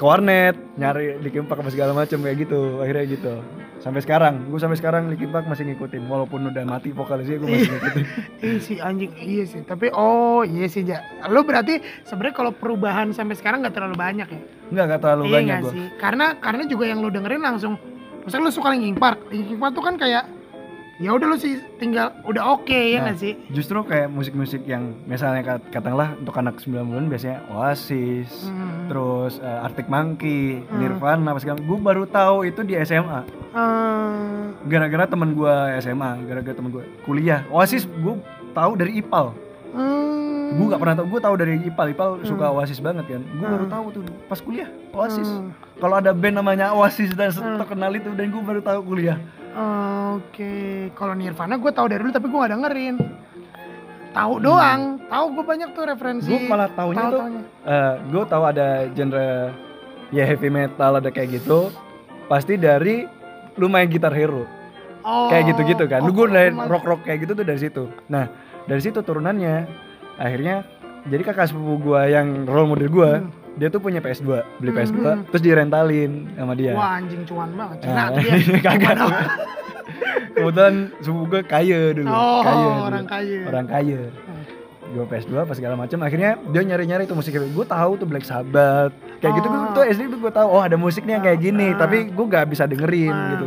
ke 0.00 0.04
warnet 0.08 0.56
nyari 0.80 1.20
Linkin 1.20 1.44
Park 1.44 1.60
apa 1.60 1.68
segala 1.68 1.92
macam 1.92 2.24
kayak 2.24 2.48
gitu. 2.48 2.80
Akhirnya 2.80 3.04
gitu. 3.04 3.34
Sampai 3.84 4.00
sekarang 4.00 4.48
gue 4.48 4.56
sampai 4.56 4.80
sekarang 4.80 5.12
Linkin 5.12 5.28
Park 5.28 5.44
masih 5.44 5.68
ngikutin. 5.68 6.08
Walaupun 6.08 6.48
udah 6.48 6.64
mati 6.64 6.88
vokalisnya 6.88 7.36
gue 7.36 7.48
masih 7.52 7.68
ngikutin. 7.68 8.04
Iya 8.40 8.58
sih 8.64 8.76
anjing. 8.80 9.12
Iya 9.20 9.44
sih. 9.44 9.60
Tapi 9.60 9.92
oh 9.92 10.40
iya 10.48 10.64
sih 10.72 10.88
ja. 10.88 11.04
Lu 11.28 11.44
berarti 11.44 11.84
sebenarnya 12.08 12.32
kalau 12.32 12.52
perubahan 12.56 13.12
sampai 13.12 13.36
sekarang 13.36 13.60
nggak 13.60 13.76
terlalu 13.76 14.00
banyak 14.00 14.24
ya? 14.32 14.40
Nggak 14.72 14.84
nggak 14.88 15.00
terlalu 15.04 15.24
iya 15.28 15.34
banyak 15.36 15.56
gue 15.60 15.72
sih. 15.76 15.84
Karena 16.00 16.26
karena 16.40 16.62
juga 16.64 16.84
yang 16.88 17.04
lu 17.04 17.12
dengerin 17.12 17.44
langsung 17.44 17.76
misalnya 18.24 18.48
lu 18.48 18.52
suka 18.56 18.72
Linkin 18.72 18.96
Park 18.96 19.28
Linkin 19.28 19.60
Park 19.60 19.72
tuh 19.76 19.84
kan 19.84 20.00
kayak 20.00 20.24
ya 21.00 21.10
udah 21.10 21.26
lu 21.26 21.36
sih 21.36 21.56
tinggal 21.74 22.12
udah 22.22 22.52
oke 22.52 22.68
ya 22.68 23.00
Nah. 23.00 23.08
nggak 23.08 23.18
sih 23.18 23.32
justru 23.48 23.80
kayak 23.82 24.08
musik-musik 24.08 24.62
yang 24.62 24.92
misalnya 25.04 25.40
kat- 25.42 25.72
katakanlah 25.72 26.12
untuk 26.14 26.36
anak 26.36 26.60
90-an 26.60 27.08
biasanya 27.08 27.40
Oasis 27.50 28.28
Hmm. 28.44 28.84
terus 28.86 29.38
eh, 29.38 29.64
Arctic 29.64 29.86
Monkey, 29.86 30.60
Hmm. 30.60 30.76
Nirvana 30.76 31.24
apa 31.26 31.40
segala 31.40 31.56
gue 31.58 31.78
baru 31.78 32.04
tahu 32.04 32.44
itu 32.44 32.60
di 32.62 32.76
SMA 32.76 33.24
Eh, 33.50 34.12
gara-gara 34.62 35.04
temen 35.06 35.32
gue 35.32 35.54
SMA 35.80 36.20
gara-gara 36.22 36.52
temen 36.52 36.70
gue 36.70 36.84
kuliah 37.02 37.48
Oasis 37.48 37.88
gue 37.88 38.14
tahu 38.52 38.72
dari 38.74 39.00
Ipal 39.00 39.32
hmm. 39.72 40.52
gue 40.52 40.66
gak 40.68 40.78
pernah 40.78 40.96
tahu 40.96 41.06
gue 41.08 41.20
tahu 41.20 41.34
dari 41.34 41.54
Ipal 41.62 41.86
Ipal 41.88 42.10
suka 42.22 42.44
Hmm. 42.44 42.56
Oasis 42.56 42.78
banget 42.78 43.08
kan 43.08 43.22
gue 43.22 43.40
Hmm. 43.40 43.54
baru 43.56 43.66
tahu 43.66 43.84
tuh 43.90 44.02
pas 44.26 44.36
kuliah 44.38 44.68
Oasis 44.92 45.24
Hmm. 45.26 45.50
kalau 45.76 45.96
ada 45.96 46.12
band 46.12 46.36
namanya 46.36 46.70
Oasis 46.72 47.10
dan 47.10 47.32
Hmm. 47.32 47.56
terkenal 47.56 47.90
itu 47.90 48.10
dan 48.10 48.28
gue 48.28 48.42
baru 48.42 48.60
tahu 48.60 48.80
kuliah 48.84 49.16
Oke, 49.52 50.54
kalau 50.94 51.14
Nirvana 51.14 51.58
gue 51.58 51.70
tahu 51.70 51.86
dari 51.86 52.00
dulu 52.00 52.12
tapi 52.12 52.26
gue 52.26 52.38
gak 52.38 52.52
dengerin. 52.52 52.96
Tahu 54.10 54.34
doang, 54.38 54.80
tahu 55.06 55.24
gue 55.34 55.44
banyak 55.46 55.70
tuh 55.70 55.84
referensi. 55.86 56.26
gue 56.26 56.38
Hmm. 56.38 56.50
malah 56.50 56.68
tahunya 56.68 56.98
tahu 56.98 57.10
tuh 57.10 57.20
taunya. 57.20 57.42
gue 58.10 58.24
tahu 58.26 58.42
ada 58.44 58.66
genre 58.90 59.28
ya 60.10 60.24
heavy 60.26 60.50
metal 60.50 60.98
ada 60.98 61.10
kayak 61.10 61.38
gitu 61.38 61.70
pasti 62.26 62.58
dari 62.58 63.06
lu 63.54 63.66
main 63.66 63.86
gitar 63.86 64.10
hero 64.10 64.46
Oh, 65.00 65.32
kayak 65.32 65.54
gitu-gitu 65.54 65.88
kan. 65.88 66.04
Lu 66.04 66.10
oh, 66.10 66.14
gue 66.14 66.26
dari 66.28 66.50
rock-rock 66.52 67.08
kayak 67.08 67.24
gitu 67.24 67.32
tuh 67.32 67.46
dari 67.46 67.56
situ. 67.56 67.88
Nah, 68.06 68.28
dari 68.66 68.82
situ 68.84 69.00
turunannya 69.00 69.64
akhirnya 70.14 70.60
jadi 71.08 71.22
kakak 71.24 71.48
sepupu 71.48 71.80
gua 71.80 72.04
yang 72.04 72.44
role 72.44 72.68
model 72.68 72.90
gua, 72.92 73.12
Hmm. 73.16 73.32
Dia 73.60 73.68
tuh 73.68 73.76
punya 73.78 74.00
PS2, 74.00 74.24
beli 74.56 74.72
Hmm, 74.72 74.78
PS2, 74.80 74.98
hmm. 74.98 75.20
terus 75.28 75.42
direntalin 75.44 76.12
sama 76.32 76.52
dia. 76.56 76.72
Wah 76.72 76.96
anjing 76.96 77.22
cuan 77.22 77.52
banget. 77.52 77.76
Cina 77.84 77.92
Nah, 77.92 78.06
tuh 78.08 78.20
dia. 78.24 78.58
kagak. 78.58 78.96
Kebetulan 80.32 80.74
sepupu 80.98 81.24
gua 81.28 81.42
kaya 81.44 81.80
dulu, 81.92 82.08
Oh, 82.08 82.40
kaya 82.40 82.56
dulu. 82.64 82.80
orang 82.82 83.04
kaya. 83.04 83.38
Orang 83.44 83.66
kaya. 83.68 84.00
Gue 84.90 85.04
PS2 85.06 85.32
apa 85.38 85.52
segala 85.52 85.74
macam. 85.76 85.98
Akhirnya 86.00 86.34
dia 86.46 86.62
nyari-nyari 86.64 87.04
tuh 87.04 87.14
musik 87.14 87.30
gue 87.30 87.66
tahu 87.68 87.92
tuh 87.94 88.06
Black 88.08 88.24
Sabbath. 88.24 88.90
Kayak 89.20 89.32
gitu 89.36 89.46
Oh. 89.46 89.70
tuh 89.70 89.84
SD 89.84 90.08
tuh 90.08 90.18
gue 90.18 90.32
tahu 90.32 90.48
oh 90.48 90.58
ada 90.58 90.74
musiknya 90.74 91.20
kayak 91.20 91.38
gini, 91.38 91.70
Ah. 91.70 91.78
tapi 91.78 92.08
gue 92.08 92.26
gak 92.26 92.48
bisa 92.48 92.64
dengerin 92.64 93.12
Ah. 93.12 93.28
gitu. 93.30 93.46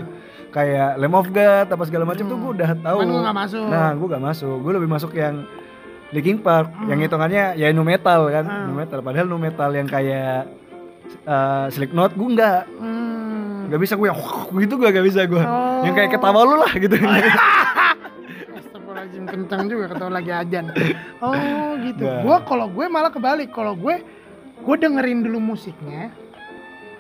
Kayak 0.53 1.01
Lamb 1.01 1.18
of 1.18 1.28
God 1.28 1.68
apa 1.68 1.84
segala 1.84 2.05
macam 2.05 2.24
tuh 2.24 2.38
Hmm. 2.38 2.43
gue 2.45 2.51
udah 2.53 2.72
tahu. 2.78 2.97
Cuman 3.01 3.09
lu 3.09 3.20
gak 3.26 3.38
masuk. 3.41 3.66
Nah, 3.66 3.91
gue 3.91 4.07
gak 4.07 4.24
masuk. 4.24 4.55
Gue 4.61 4.72
lebih 4.72 4.88
masuk 4.88 5.11
yang 5.11 5.36
Linkin 6.14 6.38
Park, 6.38 6.70
Hmm. 6.70 6.88
yang 6.88 6.99
hitungannya 7.01 7.43
ya 7.53 7.68
nu 7.70 7.82
metal 7.82 8.30
kan, 8.30 8.45
Hmm. 8.45 8.66
nu 8.70 8.78
metal. 8.78 9.01
Padahal 9.01 9.26
nu 9.26 9.36
metal 9.36 9.70
yang 9.70 9.86
kayak 9.86 10.45
uh, 11.26 11.66
Slipknot 11.68 12.14
gue 12.14 12.30
nggak, 12.32 12.61
Hmm. 12.78 13.68
nggak 13.68 13.82
bisa 13.82 13.93
gue 13.95 14.07
yang 14.07 14.20
gitu 14.64 14.74
gue 14.78 14.88
gak 14.88 15.05
bisa 15.05 15.22
gue. 15.26 15.41
Oh. 15.41 15.82
Yang 15.82 15.93
kayak 15.97 16.11
ketawa 16.14 16.39
lu 16.43 16.55
lah 16.55 16.74
gitu. 16.74 16.95
Astagfirullahaladzim 18.53 19.26
kencang 19.26 19.64
juga 19.68 19.86
ketawa 19.89 20.11
lagi 20.14 20.32
ajan. 20.32 20.66
Oh 21.24 21.72
gitu. 21.80 22.03
Nah. 22.03 22.22
Gua 22.22 22.38
kalau 22.43 22.68
gue 22.68 22.86
malah 22.86 23.09
kebalik. 23.09 23.49
Kalau 23.49 23.74
gue 23.74 23.95
gue 24.59 24.76
dengerin 24.78 25.24
dulu 25.24 25.39
musiknya. 25.41 26.11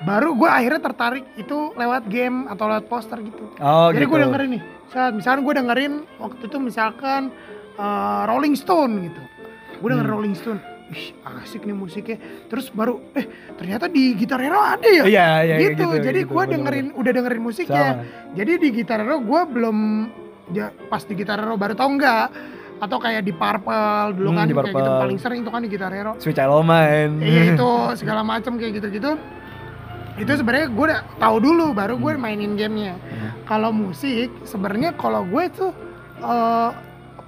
Baru 0.03 0.35
gue 0.35 0.47
akhirnya 0.47 0.81
tertarik 0.81 1.23
itu 1.35 1.71
lewat 1.75 2.11
game 2.11 2.51
atau 2.51 2.67
lewat 2.67 2.91
poster 2.91 3.23
gitu. 3.23 3.55
oh 3.55 3.87
Jadi 3.87 4.03
gitu. 4.03 4.11
gue 4.11 4.19
dengerin 4.19 4.49
nih. 4.57 4.61
Saat 4.91 5.11
misalkan 5.15 5.41
gue 5.41 5.53
dengerin 5.55 5.93
waktu 6.19 6.43
itu 6.43 6.57
misalkan 6.59 7.21
eh, 7.75 8.21
Rolling 8.25 8.53
Stone 8.53 8.93
gitu. 9.03 9.21
Gue 9.75 9.87
dengerin 9.89 10.05
Hmm. 10.05 10.15
Rolling 10.15 10.35
Stone. 10.35 10.59
Ih, 10.85 11.09
asik 11.41 11.63
nih 11.63 11.73
musiknya. 11.73 12.17
Terus 12.45 12.69
baru 12.69 13.01
eh 13.11 13.25
ternyata 13.55 13.87
di 13.87 14.13
Gitar 14.13 14.37
Hero 14.37 14.57
ada 14.57 14.85
ya. 14.85 15.03
Iya, 15.03 15.27
iya 15.41 15.55
kayak 15.55 15.71
gitu. 15.71 15.85
Jadi 15.97 16.19
kayak 16.21 16.29
gue 16.29 16.43
dengerin 16.49 16.87
udah 16.93 17.11
dengerin 17.11 17.41
musiknya. 17.41 17.87
Sama. 17.97 18.03
Jadi 18.33 18.51
di 18.57 18.69
Gitar 18.71 18.99
Hero 19.01 19.17
gue 19.19 19.41
belum 19.47 19.77
ya, 20.49 20.69
pas 20.85 21.01
di 21.01 21.13
Gitar 21.13 21.39
Hero 21.39 21.55
baru 21.55 21.73
tau 21.73 21.89
enggak 21.89 22.27
atau 22.75 22.97
kayak 22.99 23.23
di 23.23 23.31
Purple 23.31 23.81
dulu 24.13 24.29
Hmm, 24.29 24.37
kan 24.37 24.45
di 24.45 24.53
kayak 24.53 24.65
gitu 24.65 24.75
Purple. 24.75 24.99
paling 24.99 25.17
sering 25.17 25.39
itu 25.41 25.49
kan 25.49 25.61
di 25.61 25.69
Gitar 25.71 25.91
Hero. 25.91 26.13
Switch 26.19 26.37
I 26.37 26.45
Mine. 26.45 27.13
Iya 27.19 27.41
itu 27.55 27.69
segala 27.95 28.21
macam 28.21 28.53
kayak 28.53 28.71
gitu-gitu. 28.77 29.11
Itu 30.13 30.31
sebenarnya 30.31 30.67
gue 30.69 30.85
udah 30.85 31.01
tahu 31.17 31.35
dulu 31.41 31.73
baru 31.73 31.97
gue 31.97 32.11
mainin 32.15 32.53
gamenya. 32.53 32.93
Hmm. 32.93 33.31
Kalau 33.43 33.73
musik 33.73 34.29
sebenarnya 34.43 34.93
kalau 34.93 35.25
gue 35.25 35.43
tuh 35.49 35.71
eh, 36.21 36.69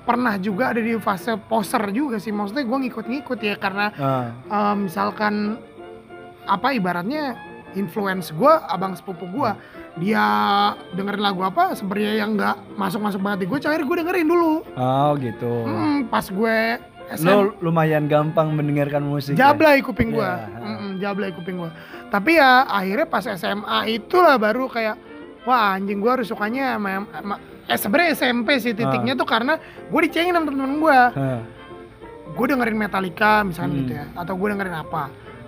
pernah 0.05 0.37
juga 0.37 0.69
ada 0.69 0.79
di 0.79 0.93
fase 0.95 1.35
poser 1.41 1.81
juga 1.89 2.15
sih. 2.15 2.29
Maksudnya 2.29 2.61
gue 2.61 2.77
ngikut-ngikut 2.79 3.39
ya 3.39 3.55
karena 3.55 3.89
Ah, 3.91 4.29
eh, 4.31 4.75
misalkan 4.77 5.57
apa 6.45 6.71
ibaratnya 6.71 7.33
influence 7.73 8.29
gue 8.31 8.53
abang 8.69 8.93
sepupu 8.93 9.25
gue 9.27 9.51
dia 9.97 10.23
dengerin 10.93 11.19
lagu 11.19 11.41
apa 11.41 11.73
sebenarnya 11.73 12.13
yang 12.17 12.35
nggak 12.35 12.55
masuk 12.73 13.01
masuk 13.01 13.19
banget 13.19 13.43
di 13.43 13.47
gue 13.47 13.59
akhirnya 13.59 13.83
gue 13.83 13.97
dengerin 13.99 14.27
dulu 14.27 14.53
Oh 14.77 15.09
gitu. 15.17 15.53
Hmm, 15.65 16.05
pas 16.05 16.23
gue 16.23 16.57
SM 17.07 17.25
Lo 17.25 17.53
lumayan 17.61 18.05
gampang 18.05 18.49
mendengarkan 18.49 19.01
musik. 19.01 19.33
ya? 19.33 19.49
jablay 19.49 19.77
kuping 19.79 20.09
gua 20.09 20.41
Iya. 20.41 20.57
Mm-mm, 20.59 20.91
jablay 20.97 21.29
kuping 21.29 21.57
gua 21.57 21.69
tapi 22.07 22.37
ya 22.37 22.65
akhirnya 22.65 23.05
pas 23.05 23.25
SMA 23.27 23.79
itulah 23.91 24.37
baru 24.37 24.65
kayak 24.65 24.95
wah 25.45 25.73
anjing 25.73 25.97
gua 25.97 26.17
harus 26.17 26.27
sukanya 26.27 26.75
sama, 26.75 26.89
sama- 27.07 27.39
eh 27.65 27.77
sebenarnya 27.77 28.09
SMP 28.13 28.49
sih 28.57 28.73
titiknya 28.73 29.13
Ah. 29.13 29.19
tuh 29.19 29.25
karena 29.25 29.53
gue 29.61 30.01
dicengin 30.03 30.33
sama 30.33 30.45
temen-temen 30.45 30.77
gua 30.77 30.99
Hah. 31.09 31.41
gue 32.27 32.45
dengerin 32.47 32.75
Metallica 32.75 33.41
misalnya 33.41 33.71
Hmm. 33.71 33.79
gitu 33.79 33.91
ya 33.95 34.05
atau 34.13 34.33
gue 34.35 34.47
dengerin 34.47 34.75
apa 34.75 35.03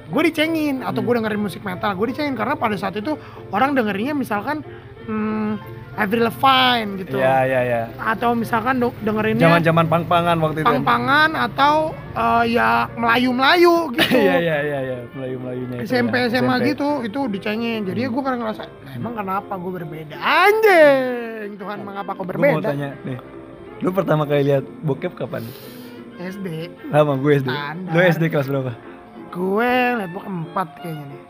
gue 0.07 0.21
dicengin 0.23 0.75
atau 0.79 0.97
Hmm. 0.97 1.05
gue 1.05 1.13
dengerin 1.15 1.41
musik 1.41 1.61
metal 1.61 1.91
gue 1.93 2.07
dicengin 2.09 2.33
karena 2.33 2.55
pada 2.55 2.73
saat 2.73 2.95
itu 2.95 3.17
orang 3.49 3.73
dengerinnya 3.73 4.13
misalkan 4.13 4.63
hmm, 5.03 5.51
Avril 5.97 6.23
Lavigne 6.23 7.01
gitu 7.01 7.17
Iya 7.17 7.37
iya 7.43 7.61
iya. 7.63 7.81
atau 7.97 8.31
misalkan 8.31 8.77
dengerinnya 9.01 9.49
Zaman-zaman 9.49 9.85
pang-pangan 9.87 10.37
waktu 10.37 10.61
itu. 10.61 10.67
pang-pangan 10.69 11.33
atau 11.33 11.73
eh, 12.13 12.53
ya 12.53 12.85
Melayu-Melayu 12.93 13.75
gitu 13.91 14.13
Iya 14.23 14.35
iya 14.37 14.57
iya 14.61 14.79
iya, 14.83 14.97
Melayu-melayunya 15.11 15.75
SMP 15.81 16.15
ya. 16.21 16.29
SMA 16.31 16.55
SMP. 16.55 16.69
gitu 16.69 16.87
itu 17.01 17.19
dicengin 17.27 17.81
jadi 17.83 18.07
gue 18.07 18.21
pernah 18.21 18.39
ngerasa 18.39 18.63
"Nah, 18.63 18.93
emang 18.93 19.13
kenapa 19.15 19.53
gue 19.55 19.71
berbeda 19.73 20.15
anjing 20.15 21.57
Tuhan 21.57 21.77
mengapa 21.81 22.13
kau 22.13 22.21
Gue 22.21 22.37
mau 22.37 22.61
berbeda 22.61 22.67
tanya 22.67 22.89
nih. 23.01 23.17
Lu 23.77 23.89
pertama 23.89 24.23
kali 24.23 24.41
lihat 24.43 24.65
bokep 24.81 25.13
kapan? 25.13 25.41
SD 26.15 26.69
Lama 26.89 27.13
gue 27.15 27.31
SD. 27.35 27.45
Standar. 27.47 27.89
Lu 27.89 27.99
SD 28.03 28.23
kelas 28.27 28.47
berapa? 28.47 28.73
gue 29.27 29.71
liat 29.95 30.09
buku 30.09 30.25
empat 30.25 30.67
kayaknya 30.77 31.05
nih 31.07 31.21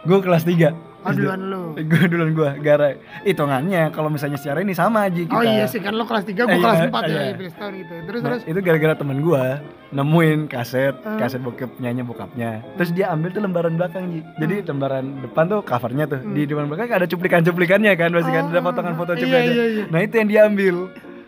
Gue 0.00 0.18
kelas 0.18 0.44
3. 0.44 0.89
Oh 1.00 1.10
duluan 1.10 1.40
lu 1.42 1.62
Gue 1.76 2.04
duluan 2.06 2.30
gue 2.30 2.50
gara 2.60 2.92
hitungannya 3.22 3.88
kalau 3.90 4.08
misalnya 4.08 4.36
secara 4.36 4.60
ini 4.60 4.72
sama 4.72 5.06
aja 5.06 5.16
kita. 5.16 5.32
Oh 5.32 5.40
iya 5.40 5.64
sih 5.64 5.78
kan 5.78 5.92
lo 5.92 6.04
kelas 6.04 6.24
3, 6.24 6.34
gue 6.34 6.44
Iya, 6.46 6.56
kelas 6.58 6.80
4 6.86 7.02
ya, 7.02 7.08
iya. 7.08 7.22
ya 7.32 7.48
setahun 7.48 7.72
gitu. 7.74 7.94
Terus 8.02 8.20
Nah, 8.20 8.28
terus 8.28 8.42
itu 8.44 8.58
gara-gara 8.60 8.94
temen 8.94 9.18
gue 9.20 9.42
nemuin 9.90 10.40
kaset, 10.46 10.94
Hmm. 10.96 11.18
kaset 11.18 11.40
bokep 11.40 11.70
nyanyi 11.78 12.02
bokapnya. 12.02 12.50
Terus 12.76 12.90
dia 12.92 13.06
ambil 13.08 13.28
tuh 13.30 13.42
lembaran 13.42 13.74
belakang 13.74 14.04
Ji. 14.08 14.20
Jadi 14.36 14.54
lembaran 14.62 15.04
depan 15.20 15.44
tuh 15.46 15.60
covernya 15.62 16.04
tuh. 16.06 16.20
Hmm. 16.20 16.32
Di 16.32 16.42
depan 16.44 16.64
belakang 16.66 16.86
ada 16.92 17.06
cuplikan-cuplikannya 17.06 17.92
kan, 17.94 18.08
pasti 18.10 18.30
kan 18.30 18.44
ada 18.46 18.58
Oh, 18.58 18.64
potongan 18.64 18.94
foto 18.94 19.12
iya, 19.12 19.20
cuplikannya. 19.20 19.52
iya, 19.52 19.64
iya. 19.66 19.84
Nah 19.88 20.00
itu 20.00 20.14
yang 20.14 20.28
dia 20.28 20.40
ambil. 20.44 20.76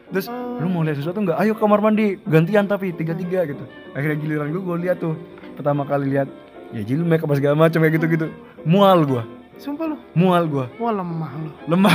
Terus 0.09 0.27
Oh. 0.29 0.61
lu 0.61 0.69
mau 0.69 0.83
lihat 0.83 0.95
sesuatu 0.95 1.19
nggak? 1.19 1.39
Ayo 1.39 1.57
kamar 1.57 1.81
mandi, 1.81 2.21
gantian 2.23 2.65
tapi 2.65 2.93
tiga 2.93 3.13
tiga 3.13 3.43
gitu. 3.45 3.65
Akhirnya 3.91 4.17
giliran 4.17 4.49
gue, 4.49 4.61
gue 4.61 4.77
lihat 4.83 5.01
tuh 5.01 5.17
pertama 5.53 5.83
kali 5.83 6.13
lihat 6.13 6.29
ya 6.71 6.81
jilid 6.81 7.03
make 7.03 7.21
up 7.21 7.33
segala 7.33 7.57
macam 7.59 7.81
kayak 7.81 7.97
gitu 7.97 8.07
gitu. 8.11 8.27
Mual 8.63 9.03
gue, 9.03 9.23
sumpah 9.63 9.87
lu, 9.87 9.97
mual 10.13 10.45
gue, 10.45 10.67
wah 10.77 10.91
lemah 10.93 11.33
lu. 11.39 11.51
lemah. 11.67 11.95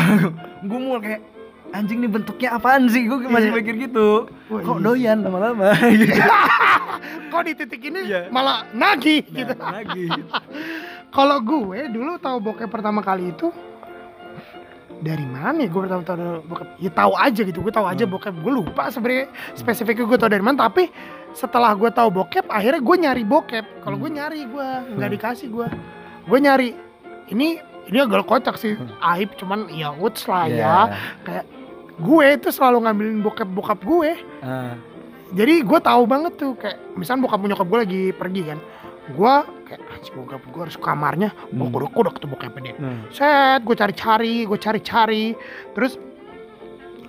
gue 0.64 0.80
mual 0.80 1.00
kayak 1.00 1.20
anjing 1.70 2.00
nih 2.00 2.08
bentuknya 2.10 2.50
apaan 2.54 2.88
sih? 2.88 3.04
Gue 3.04 3.28
masih 3.28 3.52
Iya. 3.52 3.58
mikir 3.58 3.76
gitu. 3.82 4.08
Wah, 4.48 4.62
Kok 4.62 4.78
iya. 4.78 4.84
doyan 4.86 5.18
lama-lama 5.20 5.76
gitu. 5.94 6.16
Kok 7.32 7.42
di 7.44 7.54
titik 7.54 7.82
ini 7.84 8.00
Iya. 8.06 8.32
malah 8.32 8.64
nagih 8.72 9.28
gitu. 9.28 9.52
Nah, 9.54 9.76
lagi. 9.76 10.08
Kalau 11.16 11.38
gue 11.40 11.80
dulu 11.88 12.16
tahu 12.18 12.38
bokep 12.42 12.68
pertama 12.68 13.00
kali 13.02 13.30
itu 13.30 13.52
dari 14.98 15.24
mana 15.24 15.60
ya 15.60 15.70
gue 15.70 15.78
pertama 15.80 16.02
tahu 16.02 16.18
bokep 16.44 16.68
ya 16.80 16.90
tahu 16.90 17.14
aja 17.14 17.42
gitu 17.44 17.60
gue 17.60 17.70
tahu 17.70 17.86
aja 17.86 18.02
Hmm. 18.02 18.14
bokep 18.14 18.34
gue 18.34 18.54
lupa 18.56 18.90
sebenarnya 18.90 19.26
spesifiknya 19.54 20.06
gue 20.06 20.18
tahu 20.18 20.26
dari 20.28 20.42
mana 20.42 20.58
tapi 20.64 20.90
setelah 21.32 21.70
gue 21.72 21.92
tahu 21.92 22.10
bokep 22.12 22.50
akhirnya 22.50 22.82
gue 22.82 22.96
nyari 22.98 23.22
bokep 23.22 23.66
kalau 23.80 23.94
gue 23.96 24.08
Hmm. 24.08 24.18
nyari 24.18 24.42
gue 24.44 24.68
nggak 24.96 25.06
Hmm. 25.06 25.16
dikasih 25.20 25.48
gue 25.48 25.68
gue 26.26 26.40
nyari 26.40 26.70
ini 27.28 27.60
ini 27.86 27.98
agak 27.98 28.24
kocak 28.24 28.56
sih 28.56 28.74
Hmm. 28.74 28.92
aib 29.14 29.32
cuman 29.34 29.68
ya 29.70 29.92
uts 29.92 30.26
lah 30.26 30.46
Iya. 30.46 30.58
ya 30.58 30.76
kayak 31.24 31.46
gue 31.98 32.26
itu 32.32 32.50
selalu 32.50 32.78
ngambilin 32.80 33.20
bokep 33.20 33.50
bokap 33.50 33.80
gue 33.82 34.12
Ah, 34.40 34.76
jadi 35.30 35.60
gue 35.60 35.80
tahu 35.80 36.04
banget 36.04 36.34
tuh 36.36 36.54
kayak 36.54 36.78
misalnya 36.94 37.24
bokap 37.24 37.40
nyokap 37.42 37.66
gue 37.66 37.80
lagi 37.80 38.02
pergi 38.12 38.44
kan 38.46 38.60
gue 39.08 39.34
kayak 39.66 39.82
anjing 39.90 40.14
bokap 40.16 40.42
gue 40.44 40.62
harus 40.62 40.78
kamarnya 40.78 41.30
gue 41.48 41.58
Hmm. 41.60 41.74
kudu 41.74 41.88
kudu 41.90 42.10
ketemu 42.12 42.32
bokapnya 42.34 42.62
dia 42.62 42.76
nah. 42.78 43.00
set 43.10 43.62
gue 43.62 43.76
cari-cari 43.76 44.36
gue 44.44 44.58
cari-cari 44.58 45.26
terus 45.72 45.96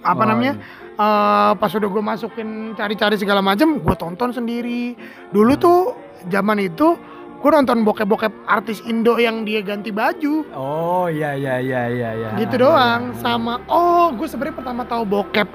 apa 0.00 0.14
Wah, 0.16 0.26
namanya 0.28 0.54
eh, 0.94 1.52
pas 1.54 1.70
udah 1.70 1.88
gue 1.88 2.02
masukin 2.04 2.48
cari-cari 2.72 3.14
segala 3.14 3.38
macam 3.40 3.76
gue 3.76 3.94
tonton 3.94 4.30
sendiri 4.30 4.94
dulu 5.28 5.52
Hmm. 5.52 5.60
tuh 5.60 5.80
zaman 6.24 6.58
itu 6.60 6.94
gue 7.38 7.50
nonton 7.54 7.86
bokep-bokep 7.86 8.34
artis 8.50 8.82
Indo 8.82 9.14
yang 9.14 9.46
dia 9.46 9.62
ganti 9.62 9.94
baju. 9.94 10.42
Oh 10.50 11.06
iya 11.06 11.38
iya 11.38 11.62
iya 11.62 11.82
iya 11.86 12.10
iya. 12.18 12.28
gitu 12.34 12.66
doang 12.66 13.14
sama 13.22 13.62
oh 13.70 14.10
gue 14.10 14.26
sebenarnya 14.26 14.58
pertama 14.58 14.82
tahu 14.82 15.06
bokep 15.06 15.46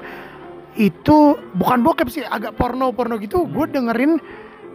itu 0.74 1.38
bukan 1.54 1.84
bokep 1.84 2.08
sih 2.10 2.24
agak 2.24 2.56
porno 2.56 2.90
porno 2.90 3.20
gitu 3.20 3.44
gue 3.46 3.66
dengerin 3.68 4.16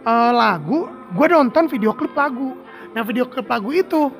eh, 0.06 0.32
lagu 0.32 0.86
gue 1.10 1.26
nonton 1.26 1.66
video 1.66 1.90
klip 1.98 2.14
lagu. 2.14 2.54
Nah 2.94 3.02
video 3.02 3.26
klip 3.26 3.50
lagu 3.50 3.74
itu 3.74 4.10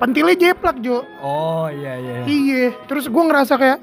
pentilnya 0.00 0.34
jeplak 0.34 0.80
Jo. 0.80 1.04
Oh 1.20 1.68
iya 1.68 2.00
iya. 2.00 2.14
iya 2.24 2.72
terus 2.88 3.12
gue 3.12 3.22
ngerasa 3.28 3.60
kayak 3.60 3.78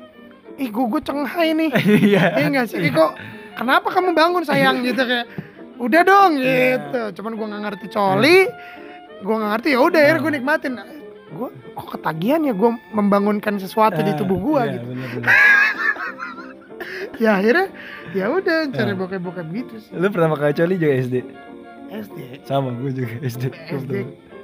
ih 0.58 0.74
gue 0.74 0.86
gue 0.90 1.02
cenghai 1.06 1.54
nih. 1.54 1.70
Iya. 2.10 2.24
iya 2.42 2.48
nggak 2.50 2.68
sih 2.74 2.82
Ih, 2.82 2.90
kok 2.90 3.14
kenapa 3.54 3.94
kamu 3.94 4.18
bangun 4.18 4.42
sayang? 4.42 4.82
Gitu 4.82 5.06
kayak 5.06 5.45
udah 5.78 6.02
dong 6.02 6.32
Iya. 6.36 6.80
gitu 6.80 7.02
cuman 7.16 7.32
gue 7.34 7.46
nggak 7.46 7.64
ngerti 7.64 7.86
coli 7.90 8.38
gue 9.18 9.36
nggak 9.36 9.52
ngerti 9.52 9.70
ya 9.70 9.80
udah 9.82 10.00
akhirnya 10.02 10.18
gue 10.18 10.26
Nah. 10.26 10.38
nikmatin 10.38 10.74
gue 11.28 11.48
kok 11.74 11.88
ketagihan 11.92 12.42
ya 12.42 12.54
gue 12.54 12.72
membangunkan 12.92 13.54
sesuatu 13.58 14.00
di 14.00 14.10
Ah, 14.10 14.16
tubuh 14.16 14.38
gue 14.38 14.62
iya, 14.62 14.74
gitu 14.74 14.86
bener, 14.88 15.10
bener. 15.12 15.30
ya 17.18 17.32
akhirnya 17.34 17.68
ya 18.12 18.26
udah 18.30 18.58
cari 18.70 18.92
Ah. 18.92 18.98
bokep-bokep 18.98 19.48
gitu 19.54 19.74
sih 19.80 19.92
Lu 19.94 20.08
pertama 20.10 20.36
kali 20.36 20.54
coli 20.54 20.76
juga 20.76 20.94
SD? 20.98 21.16
SD 21.88 22.18
Sama 22.44 22.72
gue 22.74 22.92
juga 22.94 23.14
SD. 23.22 23.44
SD 23.52 23.94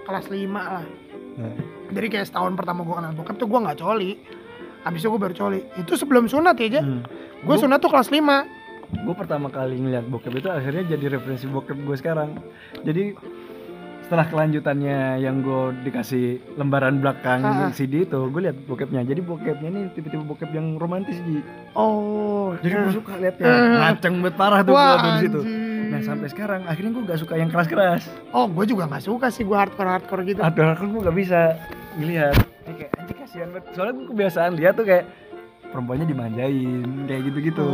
kelas 0.01 0.25
5 0.27 0.35
lah 0.51 0.85
Nah. 1.31 1.55
jadi 1.89 2.07
kayak 2.09 2.27
setahun 2.27 2.53
pertama 2.53 2.83
gue 2.83 2.91
kenal 2.93 3.13
bokep 3.13 3.35
tuh 3.37 3.47
gue 3.47 3.59
nggak 3.61 3.77
coli 3.77 4.11
habis 4.81 4.99
itu 4.99 5.07
gue 5.07 5.21
baru 5.21 5.31
coli 5.33 5.59
itu 5.75 5.93
sebelum 5.93 6.25
sunat 6.25 6.55
ya 6.55 6.67
aja 6.69 6.81
Hmm. 6.81 7.03
gue 7.39 7.55
sunat 7.55 7.79
tuh 7.79 7.87
kelas 7.87 8.09
5 8.09 8.19
gue 8.91 9.15
pertama 9.15 9.47
kali 9.47 9.79
ngeliat 9.79 10.05
bokep 10.07 10.33
itu 10.37 10.49
akhirnya 10.51 10.83
jadi 10.95 11.17
referensi 11.17 11.47
bokep 11.47 11.77
gue 11.79 11.95
sekarang. 11.95 12.35
Jadi 12.83 13.15
setelah 14.03 14.27
kelanjutannya 14.27 15.23
yang 15.23 15.39
gue 15.39 15.87
dikasih 15.87 16.59
lembaran 16.59 16.99
belakang 16.99 17.39
Ah. 17.47 17.71
CD 17.71 18.03
itu 18.03 18.19
gue 18.27 18.41
lihat 18.43 18.57
bokepnya. 18.67 19.07
Jadi 19.07 19.23
bokepnya 19.23 19.69
ini 19.71 19.81
tipe-tipe 19.95 20.19
bokep 20.19 20.51
yang 20.51 20.75
romantis 20.75 21.15
ji. 21.23 21.39
Oh 21.71 22.51
jadi 22.59 22.75
gue 22.75 22.91
suka 22.91 23.15
liatnya 23.15 23.47
ngaceng 23.79 24.15
banget 24.19 24.35
parah 24.35 24.61
tuh 24.67 24.75
tuh 24.75 24.99
di 24.99 25.21
situ. 25.23 25.41
nah 25.91 25.99
sampai 25.99 26.27
sekarang 26.31 26.63
akhirnya 26.71 26.91
gue 26.95 27.03
gak 27.03 27.19
suka 27.19 27.35
yang 27.35 27.51
keras-keras. 27.51 28.07
Oh, 28.31 28.47
gue 28.47 28.63
juga 28.63 28.87
nggak 28.87 29.03
suka 29.03 29.27
sih 29.27 29.43
gue 29.43 29.55
hardcore 29.55 29.91
hardcore 29.91 30.23
gitu. 30.23 30.39
kan 30.39 30.87
gue 30.87 31.01
gak 31.03 31.17
bisa 31.19 31.39
ngeliat 31.99 32.35
kayak 32.63 32.91
anjing 32.95 33.17
kasihan 33.19 33.47
banget. 33.51 33.75
Soalnya 33.75 33.93
gue 33.99 34.07
kebiasaan 34.07 34.51
lihat 34.55 34.73
tuh 34.79 34.87
kayak 34.87 35.03
perempuannya 35.71 36.05
dimanjain 36.05 36.79
kayak 37.05 37.21
gitu-gitu 37.25 37.67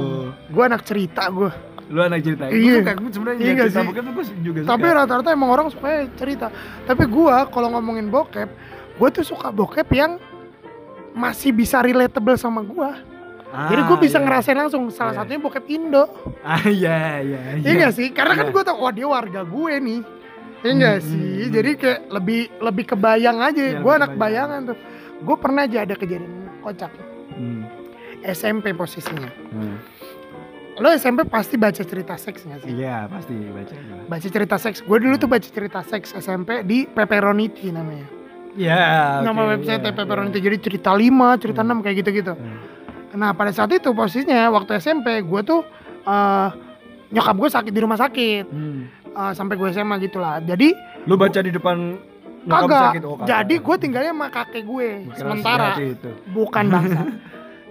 Gue 0.48 0.64
anak 0.64 0.82
cerita 0.84 1.28
gue. 1.28 1.50
lu 1.88 2.00
anak 2.00 2.20
cerita 2.20 2.46
Hmm. 2.46 2.54
Iya. 2.54 2.60
gue 2.60 2.80
suka 2.80 2.94
gue 2.94 3.10
sebenarnya 3.10 3.40
Iya 3.40 3.54
cerita 3.58 3.68
sih? 3.74 3.88
bokep 3.88 4.04
tuh 4.04 4.14
gue 4.14 4.26
juga 4.44 4.60
suka 4.60 4.70
Tapi 4.70 4.86
rata-rata 4.92 5.30
emang 5.32 5.50
orang 5.50 5.68
suka 5.68 5.88
cerita. 6.14 6.48
Tapi 6.84 7.04
gue 7.06 7.36
kalau 7.48 7.68
ngomongin 7.70 8.08
bokep, 8.08 8.50
gue 8.94 9.10
tuh 9.10 9.24
suka 9.24 9.48
bokep 9.50 9.88
yang 9.92 10.12
masih 11.14 11.50
bisa 11.52 11.80
relatable 11.80 12.36
sama 12.36 12.62
gue. 12.62 12.90
Ah, 13.48 13.72
Jadi 13.72 13.82
gue 13.82 13.98
bisa 13.98 14.20
iya. 14.20 14.26
ngerasain 14.28 14.58
langsung. 14.58 14.84
Salah 14.90 15.16
Iya. 15.16 15.20
satunya 15.24 15.40
bokep 15.40 15.66
Indo. 15.66 16.04
Ah 16.44 16.60
iya 16.64 16.98
iya 17.20 17.40
Iya 17.58 17.72
nggak 17.80 17.94
sih? 17.94 18.08
Karena 18.12 18.36
kan 18.36 18.46
Iya. 18.46 18.54
gue 18.54 18.64
tau, 18.64 18.78
wah 18.78 18.92
dia 18.92 19.08
warga 19.08 19.42
gue 19.42 19.74
nih. 19.80 20.00
Iya 20.60 20.92
Hmm, 20.92 21.02
sih? 21.02 21.32
hmm, 21.40 21.52
Jadi 21.52 21.72
kayak 21.74 22.00
lebih 22.12 22.40
lebih 22.60 22.86
kebayang 22.86 23.38
aja. 23.40 23.64
Iya, 23.64 23.80
gue 23.80 23.94
anak 23.94 24.12
kebayang. 24.12 24.20
bayangan 24.20 24.60
tuh. 24.68 24.78
Gue 25.18 25.36
pernah 25.40 25.64
aja 25.64 25.78
ada 25.80 25.96
kejadian 25.96 26.34
kocak. 26.60 26.92
Hmm, 28.18 28.28
SMP 28.28 28.74
posisinya. 28.74 29.30
hmm. 29.52 29.78
Lo 30.78 30.90
SMP 30.92 31.26
pasti 31.26 31.58
baca 31.58 31.82
cerita 31.82 32.14
seks 32.16 32.46
gak 32.46 32.62
sih? 32.62 32.70
Iya 32.72 33.06
pasti 33.08 33.34
baca 33.34 33.74
baca 34.08 34.28
cerita 34.28 34.56
seks. 34.56 34.82
Gue 34.82 34.98
dulu 35.00 35.18
tuh 35.18 35.26
baca 35.26 35.42
cerita 35.44 35.82
seks 35.82 36.14
SMP 36.14 36.62
di 36.62 36.86
Pepperoniti 36.86 37.70
namanya. 37.70 38.06
Iya. 38.54 39.22
Nama 39.22 39.38
oke, 39.40 39.50
website 39.56 39.82
iya, 39.82 39.90
Pepperoniti. 39.92 40.38
iya. 40.38 40.46
Jadi 40.46 40.58
cerita 40.60 40.92
5, 40.92 41.02
cerita 41.36 41.62
Hmm. 41.62 41.72
6 41.74 41.82
kayak 41.82 41.96
gitu-gitu. 41.98 42.34
Hmm. 42.34 42.58
Nah 43.16 43.34
pada 43.34 43.50
saat 43.50 43.70
itu 43.72 43.90
posisinya 43.90 44.50
waktu 44.50 44.78
SMP 44.78 45.18
gue 45.20 45.42
tuh 45.42 45.66
eh, 46.04 46.50
nyokap 47.10 47.36
gue 47.36 47.50
sakit 47.50 47.72
di 47.72 47.82
rumah 47.82 47.98
sakit 47.98 48.46
Hmm. 48.46 48.86
Eh, 49.08 49.32
sampai 49.34 49.58
gue 49.58 49.70
SMA 49.72 49.98
gitu 50.00 50.18
lah. 50.18 50.38
Jadi 50.40 50.78
Lu 51.04 51.18
baca 51.18 51.40
di 51.40 51.50
depan 51.50 51.98
kagak. 52.46 52.94
sakit? 52.94 53.02
Oh, 53.02 53.18
kagak. 53.18 53.28
Jadi 53.28 53.56
gue 53.58 53.76
tinggalnya 53.82 54.14
sama 54.14 54.28
kakek 54.30 54.62
gue 54.62 54.88
kira 55.08 55.18
sementara. 55.18 55.74
Bukan 56.28 56.66
bangsa. 56.70 57.02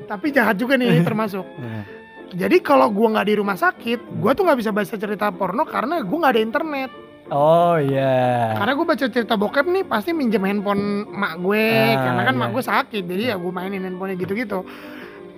Tapi 0.06 0.26
jahat 0.30 0.54
juga 0.54 0.74
nih 0.74 1.02
termasuk. 1.08 1.44
Nah, 1.56 1.84
Jadi 2.28 2.58
kalau 2.58 2.88
gue 2.88 3.06
nggak 3.06 3.22
di 3.24 3.34
rumah 3.34 3.54
sakit, 3.54 3.98
gue 4.12 4.30
tuh 4.32 4.42
nggak 4.42 4.58
bisa 4.58 4.70
baca 4.70 4.94
cerita 4.96 5.30
porno 5.30 5.62
karena 5.62 6.00
gue 6.00 6.16
nggak 6.16 6.32
ada 6.32 6.42
internet. 6.42 6.90
Oh 7.26 7.74
iya. 7.74 8.54
Karena 8.54 8.72
gue 8.72 8.86
baca 8.86 9.06
cerita 9.08 9.34
bokep 9.34 9.62
nih 9.64 9.82
pasti 9.82 10.10
minjem 10.10 10.42
handphone 10.42 10.82
mak 11.08 11.38
gue 11.38 11.66
Ah, 11.88 12.02
karena 12.04 12.22
kan 12.24 12.34
iya. 12.34 12.40
mak 12.40 12.50
gue 12.50 12.62
sakit 12.64 13.02
jadi 13.04 13.22
ya 13.24 13.36
gue 13.36 13.52
mainin 13.52 13.78
handphonenya 13.80 14.14
gitu-gitu. 14.16 14.62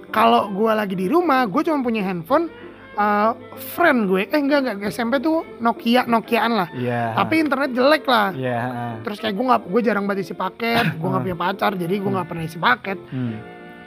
Kalau 0.08 0.48
gue 0.48 0.68
lagi 0.70 0.94
di 0.94 1.06
rumah 1.06 1.44
gue 1.44 1.60
cuma 1.62 1.78
punya 1.78 2.00
handphone 2.02 2.48
eh, 2.94 3.30
friend 3.70 4.04
gue 4.06 4.24
eh 4.26 4.34
enggak 4.34 4.58
enggak 4.66 4.88
SMP 4.90 5.16
tuh 5.18 5.44
Nokia 5.58 6.02
Nokiaan 6.04 6.52
lah 6.52 6.68
Iya. 6.72 7.14
tapi 7.14 7.34
internet 7.38 7.70
jelek 7.70 8.04
lah 8.04 8.32
Iya. 8.32 8.58
heeh. 8.58 8.92
terus 9.02 9.18
kayak 9.18 9.32
gue 9.32 9.44
nggak 9.46 9.60
gue 9.66 9.80
jarang 9.80 10.04
banget 10.04 10.24
isi 10.24 10.34
paket 10.34 10.82
gue 10.94 11.06
nggak 11.06 11.22
punya 11.22 11.38
pacar 11.38 11.70
jadi 11.74 11.94
gue 11.94 12.10
nggak 12.10 12.26
pernah 12.26 12.42
isi 12.42 12.58
paket 12.58 12.98
Hmm. 13.06 13.38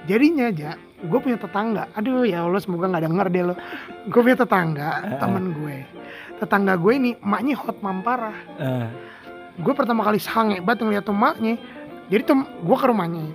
Jadinya 0.05 0.49
aja 0.49 0.71
gue 1.01 1.19
punya 1.19 1.37
tetangga. 1.37 1.89
Aduh 1.97 2.21
ya 2.23 2.45
Allah 2.45 2.61
semoga 2.61 2.85
nggak 2.87 3.03
denger 3.03 3.27
deh 3.29 3.43
lo. 3.43 3.55
Gue 4.05 4.21
punya 4.21 4.37
tetangga 4.37 4.89
temen 5.17 5.53
gue. 5.53 5.77
Tetangga 6.37 6.73
gue 6.77 6.93
ini 6.93 7.09
emaknya 7.17 7.53
hot 7.57 7.77
mam 7.81 8.01
parah 8.01 8.33
Eh, 8.57 8.87
gue 9.57 9.73
pertama 9.73 10.01
kali 10.01 10.17
sange 10.17 10.61
banget 10.61 10.85
ngeliat 10.85 11.03
tuh 11.03 11.13
emaknya. 11.13 11.57
Jadi 12.09 12.21
tuh 12.21 12.37
gue 12.41 12.77
ke 12.77 12.85
rumahnya. 12.85 13.25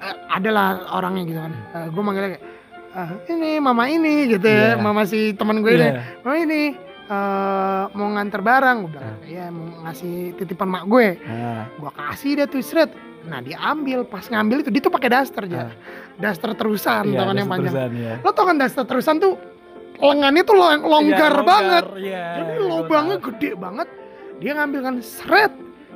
Eh, 0.00 0.14
adalah 0.28 0.92
orangnya 0.92 1.22
gitu 1.24 1.40
kan. 1.40 1.52
Eh, 1.76 1.86
gue 1.88 2.02
manggilnya 2.02 2.30
kayak 2.36 2.44
"Ah, 2.90 3.10
ini 3.28 3.50
mama 3.56 3.84
ini 3.86 4.14
gitu 4.28 4.44
ya. 4.44 4.74
Iya. 4.74 4.82
mama 4.82 5.02
si 5.04 5.32
teman 5.32 5.60
gue 5.60 5.72
ini. 5.72 5.88
Iya. 5.88 6.02
mama 6.20 6.36
ini 6.36 6.62
eh, 7.06 7.82
mau 7.92 8.08
nganter 8.10 8.40
barang. 8.40 8.76
Gue 8.84 8.90
bilang 8.92 9.16
iya 9.24 9.44
mau 9.48 9.64
ngasih 9.84 10.36
titipan 10.36 10.68
mak 10.68 10.84
gue. 10.84 11.16
Ah, 11.22 11.64
gue 11.72 11.90
kasih 11.90 12.30
dia 12.36 12.46
tuh 12.46 12.60
seret 12.60 12.90
nah 13.22 13.38
dia 13.38 13.56
ambil 13.62 14.02
pas 14.02 14.24
ngambil 14.24 14.56
itu 14.60 14.70
dia 14.70 14.80
tuh 14.80 14.90
pakai 14.90 15.08
daster 15.10 15.44
aja 15.44 15.58
Ah. 15.60 15.72
daster 16.16 16.50
terusan 16.52 17.04
iya, 17.06 17.18
kan 17.18 17.26
ada 17.26 17.36
yang 17.36 17.48
panjang. 17.48 17.68
seterusan, 17.70 17.90
iya. 17.94 18.14
lo 18.18 18.30
tau 18.30 18.44
kan 18.44 18.56
daster 18.56 18.84
terusan 18.84 19.16
tuh 19.16 19.32
lengannya 19.98 20.42
tuh 20.42 20.56
long- 20.56 20.80
longgar 20.82 21.32
Iya, 21.34 21.44
banget. 21.44 21.84
Iya. 21.94 22.24
jadi 22.32 22.52
gua 22.56 22.68
lubangnya 22.72 23.16
tahu. 23.16 23.26
gede 23.26 23.50
banget. 23.54 23.88
Dia 24.38 24.52
ngambil 24.54 24.80
kan 24.80 24.94
seret. 25.02 25.52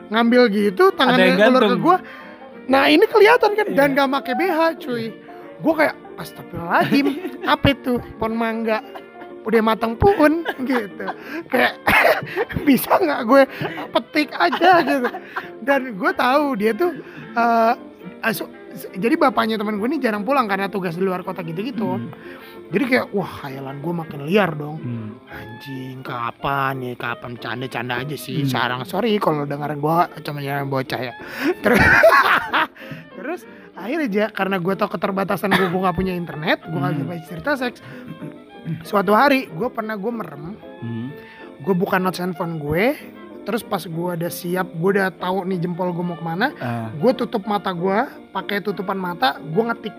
Ngambil 0.06 0.42
gitu 0.50 0.84
tangannya 0.90 1.32
ulur 1.42 1.64
ke 1.66 1.76
gua. 1.78 1.96
Nah 2.66 2.84
ini 2.86 3.04
kelihatan 3.04 3.50
kan 3.54 3.66
dan 3.70 3.88
Iya. 3.90 3.96
gak 3.96 4.08
make 4.10 4.32
BH 4.34 4.58
cuy. 4.78 5.04
Gua 5.58 5.72
kayak 5.74 5.94
astagfirullahaladzim 6.14 7.06
apa 7.54 7.66
itu? 7.70 7.92
Pohon 8.14 8.34
mangga 8.34 8.84
udah 9.44 9.60
matang 9.60 9.92
pun 9.94 10.40
gitu 10.60 11.04
kayak 11.46 11.76
bisa 12.66 12.90
nggak 12.94 13.20
gue 13.24 13.42
petik 13.90 14.32
aja 14.32 14.80
gitu 14.80 15.08
dan 15.60 15.92
gue 15.92 16.12
tahu 16.12 16.44
dia 16.54 16.72
tuh 16.72 16.96
eh, 17.30 17.72
asu- 18.20 18.48
jadi 18.90 19.14
bapaknya 19.14 19.54
teman 19.54 19.76
gue 19.76 19.86
ini 19.86 19.98
jarang 19.98 20.22
pulang 20.22 20.44
karena 20.44 20.66
tugas 20.66 20.92
di 20.92 21.04
luar 21.04 21.20
kota 21.20 21.40
gitu-gitu 21.40 21.86
Hmm. 21.94 22.10
jadi 22.66 22.84
kayak 22.86 23.06
wah 23.12 23.30
khayalan 23.38 23.78
gue 23.78 23.92
makin 23.94 24.20
liar 24.24 24.50
dong 24.52 24.76
Hmm. 24.76 25.10
anjing 25.26 26.00
kapan 26.00 26.80
nih 26.80 26.94
kapan 26.94 27.36
canda-canda 27.36 28.00
aja 28.00 28.16
sih 28.16 28.42
Hmm. 28.42 28.50
sarang 28.50 28.82
sorry 28.82 29.14
kalau 29.16 29.44
dengerin 29.44 29.78
gua 29.78 30.10
cuma 30.18 30.40
yang 30.40 30.66
bocah 30.66 30.98
ya 30.98 31.14
terus 31.62 31.78
terus 33.14 33.40
akhirnya 33.74 34.06
aja 34.06 34.24
karena 34.32 34.56
gue 34.56 34.74
tau 34.74 34.88
keterbatasan 34.88 35.50
gue 35.50 35.68
gue 35.68 35.80
gak 35.80 35.94
punya 35.94 36.12
internet 36.12 36.58
gue 36.62 36.74
gak 36.74 36.90
Hmm. 36.90 36.98
bisa 36.98 37.06
baca 37.06 37.24
cerita 37.28 37.50
seks 37.54 37.78
suatu 38.82 39.12
hari 39.12 39.46
gue 39.46 39.68
pernah 39.68 39.94
gue 39.94 40.08
merem 40.10 40.56
Hmm. 40.78 41.08
gue 41.58 41.74
buka 41.74 41.96
notes 41.96 42.18
handphone 42.18 42.56
gue 42.56 42.96
terus 43.42 43.60
pas 43.60 43.80
gue 43.80 43.92
udah 44.14 44.28
siap 44.28 44.68
gue 44.70 44.90
udah 44.90 45.12
tahu 45.12 45.44
nih 45.44 45.58
jempol 45.58 45.90
gue 45.90 46.00
mau 46.02 46.14
ke 46.14 46.24
mana 46.24 46.48
Ah, 46.56 46.88
gue 46.90 47.12
tutup 47.14 47.44
mata 47.44 47.70
gue 47.70 47.98
pakai 48.30 48.58
tutupan 48.58 48.96
mata 48.96 49.36
gue 49.36 49.62
ngetik 49.62 49.92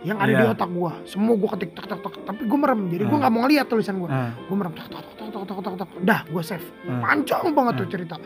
yang 0.00 0.16
ada 0.16 0.28
di 0.30 0.40
Iya. 0.40 0.52
otak 0.54 0.70
gue 0.70 0.92
semua 1.04 1.34
gue 1.34 1.48
ketik 1.50 1.70
tek 1.72 1.86
tek 1.86 2.00
tek 2.00 2.14
tapi 2.22 2.40
gue 2.42 2.58
merem 2.58 2.88
jadi 2.88 3.04
gue 3.04 3.12
Ah. 3.12 3.20
nggak 3.20 3.32
mau 3.32 3.40
ngeliat 3.42 3.66
tulisan 3.66 3.96
gue 3.96 4.08
ah, 4.08 4.32
gue 4.32 4.56
merem 4.56 4.72
tok 4.72 4.86
tok 4.88 5.04
tok 5.10 5.28
tok 5.30 5.44
tok 5.46 5.58
tok 5.62 5.74
tok 5.78 5.88
dah 6.00 6.20
gue 6.24 6.42
save 6.42 6.64
Hmm. 6.82 7.00
panjang 7.00 7.44
banget 7.50 7.72
tuh 7.74 7.84
Hmm. 7.84 7.92
cerita 7.92 8.16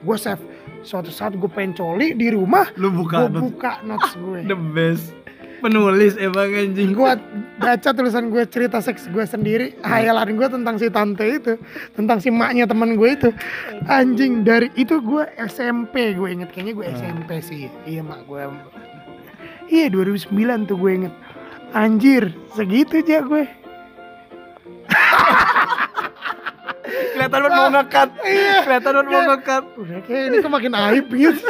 gue 0.00 0.16
save 0.16 0.42
suatu 0.80 1.08
saat 1.08 1.32
gue 1.32 1.46
pengen 1.46 1.70
coli 1.72 2.12
di 2.12 2.28
rumah 2.28 2.66
Lu 2.74 2.90
buka 2.90 3.28
gue 3.28 3.36
buka 3.38 3.78
notes 3.84 4.16
gue 4.16 4.42
the 4.42 4.58
best 4.74 5.14
penulis 5.60 6.16
emang 6.16 6.50
anjing. 6.50 6.90
gue 6.90 7.12
baca 7.56 7.88
tulisan 7.92 8.28
gue 8.28 8.42
cerita 8.44 8.80
seks 8.80 9.06
gue 9.06 9.22
sendiri 9.22 9.76
hayalan 9.80 10.32
gue 10.32 10.48
tentang 10.48 10.74
si 10.74 10.88
tante 10.88 11.22
itu 11.22 11.54
tentang 11.92 12.18
si 12.18 12.28
maknya 12.28 12.64
teman 12.64 12.96
gue 12.96 13.10
itu 13.10 13.28
anjing 13.84 14.40
dari 14.40 14.72
itu 14.74 14.98
gue 14.98 15.22
SMP 15.38 16.12
gue 16.12 16.28
inget 16.30 16.48
kayaknya 16.48 16.72
gue 16.72 16.86
Hmm. 16.86 16.96
SMP 16.96 17.30
sih 17.40 17.68
iya 17.84 18.00
mak 18.00 18.24
gue 18.24 18.40
iya 19.68 19.86
2009 19.86 20.32
tuh 20.64 20.76
gue 20.76 20.92
inget 20.96 21.14
anjir 21.70 22.32
segitu 22.50 22.98
aja 22.98 23.20
gue 23.20 23.44
Kelihatan 27.10 27.36
banget 27.36 27.52
mau 27.52 27.70
ngekat. 27.70 28.08
Iya. 28.24 28.56
Kelihatan 28.64 28.90
banget 28.90 29.06
mau 29.06 29.22
ngekat. 29.28 29.64
udah 29.76 29.98
kayak 30.02 30.22
ini 30.26 30.36
tuh 30.40 30.50
makin 30.50 30.72
aib 30.74 31.06
gitu 31.12 31.46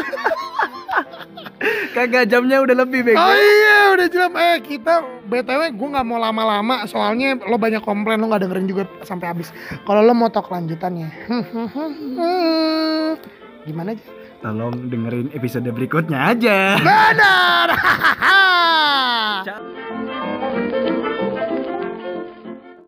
Kagak 1.92 2.32
jamnya 2.32 2.64
udah 2.64 2.72
lebih 2.72 3.04
bego. 3.04 3.20
Oh 3.20 3.36
iya 3.36 3.92
udah 3.92 4.08
jelas 4.08 4.32
eh 4.32 4.64
kita 4.64 5.04
btw 5.28 5.76
gue 5.76 5.88
nggak 5.92 6.06
mau 6.08 6.16
lama-lama 6.16 6.88
soalnya 6.88 7.36
lo 7.36 7.60
banyak 7.60 7.84
komplain 7.84 8.16
lo 8.16 8.32
nggak 8.32 8.48
dengerin 8.48 8.64
juga 8.64 8.88
sampai 9.04 9.28
habis. 9.28 9.52
Kalau 9.84 10.00
lo 10.00 10.16
mau 10.16 10.32
tok 10.32 10.48
lanjutannya, 10.48 11.08
gimana 13.68 13.92
aja? 13.92 14.04
Tolong 14.40 14.88
dengerin 14.88 15.36
episode 15.36 15.68
berikutnya 15.68 16.32
aja. 16.32 16.80
Benar. 16.80 17.68